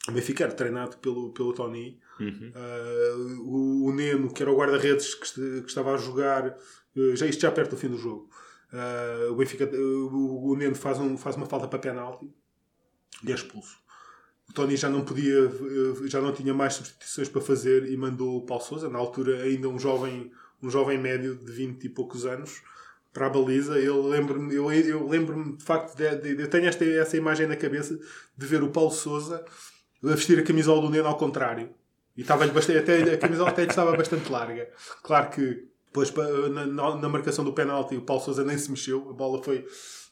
o 0.08 0.12
Benfica 0.12 0.44
era 0.44 0.52
treinado 0.52 0.96
pelo, 0.98 1.32
pelo 1.32 1.52
Tony. 1.52 2.00
Uhum. 2.20 2.52
Uh, 2.54 3.42
o, 3.42 3.84
o, 3.86 3.92
Neno, 3.92 4.32
que 4.32 4.42
era 4.42 4.50
o 4.50 4.56
guarda-redes 4.56 5.14
que, 5.14 5.60
que, 5.60 5.68
estava 5.68 5.94
a 5.94 5.98
jogar, 5.98 6.56
já, 7.14 7.26
isto 7.26 7.40
já 7.40 7.50
perto 7.50 7.70
do 7.70 7.76
fim 7.76 7.88
do 7.88 7.98
jogo. 7.98 8.28
Uh, 8.72 9.32
o, 9.32 9.36
Benfica, 9.36 9.64
o, 9.74 10.50
o, 10.50 10.56
Neno 10.56 10.74
faz, 10.74 10.98
um, 10.98 11.16
faz 11.16 11.36
uma 11.36 11.46
falta 11.46 11.66
para 11.66 11.78
penalti 11.78 12.30
e 13.24 13.32
é 13.32 13.34
expulso. 13.34 13.78
O 14.48 14.52
Tony 14.52 14.76
já 14.76 14.88
não 14.88 15.04
podia, 15.04 15.50
já 16.06 16.20
não 16.20 16.32
tinha 16.32 16.54
mais 16.54 16.74
substituições 16.74 17.28
para 17.28 17.40
fazer 17.40 17.90
e 17.90 17.96
mandou 17.96 18.38
o 18.38 18.46
Paulo 18.46 18.62
Souza, 18.62 18.88
na 18.88 18.98
altura 18.98 19.42
ainda 19.42 19.68
um 19.68 19.78
jovem, 19.78 20.30
um 20.62 20.70
jovem 20.70 20.98
médio 20.98 21.36
de 21.36 21.52
20 21.52 21.84
e 21.84 21.88
poucos 21.88 22.24
anos, 22.24 22.62
para 23.12 23.26
a 23.26 23.30
baliza. 23.30 23.78
Eu 23.78 24.06
lembro-me 24.06 24.54
eu, 24.54 24.70
eu 24.72 25.06
lembro 25.06 25.56
de 25.56 25.64
facto, 25.64 25.96
de, 25.96 26.16
de, 26.16 26.42
eu 26.42 26.48
tenho 26.48 26.66
esta, 26.66 26.84
essa 26.84 27.16
imagem 27.16 27.46
na 27.46 27.56
cabeça 27.56 27.98
de 28.36 28.46
ver 28.46 28.62
o 28.62 28.70
Paulo 28.70 28.90
Souza 28.90 29.44
a 30.02 30.14
vestir 30.14 30.38
a 30.38 30.42
camisola 30.42 30.80
do 30.80 30.90
Neno 30.90 31.08
ao 31.08 31.16
contrário. 31.16 31.70
E 32.16 32.22
estava 32.22 32.46
bastante, 32.48 32.78
até, 32.78 33.14
a 33.14 33.18
camisola 33.18 33.50
até 33.50 33.64
estava 33.64 33.96
bastante 33.96 34.30
larga. 34.30 34.70
Claro 35.02 35.30
que 35.30 35.68
depois 35.88 36.12
na, 36.50 36.96
na, 36.96 37.08
marcação 37.08 37.44
do 37.44 37.52
penalti 37.52 37.96
o 37.96 38.02
Paulo 38.02 38.22
Sousa 38.22 38.44
nem 38.44 38.56
se 38.56 38.70
mexeu, 38.70 39.08
a 39.10 39.12
bola 39.12 39.42
foi, 39.42 39.66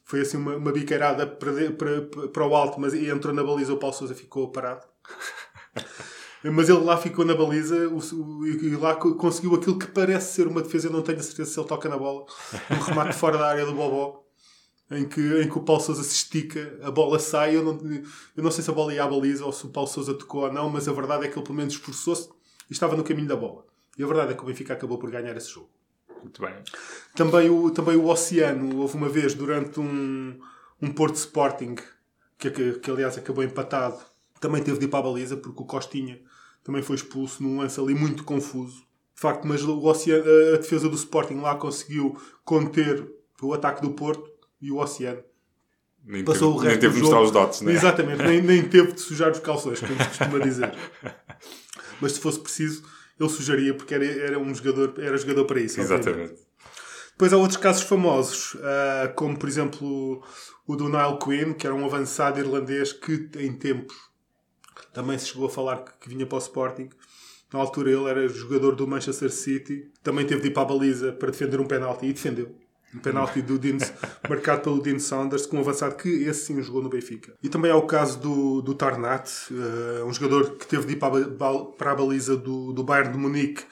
foi 0.05 0.23
assim 0.23 0.37
uma, 0.37 0.57
uma 0.57 0.73
biqueirada 0.73 1.27
para, 1.27 1.71
para, 1.73 2.29
para 2.29 2.47
o 2.47 2.57
alto, 2.57 2.81
mas 2.81 2.95
entrou 2.95 3.33
na 3.33 3.45
baliza 3.45 3.73
o 3.73 3.79
Paulo 3.79 3.95
Sousa 3.95 4.15
ficou 4.15 4.51
parado. 4.51 4.87
Mas 6.45 6.69
ele 6.69 6.79
lá 6.79 6.97
ficou 6.97 7.25
na 7.25 7.35
baliza 7.35 7.89
o, 7.89 7.99
o, 7.99 8.47
e 8.47 8.77
lá 8.77 8.95
conseguiu 8.95 9.57
aquilo 9.57 9.79
que 9.79 9.89
parece 9.89 10.35
ser 10.35 10.47
uma 10.47 10.63
defesa. 10.63 10.87
Eu 10.87 10.93
não 10.93 11.03
tenho 11.03 11.19
a 11.19 11.23
certeza 11.23 11.51
se 11.51 11.59
ele 11.59 11.67
toca 11.67 11.89
na 11.89 11.99
bola. 11.99 12.25
Um 12.71 12.81
remate 12.83 13.15
fora 13.19 13.37
da 13.37 13.49
área 13.49 13.67
do 13.67 13.75
Bobó 13.75 14.27
em 14.91 15.09
que, 15.09 15.21
em 15.43 15.49
que 15.49 15.59
o 15.59 15.63
Paulo 15.63 15.83
Sousa 15.83 16.03
se 16.03 16.15
estica, 16.15 16.79
a 16.83 16.91
bola 16.91 17.19
sai. 17.19 17.57
Eu 17.57 17.65
não, 17.65 17.79
eu 18.37 18.43
não 18.43 18.51
sei 18.51 18.63
se 18.63 18.71
a 18.71 18.73
bola 18.73 18.95
ia 18.95 19.05
à 19.05 19.09
baliza 19.09 19.45
ou 19.45 19.53
se 19.53 19.67
o 19.67 19.71
Paulo 19.71 19.89
Sousa 19.89 20.15
tocou 20.15 20.43
ou 20.43 20.53
não, 20.53 20.69
mas 20.69 20.87
a 20.89 20.93
verdade 20.93 21.27
é 21.27 21.29
que 21.29 21.37
ele 21.37 21.45
pelo 21.45 21.57
menos 21.57 21.75
esforçou-se 21.75 22.29
e 22.71 22.73
estava 22.73 22.97
no 22.97 23.05
caminho 23.05 23.29
da 23.29 23.37
bola. 23.37 23.66
E 23.97 24.03
a 24.03 24.07
verdade 24.07 24.33
é 24.33 24.35
que 24.35 24.43
o 24.43 24.47
Benfica 24.47 24.75
acabou 24.75 24.99
por 24.99 25.11
ganhar 25.11 25.37
esse 25.37 25.51
jogo. 25.51 25.71
Muito 26.23 26.41
bem. 26.41 26.55
Também 27.15 27.49
o, 27.49 27.71
também 27.71 27.97
o 27.97 28.07
Oceano, 28.07 28.79
houve 28.79 28.97
uma 28.97 29.09
vez 29.09 29.35
durante 29.35 29.81
um, 29.81 30.39
um 30.81 30.91
Porto 30.91 31.17
Sporting, 31.17 31.77
que, 32.39 32.51
que, 32.51 32.73
que 32.75 32.91
aliás 32.91 33.17
acabou 33.17 33.45
empatado, 33.45 33.99
também 34.41 34.63
teve 34.63 34.79
de 34.79 34.85
ir 34.87 34.89
para 34.89 34.99
a 34.99 35.03
baliza 35.03 35.37
porque 35.37 35.63
o 35.63 35.67
Costinha 35.67 36.21
também 36.63 36.83
foi 36.83 36.97
expulso 36.97 37.43
num 37.43 37.61
lance 37.61 37.79
ali 37.81 37.95
muito 37.95 38.25
confuso. 38.25 38.85
De 39.15 39.21
facto, 39.21 39.47
mas 39.47 39.63
o 39.63 39.83
Oceano, 39.85 40.25
a 40.55 40.59
defesa 40.59 40.89
do 40.89 40.97
Sporting 40.97 41.37
lá 41.37 41.55
conseguiu 41.55 42.21
conter 42.45 43.07
o 43.41 43.53
ataque 43.55 43.83
do 43.83 43.91
Porto 43.91 44.31
e 44.61 44.71
o 44.71 44.79
oceano. 44.79 45.23
Nem 46.05 46.25
Passou 46.25 46.53
teve, 46.53 46.59
o 46.59 46.59
resto 46.59 46.71
nem 46.71 46.81
teve 46.81 46.95
de 46.95 47.01
mostrar 47.01 47.23
os 47.23 47.31
dotes, 47.31 47.61
né? 47.63 47.73
Exatamente, 47.73 48.23
nem, 48.23 48.41
nem 48.41 48.69
teve 48.69 48.93
de 48.93 49.01
sujar 49.01 49.33
os 49.33 49.41
calções, 49.41 49.81
como 49.81 49.93
se 49.99 50.09
costuma 50.09 50.39
dizer. 50.39 50.73
Mas 52.01 52.13
se 52.13 52.21
fosse 52.21 52.39
preciso, 52.39 52.85
ele 53.19 53.29
sujaria 53.29 53.75
porque 53.75 53.95
era, 53.95 54.05
era 54.05 54.39
um 54.39 54.55
jogador, 54.55 54.95
era 54.99 55.17
jogador 55.17 55.45
para 55.45 55.61
isso. 55.61 55.81
Exatamente. 55.81 56.09
Obviamente. 56.11 56.47
Depois 57.13 57.33
há 57.33 57.39
outros 57.39 57.57
casos 57.57 57.83
famosos, 57.83 58.55
uh, 58.57 59.15
como 59.15 59.39
por 59.39 59.49
exemplo 59.49 60.23
o 60.67 60.77
do 60.77 60.89
Niall 60.89 61.19
Quinn, 61.19 61.55
que 61.55 61.67
era 61.67 61.75
um 61.75 61.85
avançado 61.85 62.39
irlandês 62.39 62.93
que 62.93 63.31
em 63.39 63.53
tempos 63.55 63.97
também 64.93 65.19
se 65.19 65.29
chegou 65.29 65.47
a 65.47 65.51
falar 65.51 65.79
que, 65.79 65.93
que 66.01 66.09
vinha 66.11 66.27
para 66.27 66.37
o 66.37 66.39
Sporting. 66.39 66.91
Na 67.53 67.61
altura 67.61 67.91
ele 67.91 68.05
era 68.05 68.29
jogador 68.29 68.75
do 68.75 68.87
Manchester 68.87 69.31
City, 69.31 69.91
também 70.03 70.27
teve 70.27 70.43
de 70.43 70.49
ir 70.49 70.51
para 70.51 70.63
a 70.63 70.67
baliza 70.67 71.13
para 71.13 71.31
defender 71.31 71.61
um 71.61 71.67
penalti 71.67 72.07
e 72.07 72.13
defendeu. 72.13 72.55
Um 72.97 72.99
penalti 72.99 73.43
do 73.43 73.59
Dean, 73.59 73.77
marcado 74.29 74.63
pelo 74.63 74.81
Dean 74.81 74.99
Saunders, 74.99 75.45
com 75.45 75.59
um 75.59 75.61
avançado 75.61 75.97
que 75.97 76.09
esse 76.09 76.47
sim 76.47 76.63
jogou 76.63 76.83
no 76.83 76.89
Benfica. 76.89 77.35
E 77.43 77.49
também 77.49 77.71
há 77.71 77.77
o 77.77 77.87
caso 77.87 78.19
do, 78.19 78.63
do 78.63 78.75
Tarnat, 78.75 79.31
uh, 79.51 80.07
um 80.07 80.13
jogador 80.13 80.53
que 80.57 80.67
teve 80.67 80.87
de 80.87 80.93
ir 80.95 80.97
para 80.97 81.19
a, 81.19 81.65
para 81.77 81.93
a 81.93 81.95
baliza 81.95 82.37
do, 82.37 82.73
do 82.73 82.83
Bayern 82.83 83.13
de 83.13 83.19
Munique, 83.19 83.65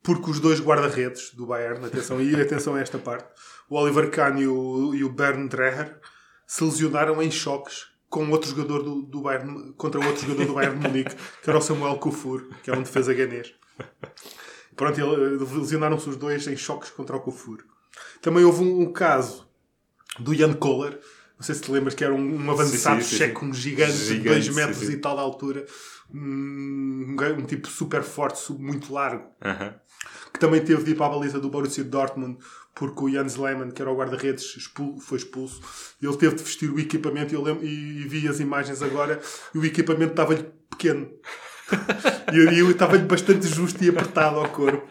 porque 0.00 0.30
os 0.30 0.38
dois 0.38 0.60
guarda-redes 0.60 1.32
do 1.34 1.46
Bayern, 1.46 1.84
atenção, 1.84 2.22
e 2.22 2.40
atenção 2.40 2.76
a 2.76 2.80
esta 2.80 2.98
parte, 2.98 3.28
o 3.68 3.76
Oliver 3.76 4.10
Kahn 4.10 4.38
e 4.38 4.46
o, 4.46 4.94
e 4.94 5.02
o 5.02 5.08
Bernd 5.08 5.48
Dreher, 5.48 5.98
se 6.46 6.62
lesionaram 6.62 7.20
em 7.20 7.30
choques 7.30 7.86
com 8.08 8.28
outro 8.30 8.50
jogador 8.50 8.82
do, 8.82 9.02
do 9.02 9.22
Bayern, 9.22 9.72
contra 9.72 10.00
outro 10.04 10.22
jogador 10.22 10.46
do 10.46 10.54
Bayern 10.54 10.78
de 10.78 10.86
Munique, 10.86 11.16
que 11.42 11.48
era 11.48 11.58
o 11.58 11.62
Samuel 11.62 11.96
Kufur, 11.96 12.46
que 12.62 12.70
era 12.70 12.78
um 12.78 12.82
defesa 12.82 13.14
ganês. 13.14 13.54
Pronto, 14.76 15.00
lesionaram-se 15.58 16.08
os 16.08 16.16
dois 16.16 16.46
em 16.46 16.56
choques 16.56 16.90
contra 16.90 17.16
o 17.16 17.20
Kufur. 17.20 17.64
Também 18.22 18.44
houve 18.44 18.62
um, 18.62 18.80
um 18.82 18.92
caso 18.92 19.46
do 20.18 20.34
Jan 20.34 20.54
Kohler, 20.54 20.98
não 21.36 21.42
sei 21.42 21.54
se 21.54 21.60
te 21.62 21.70
lembras 21.70 21.94
que 21.94 22.04
era 22.04 22.14
um, 22.14 22.36
um 22.46 22.50
avançado 22.50 23.02
checo, 23.02 23.44
um 23.44 23.52
gigante, 23.52 23.92
gigante 23.92 24.22
de 24.22 24.28
2 24.28 24.48
metros 24.54 24.78
sim, 24.78 24.86
sim. 24.86 24.92
e 24.92 24.96
tal 24.96 25.16
de 25.16 25.20
altura, 25.20 25.66
um, 26.14 27.16
um, 27.38 27.44
tipo 27.44 27.68
super 27.68 28.02
forte, 28.02 28.52
muito 28.52 28.92
largo, 28.92 29.24
uh 29.40 29.48
-huh. 29.48 29.74
que 30.32 30.38
também 30.38 30.64
teve 30.64 30.84
de 30.84 30.92
ir 30.92 30.94
para 30.94 31.06
a 31.06 31.08
baliza 31.18 31.40
do 31.40 31.50
Borussia 31.50 31.82
Dortmund 31.84 32.38
porque 32.74 33.04
o 33.04 33.10
Jens 33.10 33.36
Lehmann, 33.36 33.70
que 33.70 33.82
era 33.82 33.90
o 33.90 33.96
guarda-redes, 33.96 34.56
expul- 34.56 34.98
foi 34.98 35.18
expulso. 35.18 35.60
Ele 36.00 36.16
teve 36.16 36.36
de 36.36 36.42
vestir 36.42 36.70
o 36.70 36.80
equipamento 36.80 37.34
e, 37.34 37.36
eu 37.36 37.42
lembro- 37.42 37.64
e 37.66 38.08
vi 38.08 38.26
as 38.26 38.40
imagens 38.40 38.80
agora 38.82 39.20
e 39.54 39.58
o 39.58 39.64
equipamento 39.64 40.12
estava-lhe 40.12 40.44
pequeno. 40.70 41.10
E 42.32 42.36
eu, 42.38 42.50
eu 42.50 42.70
estava-lhe 42.70 43.02
bastante 43.04 43.46
justo 43.46 43.82
e 43.84 43.90
apertado 43.90 44.38
ao 44.38 44.48
corpo. 44.48 44.82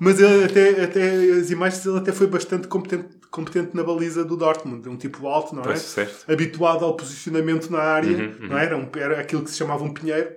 Mas 0.00 0.18
ele 0.18 0.44
até, 0.44 0.82
até 0.82 1.10
as 1.32 1.48
imagens 1.48 1.86
ele 1.86 1.98
até 1.98 2.10
foi 2.10 2.26
bastante 2.26 2.66
competente, 2.66 3.08
competente 3.30 3.70
na 3.76 3.84
baliza 3.84 4.24
do 4.24 4.36
Dortmund. 4.36 4.88
Um 4.88 4.96
tipo 4.96 5.28
alto, 5.28 5.54
não 5.54 5.62
é? 5.62 5.66
Pois, 5.66 5.80
certo. 5.80 6.30
Habituado 6.32 6.84
ao 6.84 6.96
posicionamento 6.96 7.70
na 7.70 7.78
área, 7.78 8.10
Uhum, 8.16 8.48
não 8.48 8.58
é? 8.58 8.64
era? 8.64 8.76
Um, 8.76 8.88
era 8.96 9.20
aquilo 9.20 9.42
que 9.44 9.50
se 9.50 9.56
chamava 9.58 9.84
um 9.84 9.94
pinheiro. 9.94 10.28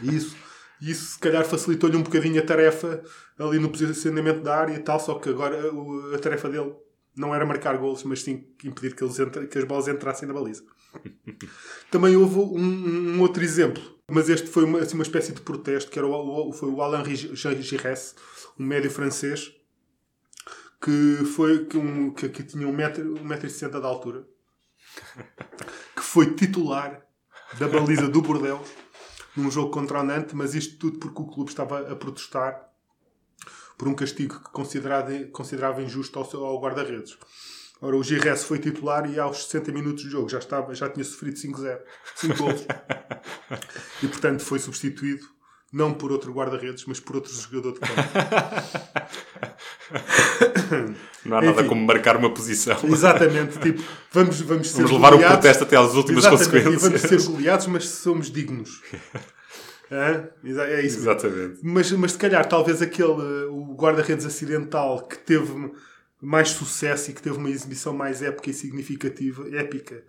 E 0.00 0.16
isso, 0.16 0.34
isso 0.80 1.12
se 1.12 1.18
calhar 1.18 1.44
facilitou-lhe 1.44 1.96
um 1.96 2.02
bocadinho 2.02 2.40
a 2.40 2.46
tarefa 2.46 3.02
ali 3.38 3.58
no 3.58 3.68
posicionamento 3.68 4.40
da 4.42 4.56
área 4.56 4.74
e 4.74 4.78
tal, 4.78 4.98
só 4.98 5.14
que 5.16 5.28
agora 5.28 5.58
a 6.14 6.18
tarefa 6.18 6.48
dele 6.48 6.72
não 7.16 7.34
era 7.34 7.44
marcar 7.46 7.76
golos, 7.76 8.02
mas 8.04 8.22
sim 8.22 8.44
impedir 8.64 8.94
que, 8.94 9.04
eles 9.04 9.18
entra- 9.18 9.46
que 9.46 9.58
as 9.58 9.64
bolas 9.64 9.88
entrassem 9.88 10.26
na 10.26 10.34
baliza. 10.34 10.64
Também 11.90 12.16
houve 12.16 12.38
um, 12.38 13.16
um 13.16 13.20
outro 13.20 13.42
exemplo, 13.42 13.82
mas 14.10 14.28
este 14.28 14.48
foi 14.48 14.64
uma, 14.64 14.80
assim, 14.80 14.94
uma 14.94 15.02
espécie 15.02 15.32
de 15.32 15.40
protesto, 15.40 15.90
que 15.90 15.98
era 15.98 16.06
o, 16.06 16.48
o- 16.48 16.52
foi 16.52 16.68
o 16.70 16.80
Alain 16.82 17.04
Giresse, 17.14 18.14
um 18.58 18.64
médio 18.64 18.90
francês, 18.90 19.52
que, 20.80 21.24
foi, 21.24 21.64
que, 21.66 21.76
um, 21.78 22.10
que, 22.12 22.28
que 22.28 22.42
tinha 22.42 22.66
1,60m 22.66 23.80
de 23.80 23.86
altura, 23.86 24.26
que 25.96 26.02
foi 26.02 26.34
titular 26.34 27.00
da 27.58 27.68
baliza 27.68 28.08
do 28.08 28.20
Bordeaux 28.22 28.66
num 29.36 29.50
jogo 29.50 29.70
contra 29.70 30.00
o 30.00 30.02
Nantes, 30.02 30.34
mas 30.34 30.54
isto 30.54 30.76
tudo 30.78 30.98
porque 30.98 31.22
o 31.22 31.26
clube 31.26 31.50
estava 31.50 31.90
a 31.90 31.96
protestar 31.96 32.68
por 33.82 33.88
um 33.88 33.94
castigo 33.94 34.38
que 34.38 34.50
considerava, 35.32 35.82
injusto 35.82 36.16
ao, 36.16 36.46
ao 36.46 36.60
guarda-redes. 36.60 37.18
Ora, 37.80 37.96
o 37.96 38.04
Giresse 38.04 38.44
foi 38.44 38.60
titular 38.60 39.10
e 39.10 39.18
aos 39.18 39.42
60 39.46 39.72
minutos 39.72 40.04
de 40.04 40.10
jogo 40.10 40.28
já, 40.28 40.38
estava, 40.38 40.72
já 40.72 40.88
tinha 40.88 41.02
sofrido 41.02 41.36
5-0. 41.36 41.80
5 42.14 42.36
golos. 42.36 42.64
e, 44.00 44.06
portanto, 44.06 44.44
foi 44.44 44.60
substituído 44.60 45.26
não 45.72 45.92
por 45.92 46.12
outro 46.12 46.32
guarda-redes, 46.32 46.84
mas 46.86 47.00
por 47.00 47.16
outro 47.16 47.34
jogador 47.34 47.72
de 47.72 47.80
campo. 47.80 47.92
Não 51.24 51.36
há 51.36 51.42
nada 51.42 51.60
Enfim. 51.60 51.68
como 51.68 51.86
marcar 51.86 52.16
uma 52.16 52.32
posição. 52.32 52.76
Exatamente. 52.84 53.58
Tipo, 53.58 53.82
vamos, 54.10 54.40
vamos 54.40 54.70
ser 54.70 54.76
Vamos 54.76 54.92
levar 54.92 55.08
o 55.08 55.16
goleados. 55.16 55.38
protesto 55.38 55.64
até 55.64 55.76
às 55.76 55.94
últimas 55.94 56.26
consequências. 56.26 56.82
vamos 56.82 57.00
ser 57.00 57.22
goleados, 57.22 57.66
mas 57.66 57.88
somos 57.88 58.30
dignos. 58.30 58.80
Hã? 59.92 60.30
É 60.42 60.80
isso. 60.80 61.00
Exatamente. 61.00 61.60
Mas, 61.62 61.92
mas 61.92 62.12
se 62.12 62.18
calhar, 62.18 62.48
talvez 62.48 62.80
aquele, 62.80 63.10
o 63.50 63.74
guarda-redes 63.74 64.24
acidental 64.24 65.06
que 65.06 65.18
teve 65.18 65.70
mais 66.18 66.48
sucesso 66.50 67.10
e 67.10 67.14
que 67.14 67.20
teve 67.20 67.36
uma 67.36 67.50
exibição 67.50 67.92
mais 67.92 68.22
épica 68.22 68.48
e 68.48 68.54
significativa, 68.54 69.46
épica, 69.54 70.02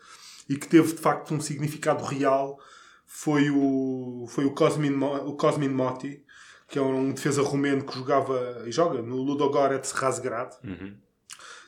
e 0.48 0.56
que 0.56 0.68
teve 0.68 0.94
de 0.94 1.02
facto 1.02 1.34
um 1.34 1.42
significado 1.42 2.04
real, 2.06 2.58
foi 3.06 3.50
o, 3.50 4.26
foi 4.30 4.46
o, 4.46 4.52
Cosmin, 4.52 4.96
o 5.26 5.34
Cosmin 5.34 5.70
Motti, 5.70 6.24
que 6.68 6.80
é 6.80 6.82
um 6.82 7.12
defesa 7.12 7.42
romeno 7.42 7.84
que 7.84 7.94
jogava 7.96 8.64
e 8.66 8.72
joga 8.72 9.02
no 9.02 9.18
Ludogorets 9.18 9.92
Razgrad. 9.92 10.54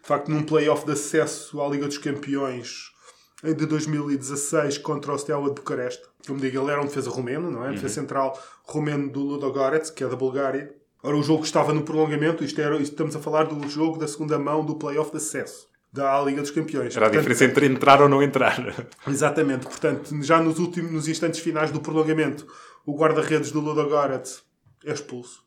De 0.02 0.08
facto, 0.08 0.30
num 0.30 0.44
play-off 0.44 0.86
de 0.86 0.94
acesso 0.94 1.62
à 1.62 1.68
Liga 1.68 1.88
dos 1.88 1.98
Campeões 1.98 2.95
de 3.44 3.66
2016 3.66 4.78
contra 4.80 5.14
o 5.14 5.18
Steaua 5.18 5.50
de 5.50 5.56
Bucareste. 5.56 6.04
Como 6.26 6.40
digo, 6.40 6.62
ele 6.62 6.72
era 6.72 6.82
um 6.82 6.86
defesa 6.86 7.10
romeno, 7.10 7.52
não 7.52 7.66
é? 7.66 7.72
Defesa 7.72 7.96
central 7.96 8.40
romeno 8.64 9.10
do 9.10 9.22
Ludogorets, 9.22 9.90
que 9.90 10.04
é 10.04 10.08
da 10.08 10.16
Bulgária. 10.16 10.74
Ora, 11.04 11.16
o 11.16 11.22
jogo 11.22 11.44
estava 11.44 11.72
no 11.74 11.84
prolongamento, 11.84 12.44
isto 12.44 12.60
era, 12.60 12.76
estamos 12.78 13.16
a 13.16 13.20
falar 13.20 13.44
do 13.44 13.70
jogo 13.70 14.00
da 14.00 14.08
segunda 14.08 14.40
mão 14.40 14.66
do 14.66 14.76
play-off 14.76 15.12
de 15.12 15.18
acesso 15.18 15.68
da 15.96 16.22
Liga 16.22 16.42
dos 16.42 16.52
Campeões. 16.52 16.96
Era 16.96 17.06
a 17.06 17.10
Portanto, 17.10 17.30
diferença 17.30 17.46
entre 17.46 17.66
entrar 17.68 18.02
ou 18.02 18.10
não 18.10 18.22
entrar. 18.22 18.58
Exatamente, 19.08 19.66
portanto, 19.66 20.22
já 20.24 20.42
nos 20.42 20.60
últimos 20.60 20.92
nos 20.92 21.08
instantes 21.08 21.40
finais 21.40 21.72
do 21.72 21.80
prolongamento, 21.80 22.46
o 22.86 22.98
guarda-redes 22.98 23.50
do 23.52 23.62
Ludogorets 23.62 24.44
é 24.84 24.92
expulso. 24.92 25.46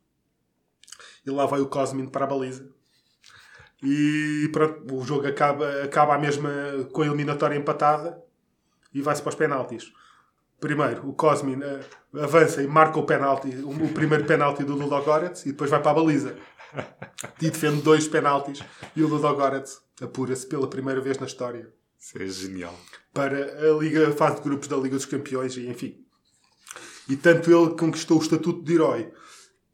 E 1.27 1.31
lá 1.31 1.45
vai 1.45 1.61
o 1.61 1.67
Cosmin 1.67 2.07
para 2.07 2.25
a 2.25 2.29
baliza. 2.29 2.67
E 3.83 4.49
pronto, 4.53 4.95
o 4.95 5.05
jogo 5.05 5.27
acaba, 5.27 5.83
acaba 5.85 6.15
a 6.15 6.19
mesma 6.19 6.51
com 6.93 7.03
a 7.03 7.07
eliminatória 7.07 7.57
empatada 7.57 8.21
e 8.93 9.01
vai-se 9.01 9.23
para 9.23 9.31
os 9.31 9.37
penaltis. 9.37 9.93
Primeiro, 10.61 11.09
o 11.09 11.13
Cosmin 11.13 11.61
eh, 11.63 11.81
avança 12.21 12.61
e 12.61 12.67
marca 12.67 12.99
o 12.99 13.05
penalti, 13.07 13.49
o, 13.49 13.71
o 13.71 13.89
primeiro 13.93 14.25
penalti 14.25 14.65
do 14.65 14.75
Ludogorets 14.75 15.47
e 15.47 15.51
depois 15.53 15.71
vai 15.71 15.81
para 15.81 15.93
a 15.93 15.95
baliza. 15.95 16.35
E 17.41 17.49
defende 17.51 17.81
dois 17.83 18.09
penaltis 18.09 18.61
e 18.97 19.03
o 19.03 19.09
Ludogorets 19.09 19.81
apura-se 20.03 20.47
pela 20.47 20.69
primeira 20.69 21.01
vez 21.01 21.17
na 21.19 21.27
história 21.27 21.73
Isso 21.99 22.21
é 22.21 22.27
genial. 22.27 22.75
para 23.15 23.37
a 23.37 23.79
Liga, 23.79 24.09
a 24.09 24.13
fase 24.13 24.37
de 24.37 24.43
grupos 24.43 24.69
da 24.69 24.77
Liga 24.77 24.97
dos 24.97 25.07
Campeões 25.07 25.57
e 25.57 25.69
enfim. 25.69 26.05
E 27.09 27.17
tanto 27.17 27.51
ele 27.51 27.77
conquistou 27.77 28.19
o 28.19 28.23
estatuto 28.23 28.63
de 28.63 28.75
herói 28.75 29.11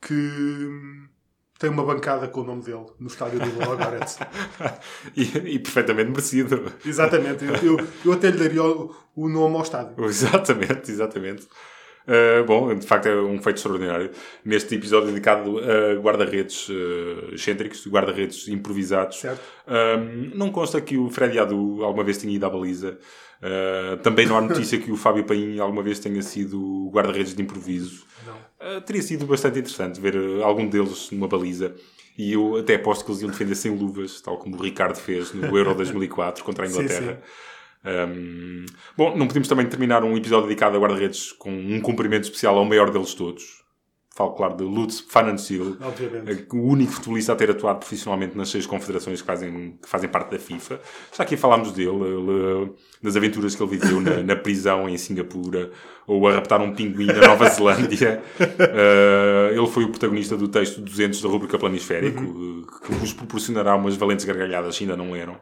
que 0.00 0.14
hum, 0.14 1.08
tem 1.64 1.70
uma 1.70 1.82
bancada 1.82 2.28
com 2.28 2.42
o 2.42 2.44
nome 2.44 2.62
dele 2.62 2.84
no 3.00 3.06
estádio 3.06 3.38
do 3.38 3.46
Ludogorets. 3.46 4.18
E, 5.16 5.22
e 5.22 5.58
perfeitamente 5.58 6.10
merecido. 6.10 6.72
Exatamente. 6.84 7.44
Eu, 7.44 7.54
eu, 7.56 7.86
eu 8.04 8.12
até 8.12 8.30
lhe 8.30 8.38
daria 8.38 8.62
o, 8.62 8.94
o 9.16 9.28
nome 9.28 9.56
ao 9.56 9.62
estádio. 9.62 9.94
Exatamente, 10.04 10.90
exatamente. 10.90 11.46
Uh, 12.06 12.44
bom, 12.44 12.74
de 12.74 12.86
facto 12.86 13.06
é 13.06 13.16
um 13.16 13.40
feito 13.40 13.56
extraordinário. 13.56 14.10
Neste 14.44 14.74
episódio 14.74 15.08
dedicado 15.08 15.58
a 15.58 15.94
guarda-redes 16.00 16.68
uh, 16.68 17.32
excêntricos, 17.34 17.86
guarda-redes 17.86 18.48
improvisados, 18.48 19.20
Certo. 19.20 19.40
um, 19.66 20.36
não 20.36 20.50
consta 20.50 20.80
que 20.80 20.98
o 20.98 21.08
Fred 21.08 21.38
Adu 21.38 21.82
alguma 21.82 22.04
vez 22.04 22.18
tenha 22.18 22.34
ido 22.34 22.44
à 22.44 22.50
baliza. 22.50 22.98
Uh, 23.44 23.98
também 23.98 24.24
não 24.26 24.38
há 24.38 24.40
notícia 24.40 24.78
que 24.78 24.90
o 24.90 24.96
Fábio 24.96 25.24
Paim 25.24 25.58
alguma 25.58 25.82
vez 25.82 25.98
tenha 25.98 26.22
sido 26.22 26.88
guarda-redes 26.90 27.34
de 27.34 27.42
improviso. 27.42 28.06
Uh, 28.58 28.80
teria 28.80 29.02
sido 29.02 29.26
bastante 29.26 29.58
interessante 29.58 30.00
ver 30.00 30.16
uh, 30.16 30.42
algum 30.42 30.66
deles 30.66 31.10
numa 31.10 31.28
baliza. 31.28 31.74
E 32.16 32.32
eu 32.32 32.56
até 32.56 32.76
aposto 32.76 33.04
que 33.04 33.10
eles 33.10 33.20
iam 33.20 33.30
defender 33.30 33.54
sem 33.54 33.76
luvas, 33.76 34.20
tal 34.22 34.38
como 34.38 34.56
o 34.56 34.62
Ricardo 34.62 34.96
fez 34.96 35.34
no 35.34 35.58
Euro 35.58 35.74
2004 35.76 36.42
contra 36.42 36.64
a 36.64 36.68
Sim, 36.68 36.74
Inglaterra. 36.74 37.20
Um, 37.84 38.64
bom, 38.96 39.14
não 39.14 39.26
podemos 39.26 39.46
também 39.46 39.66
terminar 39.66 40.02
um 40.04 40.16
episódio 40.16 40.48
dedicado 40.48 40.76
a 40.76 40.80
guarda-redes 40.80 41.32
com 41.32 41.50
um 41.50 41.80
cumprimento 41.82 42.24
especial 42.24 42.56
ao 42.56 42.64
maior 42.64 42.90
deles 42.90 43.12
todos. 43.12 43.63
Falo, 44.16 44.30
claro, 44.30 44.56
de 44.56 44.62
Lutz 44.62 45.00
Fanansil, 45.00 45.76
Obviamente. 45.80 46.46
o 46.52 46.62
único 46.62 46.92
futebolista 46.92 47.32
a 47.32 47.36
ter 47.36 47.50
atuado 47.50 47.80
profissionalmente 47.80 48.36
nas 48.36 48.48
seis 48.48 48.64
confederações 48.64 49.20
que 49.20 49.26
fazem, 49.26 49.76
que 49.82 49.88
fazem 49.88 50.08
parte 50.08 50.30
da 50.30 50.38
FIFA. 50.38 50.80
Já 51.16 51.24
aqui 51.24 51.36
falámos 51.36 51.72
dele, 51.72 51.90
ele, 51.90 52.72
das 53.02 53.16
aventuras 53.16 53.56
que 53.56 53.62
ele 53.62 53.76
viveu 53.76 54.00
na, 54.00 54.22
na 54.22 54.36
prisão 54.36 54.88
em 54.88 54.96
Singapura, 54.96 55.72
ou 56.06 56.26
a 56.28 56.34
raptar 56.34 56.60
um 56.60 56.74
pinguim 56.74 57.06
na 57.06 57.26
Nova 57.28 57.48
Zelândia. 57.48 58.22
Uh, 58.38 59.54
ele 59.56 59.66
foi 59.66 59.84
o 59.84 59.88
protagonista 59.88 60.36
do 60.36 60.48
texto 60.48 60.80
200 60.80 61.20
da 61.22 61.28
rubrica 61.28 61.58
Planisférico, 61.58 62.22
uh, 62.22 62.66
que 62.86 62.92
vos 62.94 63.12
proporcionará 63.12 63.74
umas 63.74 63.96
valentes 63.96 64.24
gargalhadas, 64.24 64.76
se 64.76 64.84
ainda 64.84 64.96
não 64.96 65.16
eram. 65.16 65.36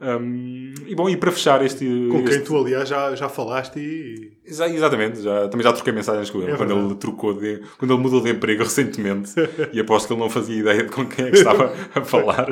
Um, 0.00 0.72
e 0.86 0.94
bom, 0.94 1.08
e 1.08 1.16
para 1.16 1.32
fechar 1.32 1.64
este... 1.64 1.84
Com 2.10 2.22
quem 2.24 2.34
este- 2.36 2.44
tu, 2.44 2.56
aliás, 2.56 2.88
já, 2.88 3.14
já 3.16 3.28
falaste 3.28 3.78
e. 3.78 4.32
Exa- 4.44 4.68
Exatamente, 4.68 5.20
já, 5.22 5.48
também 5.48 5.64
já 5.64 5.72
troquei 5.72 5.92
mensagens 5.92 6.30
com 6.30 6.38
ele 6.42 6.52
É 6.52 6.56
quando 6.56 6.68
verdade. 6.68 6.90
ele 6.90 6.94
trocou 6.96 7.34
de, 7.34 7.62
quando 7.78 7.92
ele 7.94 8.02
mudou 8.02 8.20
de 8.20 8.30
emprego 8.30 8.62
recentemente 8.64 9.32
e 9.72 9.80
aposto 9.80 10.06
que 10.06 10.12
ele 10.12 10.20
não 10.20 10.30
fazia 10.30 10.56
ideia 10.60 10.82
de 10.84 10.90
com 10.90 11.04
quem 11.06 11.26
é 11.26 11.30
que 11.30 11.36
estava 11.38 11.72
a 11.94 12.00
falar. 12.02 12.46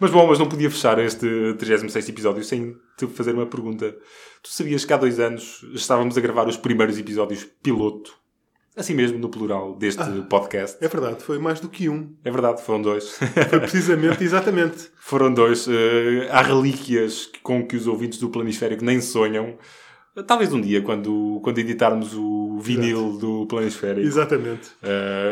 Mas 0.00 0.10
bom, 0.10 0.26
mas 0.26 0.38
não 0.38 0.48
podia 0.48 0.70
fechar 0.70 0.98
este 0.98 1.54
36 1.58 2.08
episódio 2.08 2.42
sem 2.42 2.74
te 2.96 3.06
fazer 3.06 3.34
uma 3.34 3.46
pergunta. 3.46 3.94
Tu 4.42 4.48
sabias 4.48 4.84
que 4.84 4.92
há 4.92 4.96
dois 4.96 5.20
anos 5.20 5.64
estávamos 5.74 6.16
a 6.16 6.20
gravar 6.20 6.48
os 6.48 6.56
primeiros 6.56 6.98
episódios 6.98 7.46
piloto, 7.62 8.14
assim 8.74 8.94
mesmo 8.94 9.18
no 9.18 9.28
plural, 9.28 9.74
deste 9.76 10.02
podcast? 10.30 10.82
É 10.82 10.88
verdade, 10.88 11.22
foi 11.22 11.38
mais 11.38 11.60
do 11.60 11.68
que 11.68 11.88
um. 11.90 12.14
É 12.24 12.30
verdade, 12.30 12.62
foram 12.62 12.80
dois. 12.80 13.10
Foi 13.50 13.60
precisamente, 13.60 14.24
exatamente. 14.24 14.88
Foram 14.98 15.32
dois. 15.34 15.68
eh, 15.68 16.28
há 16.30 16.40
relíquias 16.40 17.30
com 17.42 17.66
que 17.66 17.76
os 17.76 17.86
ouvintes 17.86 18.18
do 18.18 18.30
Planisférico 18.30 18.84
nem 18.84 19.00
sonham. 19.02 19.58
Talvez 20.26 20.52
um 20.52 20.60
dia, 20.60 20.82
quando, 20.82 21.40
quando 21.42 21.58
editarmos 21.58 22.14
o 22.14 22.58
vinil 22.58 23.18
do 23.18 23.46
Planisférico, 23.46 24.06
Exatamente. 24.06 24.70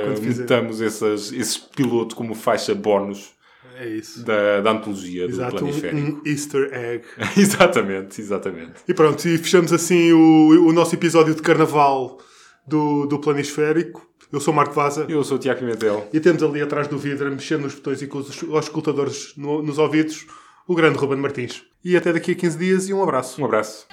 Quando 0.04 0.20
fizer. 0.20 0.42
metamos 0.42 0.80
essas, 0.80 1.32
esse 1.32 1.60
piloto 1.74 2.14
como 2.14 2.34
faixa 2.34 2.74
bónus 2.74 3.37
É 3.80 3.86
isso. 3.88 4.24
da, 4.24 4.60
da 4.60 4.72
antologia 4.72 5.24
Exato, 5.26 5.52
do 5.56 5.58
Planisférico. 5.60 6.00
um, 6.00 6.14
um 6.18 6.22
easter 6.26 6.70
egg. 6.72 7.04
exatamente, 7.40 8.20
exatamente. 8.20 8.72
E 8.88 8.92
pronto, 8.94 9.26
e 9.28 9.38
fechamos 9.38 9.72
assim 9.72 10.12
o, 10.12 10.66
o 10.68 10.72
nosso 10.72 10.94
episódio 10.94 11.34
de 11.34 11.40
carnaval 11.42 12.18
do, 12.66 13.06
do 13.06 13.18
Planisférico. 13.18 14.06
Eu 14.32 14.40
sou 14.40 14.52
o 14.52 14.56
Marco 14.56 14.74
Vaza. 14.74 15.06
Eu 15.08 15.22
sou 15.24 15.36
o 15.36 15.40
Tiago 15.40 15.60
Pimentel. 15.60 16.06
E 16.12 16.20
temos 16.20 16.42
ali 16.42 16.60
atrás 16.60 16.86
do 16.88 16.98
vidro, 16.98 17.30
mexendo 17.30 17.62
nos 17.62 17.74
botões 17.76 18.02
e 18.02 18.06
com 18.06 18.18
os, 18.18 18.42
os 18.42 18.64
escutadores 18.64 19.32
no- 19.36 19.62
nos 19.62 19.78
ouvidos, 19.78 20.26
o 20.66 20.74
grande 20.74 20.98
Ruben 20.98 21.18
Martins. 21.18 21.62
E 21.84 21.96
até 21.96 22.12
daqui 22.12 22.32
a 22.32 22.34
15 22.34 22.58
dias 22.58 22.88
e 22.88 22.92
um 22.92 23.02
abraço. 23.02 23.40
Um 23.40 23.44
abraço. 23.46 23.86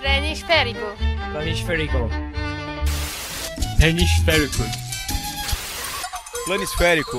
Planisférico. 0.00 0.80
Planisférico. 1.32 2.08
Planisférico. 3.78 4.62
Planisférico. 6.46 7.18